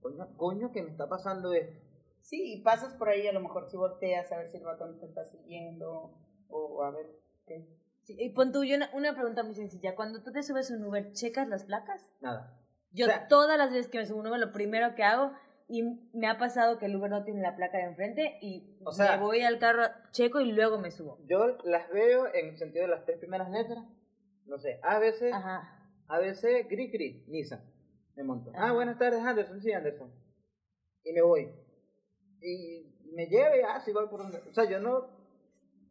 Coño, 0.00 0.28
coño, 0.38 0.72
que 0.72 0.82
me 0.82 0.88
está 0.90 1.06
pasando 1.06 1.52
esto. 1.52 1.78
Sí, 2.20 2.54
y 2.54 2.62
pasas 2.62 2.94
por 2.94 3.10
ahí, 3.10 3.26
a 3.26 3.32
lo 3.32 3.40
mejor 3.40 3.68
si 3.68 3.76
volteas 3.76 4.32
a 4.32 4.38
ver 4.38 4.50
si 4.50 4.56
el 4.56 4.64
ratón 4.64 4.98
te 4.98 5.04
está 5.04 5.26
siguiendo 5.26 6.14
o 6.48 6.82
a 6.82 6.90
ver 6.92 7.10
qué. 7.46 7.68
Sí, 8.06 8.16
y 8.18 8.30
pon 8.30 8.52
tú, 8.52 8.62
yo 8.64 8.76
una, 8.76 8.88
una 8.94 9.14
pregunta 9.14 9.42
muy 9.42 9.54
sencilla. 9.54 9.96
Cuando 9.96 10.22
tú 10.22 10.30
te 10.32 10.42
subes 10.44 10.70
un 10.70 10.84
Uber, 10.84 11.10
¿checas 11.12 11.48
las 11.48 11.64
placas? 11.64 12.08
Nada. 12.20 12.56
Yo 12.92 13.06
O 13.06 13.08
sea- 13.08 13.26
todas 13.28 13.58
las 13.58 13.70
veces 13.72 13.88
que 13.88 13.98
me 13.98 14.06
subo 14.06 14.20
un 14.20 14.28
Uber, 14.28 14.38
lo 14.38 14.52
primero 14.52 14.94
que 14.94 15.02
hago, 15.02 15.32
y 15.68 15.82
me 16.14 16.28
ha 16.28 16.38
pasado 16.38 16.78
que 16.78 16.86
el 16.86 16.94
Uber 16.94 17.10
no 17.10 17.24
tiene 17.24 17.42
la 17.42 17.56
placa 17.56 17.78
de 17.78 17.84
enfrente, 17.84 18.38
y 18.40 18.78
O 18.84 18.92
sea- 18.92 19.16
me 19.16 19.22
voy 19.24 19.40
al 19.42 19.58
carro, 19.58 19.82
checo 20.12 20.40
y 20.40 20.52
luego 20.52 20.78
me 20.78 20.92
subo. 20.92 21.18
Yo 21.26 21.58
las 21.64 21.90
veo 21.90 22.32
en 22.32 22.50
el 22.50 22.56
sentido 22.56 22.84
de 22.84 22.92
las 22.92 23.04
tres 23.04 23.18
primeras 23.18 23.50
letras. 23.50 23.84
No 24.44 24.56
sé, 24.58 24.78
a 24.84 25.00
veces. 25.00 25.32
Ajá. 25.34 25.72
A 26.06 26.18
veces, 26.20 26.68
gris, 26.68 26.92
gris, 26.92 27.26
Nissan. 27.26 27.60
Me 28.14 28.22
monto. 28.22 28.52
Ah, 28.54 28.72
buenas 28.72 28.96
tardes, 28.98 29.20
Anderson. 29.20 29.60
Sí, 29.60 29.72
Anderson. 29.72 30.12
Y 31.02 31.12
me 31.12 31.22
voy. 31.22 31.50
Y 32.40 33.10
me 33.12 33.26
lleve, 33.26 33.64
ah, 33.64 33.80
sí, 33.80 33.92
voy 33.92 34.06
por 34.08 34.20
donde. 34.22 34.38
O 34.48 34.52
sea, 34.54 34.64
yo 34.70 34.78
no. 34.78 35.15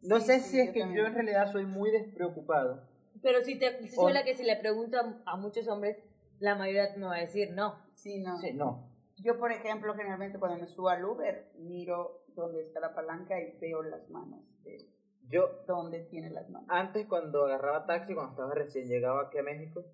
No 0.06 0.20
Sí, 0.20 0.26
sé 0.26 0.40
sí, 0.40 0.48
si 0.50 0.60
es 0.60 0.66
yo 0.68 0.72
que 0.72 0.80
también. 0.80 1.00
yo 1.02 1.06
en 1.08 1.14
realidad 1.14 1.50
soy 1.52 1.64
muy 1.66 1.90
despreocupado. 1.90 2.82
Pero 3.22 3.42
si 3.42 3.58
te 3.58 3.86
soy 3.88 4.12
la 4.12 4.24
que 4.24 4.34
si 4.34 4.44
le 4.44 4.56
pregunto 4.56 4.98
a, 4.98 5.32
a 5.32 5.36
muchos 5.36 5.66
hombres, 5.68 5.98
la 6.38 6.54
mayoría 6.54 6.94
me 6.96 7.06
va 7.06 7.16
a 7.16 7.20
decir 7.20 7.52
no. 7.52 7.74
Sí, 7.92 8.20
no. 8.20 8.36
Sí, 8.38 8.52
no. 8.52 8.88
Yo, 9.18 9.38
por 9.38 9.50
ejemplo, 9.50 9.94
generalmente 9.94 10.38
cuando 10.38 10.58
me 10.58 10.66
subo 10.66 10.90
al 10.90 11.04
Uber, 11.04 11.50
miro 11.58 12.22
dónde 12.34 12.62
está 12.62 12.80
la 12.80 12.94
palanca 12.94 13.40
y 13.40 13.56
veo 13.58 13.82
las 13.82 14.08
manos 14.10 14.40
de 14.62 14.86
Yo, 15.28 15.62
dónde 15.66 16.00
tiene 16.00 16.30
las 16.30 16.48
manos. 16.50 16.68
antes, 16.70 17.06
cuando 17.06 17.46
agarraba 17.46 17.86
taxi, 17.86 18.14
cuando 18.14 18.32
estaba 18.32 18.54
recién 18.54 18.86
llegado 18.88 19.18
aquí 19.18 19.38
a 19.38 19.42
México, 19.42 19.84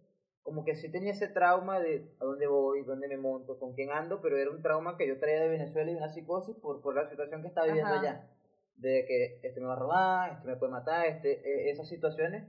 como 0.42 0.64
que 0.64 0.74
sí 0.74 0.90
tenía 0.90 1.12
ese 1.12 1.28
trauma 1.28 1.78
de 1.78 2.12
a 2.20 2.24
dónde 2.24 2.48
voy, 2.48 2.82
dónde 2.82 3.06
me 3.06 3.16
monto, 3.16 3.60
con 3.60 3.74
quién 3.74 3.90
ando, 3.92 4.20
pero 4.20 4.36
era 4.36 4.50
un 4.50 4.60
trauma 4.60 4.96
que 4.96 5.06
yo 5.06 5.18
traía 5.20 5.40
de 5.40 5.48
Venezuela 5.48 5.88
y 5.88 5.94
de 5.94 5.98
una 6.00 6.08
psicosis 6.12 6.56
por, 6.56 6.80
por 6.82 6.96
la 6.96 7.08
situación 7.08 7.42
que 7.42 7.48
estaba 7.48 7.68
viviendo 7.68 7.92
Ajá. 7.94 8.00
allá. 8.00 8.28
De 8.76 9.04
que 9.06 9.40
este 9.46 9.60
me 9.60 9.66
va 9.66 9.74
a 9.74 9.78
robar, 9.78 10.32
este 10.32 10.48
me 10.48 10.56
puede 10.56 10.72
matar, 10.72 11.06
este, 11.06 11.32
eh, 11.32 11.70
esas 11.70 11.88
situaciones. 11.88 12.44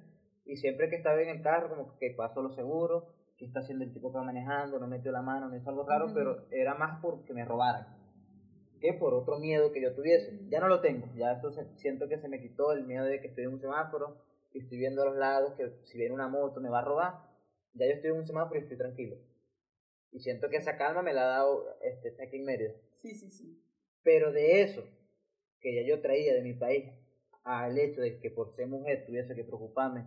Y 0.45 0.57
siempre 0.57 0.89
que 0.89 0.95
estaba 0.95 1.21
en 1.21 1.29
el 1.29 1.41
carro, 1.41 1.69
como 1.69 1.97
que 1.97 2.11
paso 2.11 2.41
lo 2.41 2.49
seguro, 2.51 3.07
que 3.37 3.45
está 3.45 3.59
haciendo 3.59 3.83
el 3.85 3.93
tipo 3.93 4.11
que 4.11 4.17
va 4.17 4.23
manejando, 4.23 4.79
no 4.79 4.87
metió 4.87 5.11
la 5.11 5.21
mano, 5.21 5.47
no 5.49 5.55
hizo 5.55 5.69
algo 5.69 5.83
raro, 5.87 6.11
pero 6.13 6.45
era 6.51 6.75
más 6.75 6.99
porque 7.01 7.33
me 7.33 7.45
robaran 7.45 8.01
que 8.83 8.91
por 8.91 9.13
otro 9.13 9.39
miedo 9.39 9.71
que 9.71 9.81
yo 9.81 9.95
tuviese. 9.95 10.37
Ya 10.49 10.59
no 10.59 10.67
lo 10.67 10.81
tengo, 10.81 11.07
ya 11.15 11.31
esto 11.31 11.51
se- 11.53 11.73
siento 11.77 12.09
que 12.09 12.17
se 12.17 12.27
me 12.27 12.41
quitó 12.41 12.73
el 12.73 12.83
miedo 12.85 13.05
de 13.05 13.21
que 13.21 13.27
estoy 13.27 13.45
en 13.45 13.53
un 13.53 13.59
semáforo 13.61 14.17
y 14.51 14.59
estoy 14.59 14.77
viendo 14.77 15.01
a 15.01 15.05
los 15.05 15.15
lados 15.15 15.53
que 15.53 15.71
si 15.85 15.97
viene 15.97 16.13
una 16.13 16.27
moto 16.27 16.59
me 16.59 16.67
va 16.69 16.79
a 16.79 16.83
robar. 16.85 17.13
Ya 17.75 17.85
yo 17.85 17.93
estoy 17.93 18.11
en 18.11 18.17
un 18.17 18.25
semáforo 18.25 18.59
y 18.59 18.63
estoy 18.63 18.77
tranquilo. 18.77 19.15
Y 20.11 20.19
siento 20.19 20.49
que 20.49 20.57
esa 20.57 20.75
calma 20.77 21.01
me 21.01 21.13
la 21.13 21.21
ha 21.23 21.27
dado 21.27 21.65
este, 21.81 22.21
aquí 22.21 22.35
en 22.35 22.43
Mérida. 22.43 22.73
Sí, 23.01 23.15
sí, 23.15 23.31
sí. 23.31 23.63
Pero 24.03 24.33
de 24.33 24.61
eso, 24.63 24.83
que 25.63 25.73
ya 25.73 25.81
yo 25.81 26.01
traía 26.01 26.33
de 26.35 26.41
mi 26.41 26.53
país, 26.53 26.91
al 27.43 27.77
hecho 27.79 28.01
de 28.01 28.19
que 28.19 28.29
por 28.29 28.51
ser 28.51 28.67
mujer 28.67 29.05
tuviese 29.05 29.33
que 29.33 29.43
preocuparme 29.43 30.05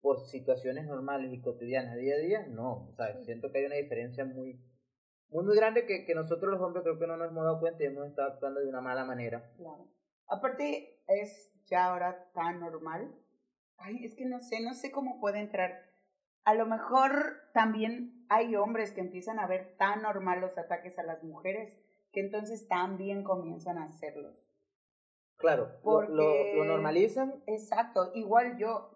por 0.00 0.20
situaciones 0.20 0.86
normales 0.86 1.32
y 1.32 1.40
cotidianas 1.40 1.96
día 1.96 2.14
a 2.14 2.18
día, 2.18 2.46
no. 2.46 2.86
O 2.88 2.92
sea, 2.92 3.20
siento 3.24 3.50
que 3.50 3.58
hay 3.58 3.64
una 3.66 3.76
diferencia 3.76 4.24
muy, 4.24 4.60
muy, 5.30 5.44
muy 5.44 5.56
grande 5.56 5.84
que, 5.86 6.04
que 6.04 6.14
nosotros 6.14 6.52
los 6.52 6.60
hombres 6.60 6.84
creo 6.84 6.98
que 6.98 7.06
no 7.06 7.16
nos 7.16 7.30
hemos 7.30 7.44
dado 7.44 7.60
cuenta 7.60 7.82
y 7.82 7.86
hemos 7.86 8.06
estado 8.06 8.32
actuando 8.32 8.60
de 8.60 8.68
una 8.68 8.80
mala 8.80 9.04
manera. 9.04 9.50
Claro. 9.56 9.88
Aparte, 10.28 11.02
es 11.08 11.52
ya 11.66 11.86
ahora 11.86 12.30
tan 12.32 12.60
normal. 12.60 13.14
Ay, 13.76 14.04
es 14.04 14.14
que 14.14 14.26
no 14.26 14.40
sé, 14.40 14.62
no 14.62 14.74
sé 14.74 14.92
cómo 14.92 15.20
puede 15.20 15.40
entrar. 15.40 15.90
A 16.44 16.54
lo 16.54 16.66
mejor 16.66 17.40
también 17.52 18.26
hay 18.28 18.54
hombres 18.54 18.92
que 18.92 19.00
empiezan 19.00 19.38
a 19.38 19.46
ver 19.46 19.76
tan 19.78 20.02
normal 20.02 20.40
los 20.40 20.58
ataques 20.58 20.98
a 20.98 21.02
las 21.02 21.24
mujeres 21.24 21.80
que 22.12 22.20
entonces 22.20 22.68
también 22.68 23.24
comienzan 23.24 23.78
a 23.78 23.86
hacerlos. 23.86 24.43
Claro, 25.38 25.66
lo- 25.66 25.80
Porque- 25.82 26.12
lo, 26.12 26.54
lo 26.56 26.64
normalizan. 26.64 27.42
Exacto, 27.46 28.12
igual 28.14 28.56
yo 28.58 28.90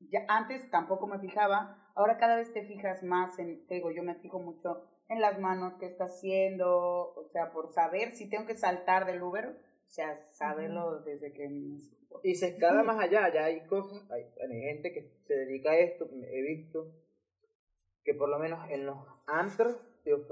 ya 0.00 0.24
antes 0.28 0.70
tampoco 0.70 1.06
me 1.06 1.18
fijaba, 1.18 1.90
ahora 1.94 2.18
cada 2.18 2.36
vez 2.36 2.52
te 2.52 2.64
fijas 2.66 3.02
más 3.02 3.38
en, 3.38 3.66
te 3.66 3.74
digo, 3.74 3.90
yo 3.90 4.02
me 4.02 4.14
fijo 4.16 4.38
mucho 4.38 4.84
en 5.08 5.20
las 5.20 5.38
manos 5.38 5.74
que 5.78 5.86
está 5.86 6.04
haciendo, 6.04 7.14
o 7.14 7.24
sea, 7.32 7.52
por 7.52 7.68
saber 7.68 8.12
si 8.12 8.28
tengo 8.28 8.46
que 8.46 8.54
saltar 8.56 9.06
del 9.06 9.22
Uber, 9.22 9.46
o 9.48 9.90
sea, 9.90 10.28
saberlo 10.32 11.00
desde 11.00 11.32
que. 11.32 11.48
Y 12.22 12.34
se 12.34 12.48
escala 12.48 12.82
más 12.82 12.98
allá, 13.00 13.32
ya 13.32 13.44
hay 13.44 13.66
cosas, 13.66 14.02
hay, 14.10 14.22
hay 14.42 14.60
gente 14.62 14.92
que 14.92 15.10
se 15.26 15.34
dedica 15.34 15.70
a 15.72 15.76
esto, 15.78 16.08
he 16.12 16.42
visto 16.42 16.92
que 18.04 18.14
por 18.14 18.28
lo 18.28 18.38
menos 18.38 18.68
en 18.70 18.84
los 18.86 18.98
antros, 19.26 19.76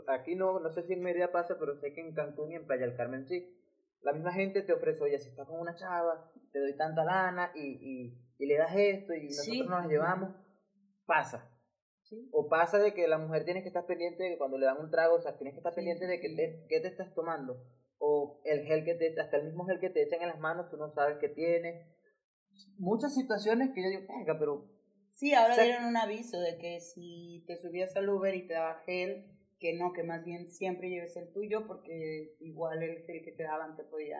aquí 0.09 0.35
no, 0.35 0.61
no 0.61 0.71
sé 0.71 0.83
si 0.83 0.93
en 0.93 1.03
Mérida 1.03 1.33
pasa, 1.33 1.57
pero 1.59 1.77
sé 1.77 1.93
que 1.95 2.01
en 2.03 2.15
Cancún 2.15 2.53
y 2.53 2.57
en 2.57 2.67
Playa 2.67 2.87
del 2.87 2.97
Carmen 2.97 3.27
sí, 3.27 3.59
la 4.03 4.13
misma 4.13 4.33
gente 4.33 4.63
te 4.63 4.73
ofrece, 4.73 5.03
oye, 5.05 5.19
si 5.19 5.29
estás 5.31 5.47
con 5.47 5.61
una 5.61 5.75
chava, 5.75 6.31
te 6.53 6.59
doy 6.61 6.77
tanta 6.77 7.05
lana 7.05 7.53
y, 7.55 7.61
y, 7.81 8.19
y 8.39 8.47
le 8.47 8.57
das 8.59 8.75
esto 8.77 9.15
y 9.15 9.25
nosotros 9.27 9.45
Sí. 9.47 9.61
nos 9.61 9.83
la 9.83 9.87
llevamos, 9.89 10.35
pasa. 11.07 11.49
Sí. 12.03 12.29
O 12.33 12.49
pasa 12.49 12.79
de 12.79 12.93
que 12.95 13.09
la 13.09 13.19
mujer 13.19 13.45
tiene 13.45 13.63
que 13.63 13.69
estar 13.69 13.87
pendiente 13.87 14.23
de 14.23 14.31
que 14.31 14.39
cuando 14.39 14.59
le 14.59 14.67
dan 14.67 14.79
un 14.81 14.91
trago, 14.91 15.17
o 15.17 15.21
sea, 15.21 15.37
tienes 15.39 15.55
que 15.55 15.61
estar 15.61 15.75
pendiente 15.75 16.07
de 16.07 16.21
que 16.21 16.29
te, 16.35 16.67
qué 16.69 16.81
te 16.81 16.89
estás 16.89 17.15
tomando. 17.15 17.63
O 17.99 18.41
el 18.45 18.65
gel 18.67 18.85
que 18.85 18.95
te, 18.97 19.19
hasta 19.21 19.37
el 19.37 19.45
mismo 19.47 19.65
gel 19.65 19.79
que 19.81 19.89
te 19.89 20.03
echan 20.03 20.21
en 20.23 20.29
las 20.29 20.39
manos, 20.41 20.69
tú 20.71 20.77
no 20.77 20.91
sabes 20.91 21.19
qué 21.21 21.29
tiene. 21.29 21.95
Muchas 22.79 23.15
situaciones 23.15 23.71
que 23.75 23.83
yo 23.83 23.89
digo, 23.89 24.03
venga, 24.09 24.39
pero 24.39 24.69
Sí, 25.13 25.35
ahora 25.35 25.53
O 25.53 25.57
sea- 25.57 25.65
dieron 25.65 25.85
un 25.85 25.97
aviso 25.97 26.41
de 26.41 26.57
que 26.59 26.81
si 26.81 27.45
te 27.47 27.57
subías 27.59 27.95
al 27.97 28.09
Uber 28.09 28.35
y 28.35 28.47
te 28.47 28.55
daba 28.55 28.81
gel, 28.87 29.31
que 29.63 29.75
no, 29.79 29.93
que 29.93 30.03
más 30.03 30.25
bien 30.25 30.51
siempre 30.51 30.91
lleves 30.91 31.17
el 31.17 31.33
tuyo 31.33 31.69
porque 31.69 32.35
igual 32.41 32.83
el 32.83 33.05
gel 33.05 33.23
que 33.25 33.31
te 33.31 33.45
daban 33.45 33.77
te 33.77 33.85
podía... 33.85 34.19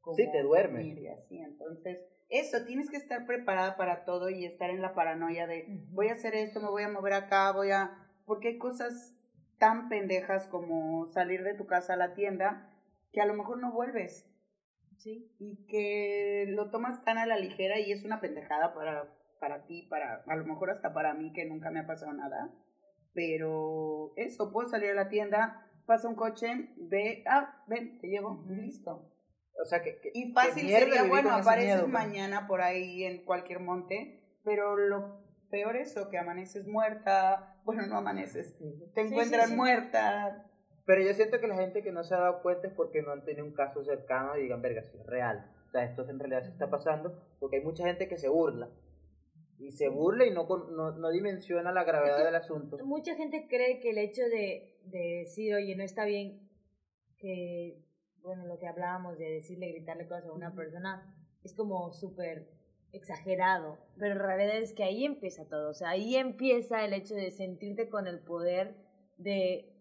como 0.00 0.16
Sí, 0.16 0.30
te 0.30 0.42
duerme. 0.42 0.84
y 0.84 1.08
así. 1.08 1.38
Entonces, 1.40 2.06
eso, 2.28 2.64
tienes 2.64 2.88
que 2.88 2.96
estar 2.96 3.26
preparada 3.26 3.76
para 3.76 4.04
todo 4.04 4.30
y 4.30 4.44
estar 4.44 4.70
en 4.70 4.80
la 4.80 4.94
paranoia 4.94 5.48
de 5.48 5.66
voy 5.90 6.08
a 6.08 6.12
hacer 6.12 6.36
esto, 6.36 6.60
me 6.60 6.70
voy 6.70 6.84
a 6.84 6.88
mover 6.88 7.14
acá, 7.14 7.50
voy 7.52 7.72
a... 7.72 7.98
Porque 8.26 8.48
hay 8.48 8.58
cosas 8.58 9.16
tan 9.58 9.88
pendejas 9.88 10.46
como 10.46 11.06
salir 11.08 11.42
de 11.42 11.54
tu 11.54 11.66
casa 11.66 11.94
a 11.94 11.96
la 11.96 12.14
tienda 12.14 12.72
que 13.12 13.20
a 13.20 13.26
lo 13.26 13.34
mejor 13.34 13.58
no 13.58 13.72
vuelves 13.72 14.26
Sí. 14.98 15.34
y 15.40 15.66
que 15.66 16.44
lo 16.48 16.70
tomas 16.70 17.02
tan 17.04 17.18
a 17.18 17.26
la 17.26 17.38
ligera 17.38 17.80
y 17.80 17.90
es 17.90 18.04
una 18.04 18.20
pendejada 18.20 18.72
para, 18.74 19.12
para 19.40 19.64
ti, 19.66 19.82
para 19.90 20.22
a 20.26 20.36
lo 20.36 20.44
mejor 20.44 20.70
hasta 20.70 20.92
para 20.92 21.14
mí 21.14 21.32
que 21.32 21.44
nunca 21.46 21.70
me 21.70 21.80
ha 21.80 21.86
pasado 21.86 22.12
nada. 22.12 22.52
Pero 23.14 24.12
eso, 24.16 24.52
puedo 24.52 24.68
salir 24.68 24.90
a 24.90 24.94
la 24.94 25.08
tienda, 25.08 25.66
pasa 25.86 26.08
un 26.08 26.14
coche, 26.14 26.70
ve, 26.76 27.24
ah, 27.26 27.62
ven, 27.66 27.98
te 28.00 28.08
llevo, 28.08 28.44
listo. 28.48 29.06
o 29.62 29.64
sea, 29.66 29.82
que, 29.82 30.00
que- 30.00 30.10
Y 30.14 30.28
que 30.28 30.32
fácil 30.32 30.64
mierda 30.66 30.86
sería, 30.86 31.02
bueno, 31.04 31.30
apareces 31.34 31.74
miedo, 31.74 31.88
mañana 31.88 32.46
por 32.46 32.62
ahí 32.62 33.04
en 33.04 33.24
cualquier 33.24 33.60
monte, 33.60 34.22
pero 34.44 34.76
lo 34.76 35.20
peor 35.50 35.76
es 35.76 35.90
eso, 35.90 36.08
que 36.08 36.16
amaneces 36.18 36.66
muerta, 36.66 37.60
bueno, 37.64 37.86
no 37.86 37.96
amaneces, 37.98 38.56
te 38.94 39.02
Sí, 39.02 39.08
encuentran 39.08 39.44
sí, 39.46 39.50
sí. 39.50 39.56
muerta. 39.56 40.46
Pero 40.86 41.02
yo 41.02 41.12
siento 41.12 41.40
que 41.40 41.46
la 41.46 41.56
gente 41.56 41.82
que 41.82 41.92
no 41.92 42.04
se 42.04 42.14
ha 42.14 42.18
dado 42.20 42.42
cuenta 42.42 42.68
es 42.68 42.72
porque 42.72 43.02
no 43.02 43.12
han 43.12 43.24
tenido 43.24 43.44
un 43.44 43.52
caso 43.52 43.84
cercano 43.84 44.36
y 44.36 44.42
digan, 44.42 44.62
verga, 44.62 44.82
si 44.82 44.96
es 44.96 45.06
real. 45.06 45.52
O 45.68 45.70
sea, 45.70 45.84
esto 45.84 46.08
en 46.08 46.18
realidad 46.18 46.42
se 46.42 46.50
está 46.50 46.70
pasando 46.70 47.22
porque 47.38 47.58
hay 47.58 47.62
mucha 47.64 47.84
gente 47.84 48.08
que 48.08 48.16
se 48.16 48.28
burla. 48.28 48.70
Y 49.60 49.72
se 49.72 49.88
burla 49.88 50.24
y 50.26 50.30
no, 50.30 50.46
con- 50.46 50.74
no, 50.74 50.92
no 50.92 51.10
dimensiona 51.10 51.70
la 51.70 51.84
gravedad 51.84 52.16
Es 52.16 52.20
que- 52.22 52.26
del 52.26 52.34
asunto. 52.36 52.78
Mucha 52.84 53.14
gente 53.14 53.46
cree 53.48 53.78
que 53.80 53.90
el 53.90 53.98
hecho 53.98 54.22
de, 54.22 54.78
de 54.86 55.22
decir, 55.24 55.54
oye, 55.54 55.76
no 55.76 55.84
está 55.84 56.04
bien 56.04 56.48
que 57.18 57.84
bueno, 58.22 58.46
lo 58.46 58.58
que 58.58 58.66
hablábamos 58.66 59.18
de 59.18 59.30
decirle, 59.30 59.72
gritarle 59.72 60.06
cosas 60.06 60.26
a 60.26 60.32
una 60.32 60.54
persona, 60.54 61.14
es 61.42 61.54
como 61.54 61.90
súper 61.92 62.48
exagerado, 62.92 63.78
pero 63.98 64.14
la 64.16 64.26
realidad 64.26 64.58
es 64.58 64.72
que 64.74 64.82
ahí 64.84 65.04
empieza 65.04 65.48
todo, 65.48 65.70
o 65.70 65.74
sea, 65.74 65.90
ahí 65.90 66.16
empieza 66.16 66.84
el 66.84 66.92
hecho 66.92 67.14
de 67.14 67.30
sentirte 67.30 67.88
con 67.88 68.06
el 68.06 68.18
poder 68.20 68.74
de, 69.16 69.72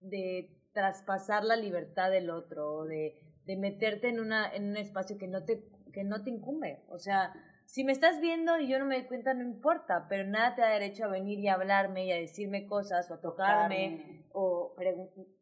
de 0.00 0.50
traspasar 0.72 1.44
la 1.44 1.56
libertad 1.56 2.10
del 2.10 2.30
otro, 2.30 2.84
de, 2.84 3.18
de 3.46 3.56
meterte 3.56 4.08
en, 4.10 4.20
una, 4.20 4.48
en 4.54 4.68
un 4.68 4.76
espacio 4.76 5.18
que 5.18 5.26
no, 5.26 5.44
te, 5.44 5.64
que 5.92 6.04
no 6.04 6.22
te 6.22 6.30
incumbe, 6.30 6.84
o 6.88 6.98
sea, 6.98 7.32
si 7.68 7.84
me 7.84 7.92
estás 7.92 8.18
viendo 8.18 8.58
y 8.58 8.66
yo 8.66 8.78
no 8.78 8.86
me 8.86 8.94
doy 8.96 9.04
cuenta, 9.04 9.34
no 9.34 9.42
importa, 9.42 10.06
pero 10.08 10.26
nada 10.26 10.54
te 10.54 10.62
da 10.62 10.68
derecho 10.70 11.04
a 11.04 11.08
venir 11.08 11.38
y 11.38 11.48
a 11.48 11.54
hablarme 11.54 12.06
y 12.06 12.12
a 12.12 12.16
decirme 12.16 12.66
cosas 12.66 13.10
o 13.10 13.14
a 13.14 13.20
tocarme 13.20 14.24
o 14.32 14.74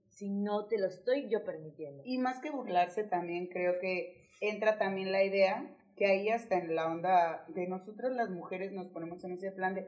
si 0.08 0.28
no 0.30 0.66
te 0.66 0.76
lo 0.76 0.88
estoy 0.88 1.28
yo 1.30 1.44
permitiendo. 1.44 2.02
Y 2.04 2.18
más 2.18 2.40
que 2.40 2.50
burlarse 2.50 3.04
también 3.04 3.46
creo 3.46 3.78
que 3.80 4.28
entra 4.40 4.76
también 4.76 5.12
la 5.12 5.22
idea 5.22 5.72
que 5.96 6.06
ahí 6.06 6.28
hasta 6.28 6.56
en 6.56 6.74
la 6.74 6.88
onda 6.88 7.44
de 7.46 7.68
nosotras 7.68 8.10
las 8.10 8.28
mujeres 8.28 8.72
nos 8.72 8.88
ponemos 8.88 9.22
en 9.22 9.30
ese 9.30 9.52
plan 9.52 9.76
de, 9.76 9.86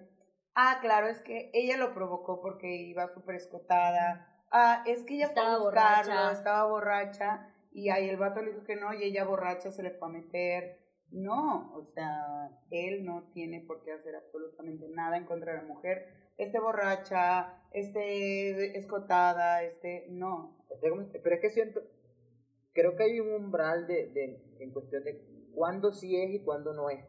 ah, 0.55 0.79
claro, 0.81 1.09
es 1.09 1.21
que 1.23 1.51
ella 1.53 1.77
lo 1.77 1.93
provocó 1.93 2.41
porque 2.41 2.73
iba 2.73 3.09
súper 3.09 3.35
escotada, 3.35 4.45
ah, 4.53 4.85
es 4.87 5.03
que 5.03 5.15
ella 5.15 5.27
estaba 5.27 5.57
fue 5.57 5.57
a 5.57 5.65
buscarlo, 5.65 6.31
estaba 6.31 6.69
borracha, 6.69 7.53
y 7.73 7.91
ahí 7.91 8.09
el 8.09 8.17
vato 8.17 8.43
le 8.43 8.53
dijo 8.53 8.65
que 8.65 8.77
no, 8.77 8.95
y 8.95 9.03
ella 9.03 9.25
borracha 9.25 9.73
se 9.73 9.83
le 9.83 9.91
fue 9.91 10.07
a 10.07 10.13
meter. 10.13 10.88
No, 11.11 11.75
o 11.75 11.85
sea, 11.87 12.51
él 12.71 13.05
no 13.05 13.31
tiene 13.33 13.63
por 13.67 13.83
qué 13.83 13.93
hacer 13.93 14.15
absolutamente 14.15 14.89
nada 14.89 15.17
en 15.17 15.25
contra 15.25 15.53
de 15.53 15.63
la 15.63 15.65
mujer. 15.65 16.07
Esté 16.37 16.61
borracha, 16.61 17.63
esté 17.73 18.79
escotada, 18.79 19.63
este, 19.63 20.07
no. 20.11 20.57
Pero 20.81 21.35
es 21.35 21.41
que 21.41 21.51
siento, 21.51 21.81
creo 22.75 22.95
que 22.95 23.05
hay 23.05 23.21
un 23.21 23.33
umbral 23.33 23.87
de, 23.87 24.07
de 24.09 24.43
en 24.61 24.71
cuestión 24.71 25.03
de 25.05 25.21
cuándo 25.55 25.93
sí 25.93 26.17
es 26.17 26.31
y 26.31 26.45
cuándo 26.45 26.75
no 26.75 26.91
es. 26.91 27.05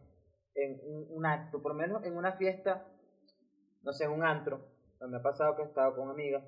En 0.55 0.79
un, 1.09 1.25
acto, 1.25 1.61
por 1.61 1.73
lo 1.73 1.77
menos 1.77 2.03
en 2.05 2.17
una 2.17 2.33
fiesta, 2.33 2.87
no 3.83 3.93
sé, 3.93 4.05
en 4.05 4.11
un 4.11 4.23
antro. 4.23 4.65
Me 5.07 5.17
ha 5.17 5.21
pasado 5.21 5.55
que 5.55 5.61
he 5.61 5.65
estado 5.65 5.95
con 5.95 6.09
amigas 6.09 6.43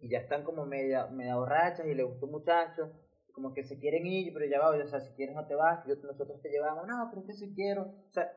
y 0.00 0.08
ya 0.08 0.18
están 0.18 0.42
como 0.42 0.64
media, 0.64 1.06
media 1.06 1.36
borrachas 1.36 1.86
y 1.86 1.94
le 1.94 2.02
gustó 2.02 2.26
un 2.26 2.32
muchacho 2.32 2.90
como 3.32 3.54
que 3.54 3.64
se 3.64 3.78
quieren 3.78 4.06
ir, 4.06 4.32
pero 4.32 4.46
ya 4.46 4.60
va, 4.60 4.70
o 4.70 4.86
sea, 4.86 5.00
si 5.00 5.12
quieres 5.14 5.34
no 5.34 5.46
te 5.46 5.54
vas, 5.54 5.84
yo, 5.86 5.94
nosotros 6.02 6.40
te 6.40 6.50
llevamos, 6.50 6.86
no, 6.86 7.08
pero 7.10 7.22
es 7.22 7.26
que 7.26 7.32
si 7.34 7.54
quiero, 7.54 7.82
o 7.82 8.12
sea, 8.12 8.30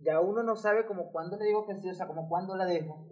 ya 0.00 0.20
uno 0.20 0.42
no 0.42 0.56
sabe 0.56 0.86
como 0.86 1.10
cuándo 1.10 1.36
le 1.36 1.46
digo 1.46 1.66
que 1.66 1.76
sí, 1.76 1.88
o 1.90 1.94
sea, 1.94 2.06
como 2.06 2.28
cuándo 2.28 2.56
la 2.56 2.64
dejo. 2.64 3.04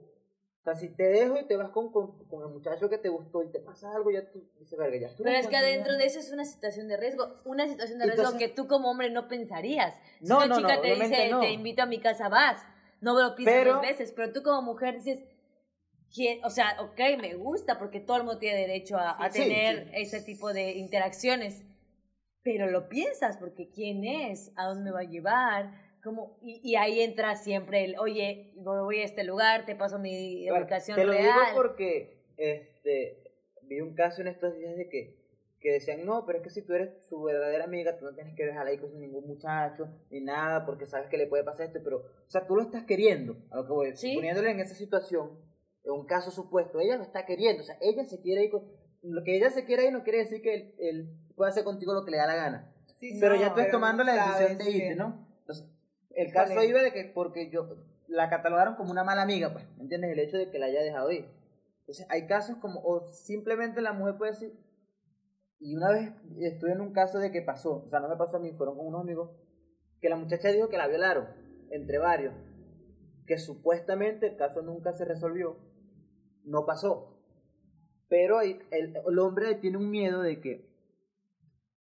O 0.61 0.63
sea, 0.63 0.75
si 0.75 0.89
te 0.89 1.05
dejo 1.05 1.39
y 1.39 1.47
te 1.47 1.57
vas 1.57 1.71
con, 1.71 1.93
con, 1.93 2.43
el 2.43 2.49
muchacho 2.49 2.89
que 2.89 2.99
te 2.99 3.09
gustó 3.09 3.43
y 3.45 3.53
te 3.53 3.61
pasa 3.61 3.95
algo, 3.95 4.11
ya 4.11 4.29
tú 4.33 4.43
dices, 4.59 4.77
verga, 4.77 4.97
ya 4.97 5.15
Pero 5.17 5.37
es 5.37 5.47
que 5.47 5.57
adentro 5.57 5.97
de 5.97 6.07
eso 6.07 6.19
es 6.19 6.33
una 6.33 6.45
situación 6.45 6.89
de 6.89 6.97
riesgo, 6.97 7.37
una 7.45 7.69
situación 7.69 8.01
de 8.01 8.07
riesgo 8.07 8.37
que 8.37 8.49
tú 8.49 8.67
como 8.67 8.91
hombre 8.91 9.11
no 9.11 9.29
pensarías. 9.29 9.95
Si 10.21 10.27
no, 10.27 10.45
una 10.45 10.57
chica 10.57 10.81
te 10.81 10.95
dice, 10.95 11.31
te 11.41 11.53
invito 11.53 11.83
a 11.83 11.87
mi 11.87 12.01
casa, 12.01 12.29
vas, 12.29 12.61
no 13.01 13.15
me 13.15 13.23
lo 13.23 13.37
piensas 13.37 13.65
dos 13.65 13.81
veces, 13.81 14.13
pero 14.13 14.33
tú 14.33 14.43
como 14.43 14.63
mujer 14.63 14.97
dices, 14.97 15.23
o 16.43 16.51
sea, 16.51 16.77
ok, 16.81 17.01
me 17.21 17.35
gusta 17.35 17.79
porque 17.79 18.01
todo 18.01 18.17
el 18.19 18.25
mundo 18.25 18.39
tiene 18.39 18.61
derecho 18.61 18.97
a, 18.99 19.29
tener 19.31 19.91
ese 19.95 20.21
tipo 20.23 20.53
de 20.53 20.73
interacciones, 20.73 21.65
pero 22.43 22.71
lo 22.71 22.89
piensas 22.89 23.37
porque 23.37 23.69
quién 23.71 24.05
es, 24.05 24.53
a 24.57 24.67
dónde 24.67 24.85
me 24.85 24.91
va 24.93 25.01
a 25.01 25.11
llevar, 25.11 25.87
como, 26.03 26.39
y, 26.41 26.77
ahí 26.77 27.01
entra 27.01 27.35
siempre 27.35 27.85
el, 27.85 27.99
oye, 27.99 28.53
voy 28.57 29.01
a 29.01 29.05
este 29.05 29.25
lugar, 29.25 29.67
te 29.67 29.75
paso 29.75 29.99
mi 29.99 30.49
ubicación 30.51 30.97
real. 30.97 31.11
Te 31.11 31.17
lo 31.17 31.23
digo 31.23 31.35
porque 31.55 32.23
este, 32.37 33.25
vi 33.63 33.81
un 33.81 33.95
caso 33.95 34.21
en 34.23 34.29
estos 34.29 34.57
días 34.57 34.77
de 34.77 34.89
que, 34.89 35.17
que 35.59 35.73
decían, 35.73 36.07
no, 36.07 36.25
pero 36.25 36.39
es 36.39 36.45
que 36.45 36.51
si 36.51 36.63
tú 36.63 36.75
eres 36.75 37.05
su 37.09 37.21
verdadera 37.23 37.65
amiga, 37.65 37.99
tú 37.99 38.05
no 38.05 38.15
tienes 38.15 38.37
que 38.37 38.47
dejar 38.47 38.69
ahí 38.69 38.79
con 38.79 38.97
ningún 39.01 39.27
muchacho, 39.27 39.89
ni 40.11 40.21
nada, 40.21 40.65
porque 40.65 40.87
sabes 40.87 41.09
que 41.09 41.19
le 41.19 41.27
puede 41.27 41.43
pasar 41.43 41.67
esto, 41.67 41.81
pero, 41.83 41.99
o 41.99 42.31
sea, 42.31 42.47
tú 42.47 42.55
lo 42.55 42.63
estás 42.63 42.85
queriendo, 42.85 43.37
a 43.51 43.57
lo 43.57 43.67
que 43.67 43.73
voy, 43.73 43.93
poniéndole 44.15 44.53
en 44.53 44.61
esa 44.61 44.77
situación, 44.77 45.33
un 45.95 46.07
caso 46.07 46.31
supuesto, 46.31 46.81
ella 46.81 46.97
lo 46.97 47.03
está 47.03 47.27
queriendo, 47.27 47.63
o 47.63 47.67
sea, 47.67 47.77
ella 47.81 48.05
se 48.05 48.21
quiere 48.21 48.45
ir 48.45 48.51
con, 48.51 48.65
lo 49.03 49.23
que 49.25 49.37
ella 49.37 49.51
se 49.51 49.65
quiere 49.65 49.87
ir 49.87 49.93
no 49.93 50.03
quiere 50.03 50.19
decir 50.19 50.43
que 50.43 50.55
él, 50.55 50.75
él 50.79 51.19
pueda 51.37 51.51
hacer 51.51 51.65
contigo 51.65 51.95
lo 51.95 52.05
que 52.05 52.11
le 52.11 52.17
da 52.17 52.27
la 52.27 52.37
gana. 52.37 52.75
pero 53.21 53.37
ya 53.37 53.55
tú 53.55 53.61
estás 53.61 53.73
tomando 53.73 54.03
la 54.03 54.15
decisión 54.15 54.59
de 54.59 54.71
irte, 54.71 54.95
¿no? 54.97 55.27
Entonces, 55.41 55.67
el 56.11 56.33
caso 56.33 56.63
iba 56.63 56.83
de 56.83 56.93
que 56.93 57.05
porque 57.15 57.51
yo 57.51 57.69
la 58.09 58.31
catalogaron 58.31 58.77
como 58.77 58.91
una 58.91 59.05
mala 59.05 59.23
amiga, 59.23 59.53
pues, 59.53 59.65
¿me 59.77 59.83
entiendes? 59.83 60.13
El 60.13 60.19
hecho 60.19 60.39
de 60.39 60.51
que 60.51 60.59
la 60.59 60.67
haya 60.67 60.83
dejado 60.83 61.11
ir. 61.13 61.29
Entonces, 61.81 62.07
hay 62.09 62.27
casos 62.27 62.57
como, 62.57 62.81
o 62.83 63.07
simplemente 63.09 63.81
la 63.81 63.93
mujer 63.93 64.17
puede 64.17 64.33
decir, 64.33 64.53
y 65.59 65.77
una 65.77 65.91
vez 65.91 66.13
estuve 66.41 66.73
en 66.73 66.81
un 66.81 66.93
caso 66.93 67.19
de 67.19 67.31
que 67.31 67.43
pasó, 67.43 67.85
o 67.87 67.89
sea, 67.89 68.01
no 68.01 68.09
me 68.09 68.17
pasó 68.17 68.37
a 68.37 68.41
mí, 68.41 68.53
fueron 68.53 68.77
con 68.77 68.87
unos 68.87 69.03
amigos, 69.03 69.31
que 70.01 70.09
la 70.09 70.17
muchacha 70.17 70.51
dijo 70.51 70.69
que 70.69 70.77
la 70.77 70.89
violaron, 70.89 71.29
entre 71.71 71.99
varios, 71.99 72.35
que 73.27 73.39
supuestamente 73.39 74.27
el 74.27 74.37
caso 74.37 74.63
nunca 74.63 74.93
se 74.93 75.05
resolvió, 75.05 75.57
no 76.47 76.65
pasó. 76.65 77.13
Pero 78.09 78.41
el, 78.41 78.65
el, 78.71 79.19
hombre 79.19 79.57
tiene 79.57 79.77
un 79.77 79.91
miedo 79.91 80.23
de 80.23 80.41
que, 80.41 80.71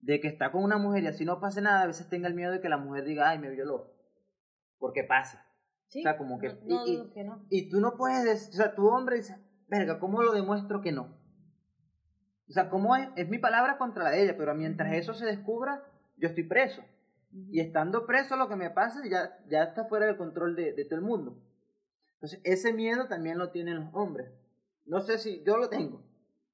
de 0.01 0.21
que 0.21 0.29
está 0.29 0.51
con 0.51 0.64
una 0.64 0.77
mujer 0.77 1.05
y 1.05 1.07
así 1.07 1.25
no 1.25 1.40
pase 1.40 1.62
nada, 1.62 1.83
a 1.83 1.87
veces 1.87 2.09
tenga 2.09 2.29
el 2.29 2.35
miedo 2.35 2.53
de 2.53 2.61
que 2.61 2.68
la 2.68 2.77
mujer 2.77 3.05
diga, 3.05 3.29
ay, 3.29 3.38
me 3.38 3.51
violó. 3.51 3.94
Porque 4.79 5.05
pasa. 5.05 5.47
O 5.88 6.03
sea, 6.03 6.18
como 6.18 6.38
que... 6.38 6.55
y, 7.49 7.71
tú 7.71 7.81
no 7.81 7.97
puedes 7.97 8.25
decir, 8.25 8.51
o 8.53 8.57
sea, 8.57 8.75
tu 8.75 8.87
hombre 8.88 9.16
dice, 9.16 9.38
verga, 9.68 9.99
¿cómo 9.99 10.23
lo 10.23 10.33
demuestro 10.33 10.83
que 10.83 10.92
no? 10.92 11.16
O 12.49 12.53
sea, 12.53 12.68
¿cómo 12.68 12.97
es? 12.97 13.09
Es 13.16 13.29
mi 13.29 13.38
palabra 13.38 13.79
contra 13.79 14.05
la 14.05 14.11
de 14.11 14.23
ella, 14.23 14.37
pero 14.37 14.55
mientras 14.55 14.92
eso 14.92 15.14
se 15.14 15.25
descubra, 15.25 15.85
yo 16.16 16.29
estoy 16.29 16.44
preso. 16.44 16.83
Y 17.51 17.61
estando 17.61 18.07
preso, 18.07 18.37
lo 18.37 18.49
que 18.49 18.57
me 18.57 18.71
pasa 18.71 19.03
ya, 19.09 19.38
ya 19.49 19.62
está 19.62 19.85
fuera 19.85 20.07
del 20.07 20.16
control 20.16 20.57
de, 20.57 20.73
de 20.73 20.85
todo 20.85 20.97
el 20.97 21.05
mundo. 21.05 21.38
Entonces, 22.14 22.40
ese 22.44 22.73
miedo 22.73 23.07
también 23.07 23.38
lo 23.38 23.51
tienen 23.51 23.77
los 23.77 23.94
hombres. 23.94 24.31
No 24.88 25.01
sé 25.01 25.18
si 25.18 25.42
yo 25.44 25.57
lo 25.57 25.68
tengo, 25.68 26.03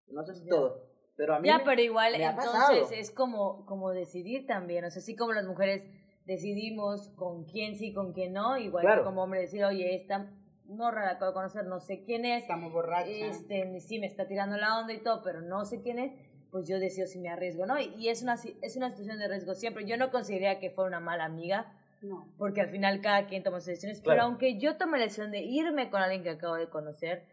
no 0.08 0.24
sé 0.24 0.34
si 0.34 0.46
todo, 0.46 0.86
pero 1.16 1.36
a 1.36 1.40
mí 1.40 1.48
Ya, 1.48 1.62
pero 1.64 1.80
igual 1.80 2.14
entonces 2.14 2.90
es 2.92 3.10
como, 3.10 3.64
como 3.64 3.90
decidir 3.90 4.46
también, 4.46 4.84
o 4.84 4.90
sea, 4.90 5.00
así 5.00 5.16
como 5.16 5.32
las 5.32 5.46
mujeres 5.46 5.86
decidimos 6.26 7.08
con 7.16 7.44
quién 7.44 7.76
sí, 7.76 7.92
con 7.92 8.12
quién 8.12 8.32
no, 8.32 8.58
igual 8.58 9.02
como 9.04 9.22
hombre 9.22 9.40
decir, 9.40 9.64
oye, 9.64 9.94
esta 9.94 10.30
morra 10.66 11.04
la 11.04 11.12
acabo 11.12 11.30
de 11.30 11.34
conocer, 11.34 11.66
no 11.66 11.80
sé 11.80 12.02
quién 12.04 12.24
es. 12.24 12.42
Estamos 12.42 12.72
borrachos. 12.72 13.12
Este, 13.12 13.80
sí, 13.80 13.98
me 13.98 14.06
está 14.06 14.26
tirando 14.26 14.56
la 14.56 14.78
onda 14.78 14.92
y 14.92 15.02
todo, 15.02 15.22
pero 15.22 15.40
no 15.40 15.64
sé 15.64 15.80
quién 15.82 15.98
es, 15.98 16.12
pues 16.50 16.68
yo 16.68 16.78
decido 16.78 17.06
si 17.06 17.18
me 17.18 17.28
arriesgo, 17.28 17.66
¿no? 17.66 17.78
Y, 17.78 18.08
es, 18.08 18.22
una, 18.22 18.34
es 18.34 18.76
una 18.76 18.90
situación 18.90 19.18
de 19.18 19.28
riesgo 19.28 19.54
siempre. 19.54 19.86
Yo 19.86 19.96
no 19.96 20.10
consideraría 20.10 20.60
que 20.60 20.70
fuera 20.70 20.88
una 20.88 21.00
mala 21.00 21.24
amiga, 21.24 21.72
no. 22.02 22.26
porque 22.38 22.60
al 22.60 22.68
final 22.68 23.00
cada 23.00 23.26
quien 23.26 23.42
toma 23.42 23.60
sus 23.60 23.66
decisiones, 23.66 24.00
pero 24.04 24.22
aunque 24.22 24.58
yo 24.58 24.76
tome 24.76 24.98
la 24.98 25.04
decisión 25.04 25.30
de 25.30 25.40
irme 25.40 25.90
con 25.90 26.00
alguien 26.00 26.22
que 26.22 26.30
acabo 26.30 26.54
de 26.54 26.68
conocer, 26.68 27.24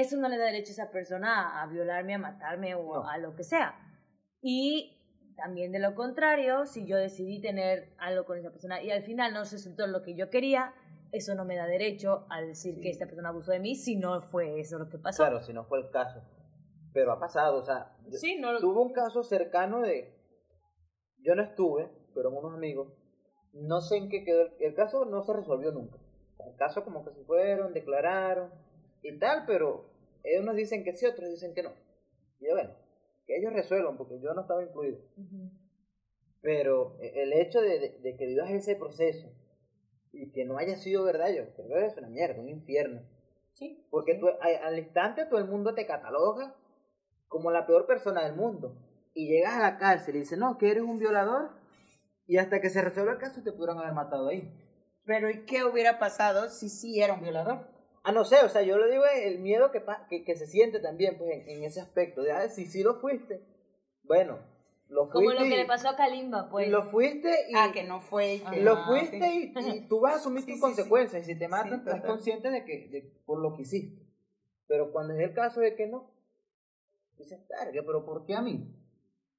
eso 0.00 0.16
no 0.16 0.28
le 0.30 0.38
da 0.38 0.46
derecho 0.46 0.70
a 0.70 0.72
esa 0.72 0.90
persona 0.90 1.62
a 1.62 1.66
violarme, 1.66 2.14
a 2.14 2.18
matarme 2.18 2.74
o 2.74 3.06
a 3.06 3.18
lo 3.18 3.36
que 3.36 3.44
sea. 3.44 3.74
Y 4.40 4.98
también 5.36 5.70
de 5.70 5.80
lo 5.80 5.94
contrario, 5.94 6.64
si 6.64 6.86
yo 6.86 6.96
decidí 6.96 7.42
tener 7.42 7.94
algo 7.98 8.24
con 8.24 8.38
esa 8.38 8.50
persona 8.50 8.82
y 8.82 8.90
al 8.90 9.02
final 9.02 9.34
no 9.34 9.40
resultó 9.40 9.86
lo 9.86 10.02
que 10.02 10.14
yo 10.14 10.30
quería, 10.30 10.72
eso 11.12 11.34
no 11.34 11.44
me 11.44 11.56
da 11.56 11.66
derecho 11.66 12.24
a 12.30 12.40
decir 12.40 12.80
que 12.80 12.88
esta 12.88 13.04
persona 13.04 13.28
abusó 13.28 13.52
de 13.52 13.60
mí 13.60 13.74
si 13.74 13.96
no 13.96 14.22
fue 14.22 14.60
eso 14.60 14.78
lo 14.78 14.88
que 14.88 14.96
pasó. 14.96 15.24
Claro, 15.24 15.42
si 15.42 15.52
no 15.52 15.64
fue 15.64 15.80
el 15.80 15.90
caso. 15.90 16.22
Pero 16.94 17.12
ha 17.12 17.20
pasado, 17.20 17.58
o 17.58 17.62
sea, 17.62 17.94
sí, 18.12 18.38
no 18.40 18.58
tuvo 18.60 18.82
un 18.82 18.94
caso 18.94 19.22
cercano 19.22 19.82
de... 19.82 20.18
Yo 21.18 21.34
no 21.34 21.42
estuve, 21.42 21.90
pero 22.14 22.30
unos 22.30 22.54
amigos. 22.54 22.94
No 23.52 23.82
sé 23.82 23.98
en 23.98 24.08
qué 24.08 24.24
quedó. 24.24 24.48
El, 24.58 24.74
caso 24.74 25.04
no 25.04 25.20
se 25.20 25.34
resolvió 25.34 25.70
nunca. 25.70 25.98
El 26.46 26.56
caso 26.56 26.82
como 26.82 27.04
que 27.04 27.12
se 27.12 27.24
fueron, 27.24 27.74
declararon 27.74 28.50
y 29.02 29.18
tal, 29.18 29.44
pero 29.46 29.90
unos 30.40 30.56
dicen 30.56 30.84
que 30.84 30.94
sí, 30.94 31.06
otros 31.06 31.28
dicen 31.28 31.54
que 31.54 31.62
no. 31.62 31.72
Y 32.40 32.50
bueno, 32.50 32.74
que 33.26 33.36
ellos 33.36 33.52
resuelvan, 33.52 33.96
porque 33.96 34.20
yo 34.20 34.32
no 34.34 34.42
estaba 34.42 34.62
incluido. 34.62 34.98
Pero 36.40 36.96
e, 37.00 37.22
el 37.22 37.32
hecho 37.32 37.60
de, 37.60 37.98
de, 38.00 38.16
que 38.16 38.26
vivas 38.26 38.50
ese 38.50 38.76
proceso 38.76 39.28
y 40.12 40.30
que 40.32 40.44
no 40.44 40.58
haya 40.58 40.76
sido 40.76 41.04
verdad, 41.04 41.30
yo 41.30 41.44
creo 41.54 41.68
que 41.68 41.86
es 41.86 41.96
una 41.96 42.08
mierda, 42.08 42.40
un 42.40 42.48
infierno. 42.48 43.02
Sí. 43.54 43.86
Porque 43.90 44.14
Tú, 44.14 44.28
al 44.40 44.78
instante 44.78 45.26
todo 45.26 45.38
el 45.38 45.46
mundo 45.46 45.74
te 45.74 45.86
cataloga 45.86 46.56
como 47.28 47.50
la 47.50 47.66
peor 47.66 47.86
persona 47.86 48.24
del 48.24 48.34
mundo. 48.34 48.76
Y 49.14 49.28
llegas 49.28 49.54
a 49.54 49.62
la 49.62 49.78
cárcel 49.78 50.16
y 50.16 50.20
dices, 50.20 50.38
no, 50.38 50.58
que 50.58 50.70
eres 50.70 50.82
un 50.82 50.98
violador. 50.98 51.50
Y 52.26 52.38
hasta 52.38 52.60
que 52.60 52.70
se 52.70 52.82
resuelva 52.82 53.12
el 53.12 53.18
caso 53.18 53.42
te 53.42 53.52
pudieron 53.52 53.78
haber 53.78 53.92
matado 53.92 54.28
ahí. 54.28 54.52
Pero 55.04 55.30
¿y 55.30 55.44
qué 55.44 55.64
hubiera 55.64 55.98
pasado 55.98 56.48
si 56.48 56.68
sí 56.68 57.00
era 57.02 57.14
un 57.14 57.22
violador? 57.22 57.66
Ah, 58.04 58.12
no 58.12 58.24
sé, 58.24 58.42
o 58.44 58.48
sea, 58.48 58.62
yo 58.62 58.78
lo 58.78 58.90
digo 58.90 59.04
el 59.04 59.38
miedo 59.38 59.70
que, 59.70 59.82
que, 60.08 60.24
que 60.24 60.36
se 60.36 60.46
siente 60.46 60.80
también 60.80 61.18
pues, 61.18 61.30
en, 61.46 61.62
ese 61.62 61.80
aspecto. 61.80 62.22
De, 62.22 62.32
ah, 62.32 62.48
si 62.48 62.66
sí 62.66 62.82
lo 62.82 63.00
fuiste, 63.00 63.44
bueno, 64.02 64.40
lo 64.88 65.08
fuiste. 65.08 65.12
Como 65.12 65.30
lo 65.32 65.48
que 65.48 65.56
le 65.56 65.66
pasó 65.66 65.88
a 65.88 65.96
Kalimba, 65.96 66.50
pues. 66.50 66.68
Lo 66.68 66.90
fuiste 66.90 67.30
y. 67.48 67.54
Ah, 67.54 67.70
que 67.72 67.84
no 67.84 68.00
fue. 68.00 68.42
lo 68.56 68.84
fuiste 68.84 69.34
y, 69.34 69.52
tú 69.88 70.00
vas 70.00 70.14
a 70.14 70.16
asumir 70.16 70.44
tus 70.44 70.60
consecuencias. 70.60 71.22
Y 71.22 71.32
si 71.32 71.38
te 71.38 71.46
matan, 71.48 71.80
estás 71.80 72.02
consciente 72.02 72.50
de 72.50 72.64
que 72.64 72.88
de, 72.88 73.02
por 73.24 73.40
lo 73.40 73.54
que 73.54 73.62
hiciste. 73.62 74.02
Pero 74.66 74.90
cuando 74.90 75.14
es 75.14 75.20
el 75.20 75.34
caso 75.34 75.60
de 75.60 75.76
que 75.76 75.86
no, 75.86 76.10
dices, 77.18 77.40
pero 77.72 78.04
¿por 78.04 78.26
qué 78.26 78.34
a 78.34 78.42
mí? 78.42 78.74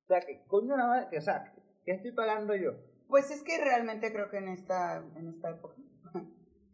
O 0.04 0.08
sea, 0.08 0.22
que 0.22 0.46
coño 0.48 0.78
nada, 0.78 1.10
que, 1.10 1.18
o 1.18 1.22
sea, 1.22 1.54
¿qué 1.86 1.92
estoy 1.92 2.12
pagando 2.12 2.56
yo? 2.56 2.74
Pues 3.08 3.32
es 3.32 3.42
que 3.44 3.58
realmente 3.58 4.12
creo 4.12 4.30
que 4.30 4.38
en 4.38 4.50
esta, 4.50 5.04
en 5.16 5.28
esta 5.30 5.50
época, 5.50 5.76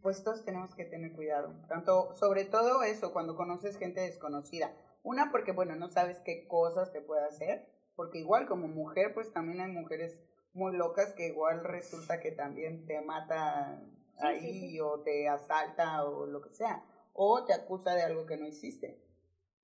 pues 0.02 0.22
todos 0.24 0.44
tenemos 0.44 0.74
que 0.74 0.84
tener 0.84 1.12
cuidado. 1.12 1.54
Tanto, 1.68 2.12
sobre 2.16 2.44
todo 2.44 2.82
eso, 2.82 3.12
cuando 3.12 3.36
conoces 3.36 3.76
gente 3.76 4.00
desconocida. 4.00 4.72
Una, 5.02 5.30
porque 5.30 5.52
bueno, 5.52 5.76
no 5.76 5.88
sabes 5.88 6.20
qué 6.20 6.46
cosas 6.46 6.92
te 6.92 7.00
puede 7.00 7.24
hacer. 7.24 7.66
Porque 7.96 8.18
igual 8.18 8.46
como 8.46 8.68
mujer, 8.68 9.12
pues 9.14 9.32
también 9.32 9.60
hay 9.60 9.70
mujeres 9.70 10.24
muy 10.52 10.76
locas 10.76 11.12
que 11.12 11.28
igual 11.28 11.64
resulta 11.64 12.20
que 12.20 12.32
también 12.32 12.86
te 12.86 13.00
mata 13.02 13.82
Sí, 14.20 14.26
ahí 14.26 14.40
sí, 14.40 14.70
sí. 14.70 14.80
o 14.80 15.00
te 15.00 15.28
asalta 15.28 16.04
o 16.04 16.26
lo 16.26 16.40
que 16.42 16.50
sea. 16.50 16.84
O 17.12 17.44
te 17.44 17.52
acusa 17.52 17.94
de 17.94 18.02
algo 18.02 18.26
que 18.26 18.36
no 18.36 18.46
hiciste. 18.46 19.02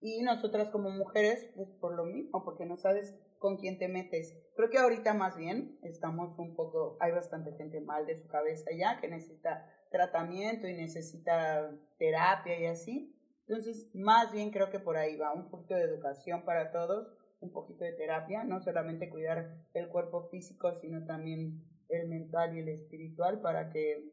Y 0.00 0.22
nosotras 0.22 0.70
como 0.70 0.90
mujeres, 0.90 1.50
pues 1.54 1.68
por 1.80 1.94
lo 1.94 2.04
mismo, 2.04 2.44
porque 2.44 2.66
no 2.66 2.76
sabes 2.76 3.14
con 3.38 3.56
quién 3.56 3.78
te 3.78 3.88
metes. 3.88 4.36
Creo 4.54 4.70
que 4.70 4.78
ahorita 4.78 5.14
más 5.14 5.36
bien 5.36 5.78
estamos 5.82 6.38
un 6.38 6.54
poco, 6.54 6.96
hay 7.00 7.12
bastante 7.12 7.52
gente 7.52 7.80
mal 7.80 8.06
de 8.06 8.16
su 8.16 8.26
cabeza 8.28 8.70
ya 8.76 9.00
que 9.00 9.08
necesita 9.08 9.70
tratamiento 9.96 10.68
y 10.68 10.74
necesita 10.74 11.70
terapia 11.98 12.60
y 12.60 12.66
así. 12.66 13.14
Entonces, 13.48 13.88
más 13.94 14.32
bien 14.32 14.50
creo 14.50 14.70
que 14.70 14.80
por 14.80 14.96
ahí 14.96 15.16
va 15.16 15.32
un 15.32 15.48
poquito 15.48 15.74
de 15.74 15.84
educación 15.84 16.44
para 16.44 16.70
todos, 16.70 17.08
un 17.40 17.52
poquito 17.52 17.84
de 17.84 17.92
terapia, 17.92 18.44
no 18.44 18.60
solamente 18.60 19.08
cuidar 19.08 19.54
el 19.72 19.88
cuerpo 19.88 20.28
físico, 20.28 20.74
sino 20.74 21.04
también 21.04 21.62
el 21.88 22.08
mental 22.08 22.56
y 22.56 22.60
el 22.60 22.68
espiritual 22.68 23.40
para 23.40 23.70
que 23.70 24.12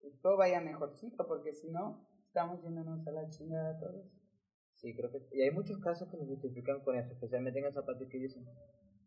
pues, 0.00 0.18
todo 0.20 0.36
vaya 0.36 0.60
mejorcito, 0.60 1.26
porque 1.26 1.52
si 1.52 1.68
no, 1.70 2.06
estamos 2.24 2.62
yéndonos 2.62 3.06
a 3.06 3.10
la 3.10 3.28
chingada 3.28 3.78
todos. 3.78 4.06
Sí, 4.74 4.94
creo 4.94 5.10
que... 5.10 5.18
Y 5.32 5.42
hay 5.42 5.50
muchos 5.50 5.78
casos 5.78 6.08
que 6.08 6.16
lo 6.16 6.24
justifican 6.24 6.80
con 6.80 6.96
eso, 6.96 7.12
especialmente 7.12 7.58
en 7.58 7.66
esa 7.66 7.84
parte 7.84 8.08
que 8.08 8.18
dicen, 8.18 8.46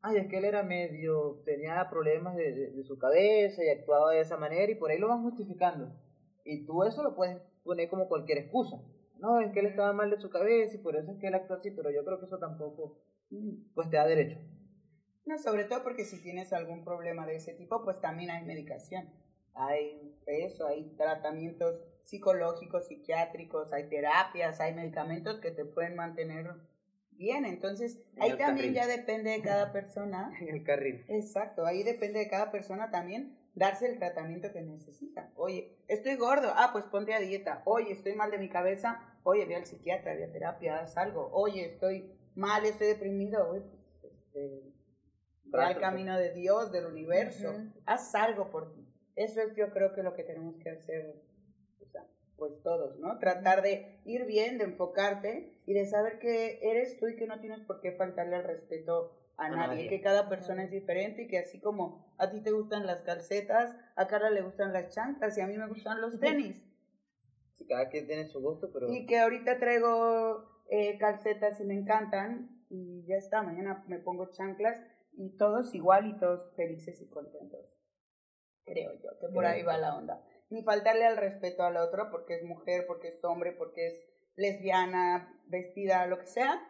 ay, 0.01 0.17
es 0.17 0.27
que 0.27 0.37
él 0.37 0.45
era 0.45 0.63
medio, 0.63 1.41
tenía 1.45 1.87
problemas 1.89 2.35
de, 2.35 2.51
de, 2.51 2.71
de 2.71 2.83
su 2.83 2.97
cabeza 2.97 3.63
y 3.63 3.69
actuaba 3.69 4.11
de 4.11 4.19
esa 4.19 4.35
manera 4.35 4.69
y 4.69 4.75
por 4.75 4.91
ahí 4.91 4.99
lo 4.99 5.07
van 5.07 5.23
justificando. 5.23 5.95
Y 6.45 6.65
tú 6.65 6.83
eso 6.83 7.03
lo 7.03 7.15
puedes 7.15 7.37
poner 7.63 7.89
como 7.89 8.07
cualquier 8.07 8.39
excusa. 8.39 8.81
No, 9.19 9.39
es 9.39 9.51
que 9.51 9.59
él 9.59 9.67
estaba 9.67 9.93
mal 9.93 10.09
de 10.09 10.19
su 10.19 10.29
cabeza 10.29 10.75
y 10.75 10.79
por 10.79 10.95
eso 10.95 11.11
es 11.11 11.19
que 11.19 11.27
él 11.27 11.35
actúa 11.35 11.57
así, 11.57 11.71
pero 11.71 11.91
yo 11.91 12.03
creo 12.03 12.19
que 12.19 12.25
eso 12.25 12.39
tampoco, 12.39 12.97
Mm. 13.29 13.73
pues 13.75 13.89
te 13.89 13.95
da 13.97 14.05
derecho. 14.07 14.39
No, 15.25 15.37
sobre 15.37 15.63
todo 15.65 15.83
porque 15.83 16.03
si 16.03 16.21
tienes 16.21 16.51
algún 16.51 16.83
problema 16.83 17.25
de 17.27 17.35
ese 17.35 17.53
tipo, 17.53 17.83
pues 17.83 18.01
también 18.01 18.31
hay 18.31 18.43
medicación. 18.45 19.09
Hay 19.53 20.17
eso, 20.25 20.65
hay 20.67 20.95
tratamientos 20.97 21.81
psicológicos, 22.03 22.87
psiquiátricos, 22.87 23.71
hay 23.73 23.87
terapias, 23.89 24.59
hay 24.59 24.73
medicamentos 24.73 25.39
que 25.39 25.51
te 25.51 25.63
pueden 25.65 25.95
mantener 25.95 26.47
bien. 27.11 27.45
Entonces, 27.45 28.01
En 28.15 28.23
ahí 28.23 28.29
también 28.37 28.73
carril. 28.73 28.73
ya 28.73 28.87
depende 28.87 29.29
de 29.31 29.41
cada 29.41 29.71
persona. 29.71 30.31
En 30.41 30.49
el 30.49 30.63
carril. 30.63 31.05
Exacto, 31.07 31.65
ahí 31.65 31.83
depende 31.83 32.19
de 32.19 32.27
cada 32.27 32.49
persona 32.51 32.89
también 32.89 33.37
darse 33.53 33.87
el 33.87 33.97
tratamiento 33.97 34.51
que 34.51 34.61
necesita. 34.61 35.31
Oye, 35.35 35.77
estoy 35.87 36.15
gordo, 36.15 36.51
ah, 36.55 36.69
pues 36.71 36.85
ponte 36.85 37.13
a 37.13 37.19
dieta. 37.19 37.61
Oye, 37.65 37.91
estoy 37.91 38.13
mal 38.13 38.31
de 38.31 38.37
mi 38.37 38.49
cabeza, 38.49 39.01
oye, 39.23 39.45
ve 39.45 39.55
al 39.55 39.65
psiquiatra, 39.65 40.15
ve 40.15 40.25
a 40.25 40.31
terapia, 40.31 40.79
haz 40.79 40.97
algo. 40.97 41.29
Oye, 41.33 41.65
estoy 41.65 42.11
mal, 42.35 42.65
estoy 42.65 42.87
deprimido, 42.87 43.49
oye, 43.49 43.61
pues, 43.61 43.91
este, 44.03 44.63
ve 45.45 45.61
al 45.61 45.79
camino 45.79 46.17
de 46.17 46.33
Dios, 46.33 46.71
del 46.71 46.85
universo, 46.85 47.53
haz 47.85 48.15
algo 48.15 48.49
por 48.49 48.73
ti. 48.73 48.87
Eso 49.15 49.41
es 49.41 49.55
yo 49.55 49.71
creo 49.71 49.93
que 49.93 50.03
lo 50.03 50.15
que 50.15 50.23
tenemos 50.23 50.55
que 50.57 50.69
hacer, 50.69 51.21
o 51.81 51.85
sea, 51.85 52.07
pues 52.37 52.61
todos, 52.63 52.97
¿no? 52.99 53.19
Tratar 53.19 53.61
de 53.61 53.99
ir 54.05 54.25
bien, 54.25 54.57
de 54.57 54.63
enfocarte 54.63 55.53
y 55.65 55.73
de 55.73 55.85
saber 55.85 56.17
que 56.19 56.59
eres 56.61 56.97
tú 56.97 57.07
y 57.07 57.15
que 57.15 57.27
no 57.27 57.39
tienes 57.39 57.59
por 57.61 57.81
qué 57.81 57.91
faltarle 57.91 58.37
al 58.37 58.45
respeto 58.45 59.20
a, 59.37 59.45
A 59.45 59.49
nadie, 59.49 59.67
nadie. 59.67 59.89
que 59.89 60.01
cada 60.01 60.29
persona 60.29 60.63
es 60.63 60.71
diferente 60.71 61.23
y 61.23 61.27
que 61.27 61.39
así 61.39 61.59
como 61.59 62.13
a 62.17 62.29
ti 62.29 62.41
te 62.41 62.51
gustan 62.51 62.85
las 62.85 63.01
calcetas, 63.01 63.75
a 63.95 64.07
Carla 64.07 64.29
le 64.29 64.41
gustan 64.41 64.73
las 64.73 64.93
chanclas 64.93 65.37
y 65.37 65.41
a 65.41 65.47
mí 65.47 65.57
me 65.57 65.67
gustan 65.67 66.01
los 66.01 66.19
tenis. 66.19 66.63
Sí, 67.57 67.65
cada 67.67 67.89
quien 67.89 68.07
tiene 68.07 68.25
su 68.27 68.41
gusto, 68.41 68.71
pero... 68.71 68.91
Y 68.91 69.05
que 69.05 69.19
ahorita 69.19 69.59
traigo 69.59 70.63
eh, 70.69 70.97
calcetas 70.97 71.59
y 71.59 71.63
me 71.65 71.73
encantan 71.75 72.65
y 72.69 73.05
ya 73.05 73.15
está, 73.17 73.41
mañana 73.41 73.83
me 73.87 73.99
pongo 73.99 74.31
chanclas 74.31 74.77
y 75.13 75.35
todos 75.37 75.75
igual 75.75 76.07
y 76.07 76.17
todos 76.17 76.53
felices 76.55 77.01
y 77.01 77.09
contentos. 77.09 77.77
Creo 78.65 78.93
yo, 78.93 79.09
que 79.19 79.27
por 79.33 79.45
ahí 79.45 79.63
va 79.63 79.77
la 79.77 79.95
onda. 79.95 80.23
Ni 80.49 80.63
faltarle 80.63 81.05
al 81.05 81.17
respeto 81.17 81.63
al 81.63 81.77
otro 81.77 82.09
porque 82.11 82.35
es 82.35 82.43
mujer, 82.43 82.85
porque 82.87 83.09
es 83.09 83.23
hombre, 83.23 83.51
porque 83.51 83.87
es 83.87 84.03
lesbiana, 84.35 85.41
vestida, 85.47 86.05
lo 86.07 86.19
que 86.19 86.27
sea, 86.27 86.61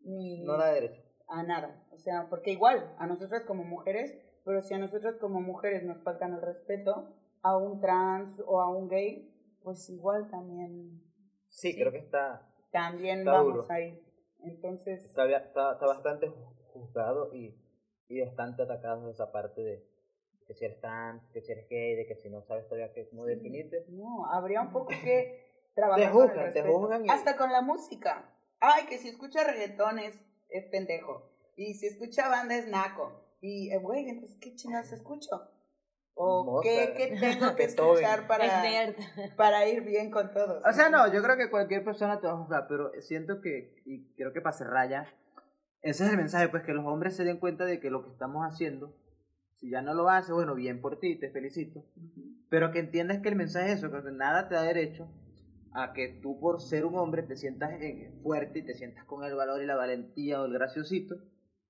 ni 0.00 0.44
No 0.44 0.56
da 0.56 0.72
derecho. 0.72 1.01
A 1.32 1.42
nada. 1.42 1.84
O 1.90 1.98
sea, 1.98 2.26
porque 2.30 2.50
igual, 2.52 2.94
a 2.98 3.06
nosotras 3.06 3.42
como 3.46 3.64
mujeres, 3.64 4.12
pero 4.44 4.60
si 4.62 4.74
a 4.74 4.78
nosotras 4.78 5.16
como 5.20 5.40
mujeres 5.40 5.82
nos 5.84 6.02
faltan 6.02 6.34
el 6.34 6.42
respeto, 6.42 7.14
a 7.42 7.56
un 7.56 7.80
trans 7.80 8.42
o 8.46 8.60
a 8.60 8.68
un 8.70 8.88
gay, 8.88 9.28
pues 9.62 9.88
igual 9.90 10.28
también, 10.30 11.02
Sí, 11.48 11.74
creo 11.76 11.92
que 11.92 11.98
está, 11.98 12.48
también 12.70 13.18
Está 13.20 13.32
vamos 13.32 13.54
duro. 13.54 13.66
ahí. 13.70 14.00
Entonces, 14.44 15.04
está, 15.04 15.24
está, 15.28 15.72
está 15.74 15.86
bastante 15.86 16.28
ju- 16.28 16.54
juzgado 16.72 17.32
y, 17.34 17.54
y 18.08 18.20
bastante 18.24 18.62
atacado 18.62 19.10
esa 19.10 19.30
parte 19.30 19.60
de 19.62 19.86
que 20.46 20.54
si 20.54 20.64
eres 20.64 20.80
trans, 20.80 21.22
que 21.32 21.40
si 21.40 21.52
eres 21.52 21.68
gay, 21.68 21.94
de 21.94 22.06
que 22.06 22.16
si 22.16 22.28
no 22.30 22.42
sabes 22.42 22.66
todavía 22.66 22.92
cómo 23.10 23.24
definirte. 23.24 23.84
no, 23.88 24.26
habría 24.26 24.60
un 24.62 24.72
poco 24.72 24.88
que 24.88 25.40
trabajar 25.74 26.06
Te 26.06 26.10
con 26.12 26.22
el 26.22 26.28
juzgan, 26.30 26.52
te 26.52 26.62
juzgan 26.62 27.06
y- 27.06 27.08
Hasta 27.10 27.36
con 27.36 27.52
la 27.52 27.60
música. 27.62 28.34
Ay, 28.60 28.86
que 28.86 28.98
si 28.98 29.08
escucha 29.08 29.44
reggaetón 29.44 29.98
es, 30.52 30.64
pendejo. 30.66 31.30
Y 31.56 31.74
si 31.74 31.86
escucha 31.86 32.28
banda 32.28 32.56
es 32.56 32.68
naco. 32.68 33.12
Y, 33.40 33.70
eh, 33.72 33.78
güey, 33.78 34.08
entonces, 34.08 34.38
¿qué 34.40 34.54
chingados 34.54 34.92
escucho? 34.92 35.48
¿O 36.14 36.60
qué, 36.62 36.94
qué 36.96 37.16
tengo 37.20 37.56
que 37.56 37.64
escuchar 37.64 38.26
para, 38.26 38.94
para 39.36 39.66
ir 39.66 39.82
bien 39.82 40.10
con 40.10 40.32
todos? 40.32 40.62
O 40.64 40.72
sea, 40.72 40.88
no, 40.90 41.12
yo 41.12 41.22
creo 41.22 41.36
que 41.36 41.50
cualquier 41.50 41.84
persona 41.84 42.20
te 42.20 42.26
va 42.26 42.34
a 42.34 42.36
juzgar, 42.36 42.66
pero 42.68 42.92
siento 43.00 43.40
que, 43.40 43.82
y 43.84 44.04
creo 44.14 44.32
que 44.32 44.40
para 44.40 44.56
cerrar 44.56 44.88
ya, 44.88 45.12
ese 45.80 46.04
es 46.04 46.10
el 46.10 46.16
mensaje, 46.16 46.48
pues 46.48 46.62
que 46.62 46.72
los 46.72 46.86
hombres 46.86 47.16
se 47.16 47.24
den 47.24 47.38
cuenta 47.38 47.64
de 47.64 47.80
que 47.80 47.90
lo 47.90 48.04
que 48.04 48.10
estamos 48.10 48.46
haciendo, 48.46 48.94
si 49.56 49.70
ya 49.70 49.82
no 49.82 49.94
lo 49.94 50.08
haces, 50.08 50.32
bueno, 50.32 50.54
bien 50.54 50.80
por 50.80 51.00
ti, 51.00 51.16
te 51.16 51.30
felicito, 51.30 51.80
Ujú. 51.96 52.36
pero 52.48 52.70
que 52.70 52.78
entiendas 52.78 53.20
que 53.20 53.30
el 53.30 53.36
mensaje 53.36 53.72
es 53.72 53.78
eso, 53.78 53.90
que 53.90 54.10
nada 54.12 54.48
te 54.48 54.54
da 54.54 54.62
derecho 54.62 55.08
a 55.74 55.92
que 55.92 56.08
tú 56.22 56.38
por 56.38 56.60
ser 56.60 56.84
un 56.84 56.96
hombre 56.98 57.22
te 57.22 57.36
sientas 57.36 57.72
eh, 57.80 58.10
fuerte 58.22 58.58
y 58.60 58.62
te 58.62 58.74
sientas 58.74 59.04
con 59.06 59.24
el 59.24 59.34
valor 59.34 59.62
y 59.62 59.66
la 59.66 59.74
valentía 59.76 60.40
o 60.42 60.46
el 60.46 60.52
graciosito 60.52 61.16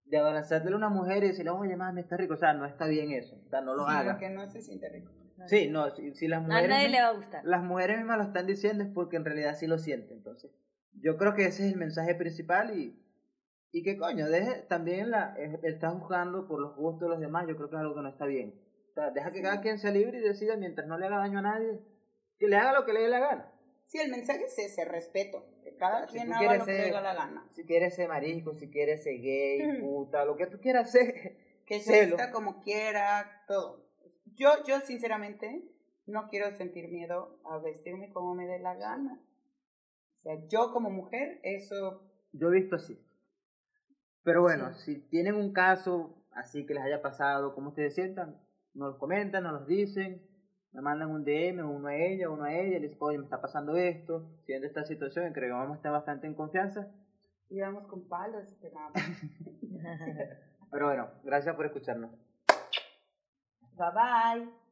de 0.04 0.18
abrazarle 0.18 0.72
a 0.72 0.76
una 0.76 0.88
mujer 0.88 1.22
y 1.24 1.28
decirle, 1.28 1.50
oye, 1.52 1.76
mami, 1.76 2.00
está 2.00 2.16
rico, 2.16 2.34
o 2.34 2.36
sea, 2.36 2.52
no 2.52 2.66
está 2.66 2.86
bien 2.86 3.12
eso, 3.12 3.36
o 3.46 3.48
sea, 3.48 3.60
no 3.60 3.74
lo 3.74 3.84
Sí, 3.86 3.92
hagas. 3.92 4.14
porque 4.14 4.30
no 4.30 4.46
se 4.46 4.60
siente 4.60 4.88
rico. 4.88 5.10
Sí, 5.46 5.68
no, 5.70 5.90
si, 5.90 6.14
si 6.14 6.28
las 6.28 6.38
A 6.40 6.46
mujeres... 6.46 6.68
nadie 6.68 6.86
no- 6.88 6.92
le 6.92 7.00
va 7.02 7.08
a 7.08 7.12
gustar. 7.14 7.44
las 7.44 7.62
mujeres 7.64 7.96
mismas 7.98 8.18
lo 8.18 8.24
están 8.24 8.46
diciendo 8.46 8.84
es 8.84 8.90
porque 8.92 9.16
en 9.16 9.24
realidad 9.24 9.54
sí 9.56 9.66
lo 9.66 9.78
sienten. 9.78 10.18
Entonces, 10.18 10.50
yo 11.00 11.16
creo 11.16 11.34
que 11.34 11.46
ese 11.46 11.66
es 11.66 11.72
el 11.72 11.78
mensaje 11.78 12.14
principal 12.14 12.76
y, 12.78 12.96
y 13.72 13.82
que 13.82 13.96
coño, 13.96 14.28
deje 14.28 14.62
también 14.68 15.10
la, 15.10 15.34
eh, 15.38 15.58
está 15.62 15.90
juzgando 15.90 16.46
por 16.46 16.60
los 16.60 16.76
gustos 16.76 17.00
de 17.02 17.08
los 17.08 17.20
demás, 17.20 17.46
yo 17.48 17.56
creo 17.56 17.70
que 17.70 17.76
es 17.76 17.80
algo 17.80 17.94
que 17.94 18.02
no 18.02 18.08
está 18.10 18.26
bien. 18.26 18.54
O 18.90 18.94
sea, 18.94 19.10
deja 19.10 19.32
que 19.32 19.40
cada 19.42 19.60
quien 19.62 19.78
sea 19.78 19.90
libre 19.90 20.18
y 20.18 20.20
decida 20.22 20.56
mientras 20.56 20.86
no 20.86 20.98
le 20.98 21.06
haga 21.06 21.16
daño 21.18 21.38
a 21.38 21.42
nadie, 21.42 21.80
que 22.38 22.46
le 22.48 22.56
haga 22.56 22.72
lo 22.78 22.84
que 22.84 22.92
le 22.92 23.00
dé 23.00 23.08
la 23.08 23.20
gana. 23.20 23.51
Sí, 23.92 23.98
el 23.98 24.10
mensaje 24.10 24.44
es 24.46 24.58
ese, 24.58 24.86
respeto. 24.86 25.44
Que 25.62 25.76
cada 25.76 26.08
Si 26.08 26.16
quien 26.16 26.32
haga 26.32 26.56
lo 26.56 26.64
que 26.64 26.72
le 26.72 26.90
la 26.92 27.12
gana. 27.12 27.46
Si 27.52 27.66
quieres 27.66 27.94
ser 27.94 28.08
marisco, 28.08 28.54
si 28.54 28.70
quieres 28.70 29.02
ser 29.02 29.20
gay, 29.20 29.66
Mm. 29.66 29.80
puta, 29.82 30.24
lo 30.24 30.34
que 30.34 30.46
tú 30.46 30.58
quieras 30.60 30.90
ser. 30.90 31.36
Que 31.66 31.78
se 31.78 32.06
vista 32.06 32.32
como 32.32 32.62
quiera, 32.62 33.44
todo. 33.46 33.86
Yo, 34.34 34.48
yo 34.66 34.80
sinceramente, 34.80 35.62
no 36.06 36.28
quiero 36.28 36.50
sentir 36.56 36.88
miedo 36.88 37.38
a 37.44 37.58
vestirme 37.58 38.10
como 38.12 38.34
me 38.34 38.46
dé 38.46 38.58
la 38.58 38.74
gana. 38.74 39.20
O 40.20 40.22
sea, 40.22 40.36
yo 40.48 40.72
como 40.72 40.88
mujer, 40.88 41.38
eso 41.42 42.02
Yo 42.32 42.48
he 42.48 42.60
visto 42.60 42.76
así. 42.76 42.98
Pero 44.24 44.40
bueno, 44.40 44.72
Sí. 44.72 44.94
si 44.94 45.00
tienen 45.02 45.34
un 45.34 45.52
caso 45.52 46.24
así 46.30 46.64
que 46.64 46.72
les 46.74 46.82
haya 46.82 47.02
pasado, 47.02 47.54
¿cómo 47.54 47.68
ustedes 47.68 47.94
sientan? 47.94 48.40
Nos 48.72 48.94
lo 48.94 48.98
comentan, 48.98 49.42
nos 49.44 49.52
los 49.52 49.66
dicen, 49.66 50.26
me 50.72 50.80
mandan 50.80 51.10
un 51.10 51.24
DM, 51.24 51.62
uno 51.64 51.88
a 51.88 51.96
ella, 51.96 52.30
uno 52.30 52.44
a 52.44 52.52
ella, 52.54 52.78
y 52.78 52.80
les 52.80 52.90
dicen, 52.90 52.98
oye, 53.00 53.18
me 53.18 53.24
está 53.24 53.40
pasando 53.40 53.76
esto, 53.76 54.26
siendo 54.44 54.66
esta 54.66 54.84
situación, 54.84 55.28
y 55.28 55.32
creo 55.32 55.48
que 55.48 55.52
vamos 55.52 55.74
a 55.74 55.76
estar 55.76 55.92
bastante 55.92 56.26
en 56.26 56.34
confianza. 56.34 56.88
íbamos 57.50 57.86
con 57.86 58.08
palos 58.08 58.50
y 58.50 58.54
pegamos. 58.56 58.92
Pero 60.70 60.86
bueno, 60.86 61.08
gracias 61.22 61.54
por 61.54 61.66
escucharnos. 61.66 62.10
bye 63.76 63.90
bye. 63.94 64.71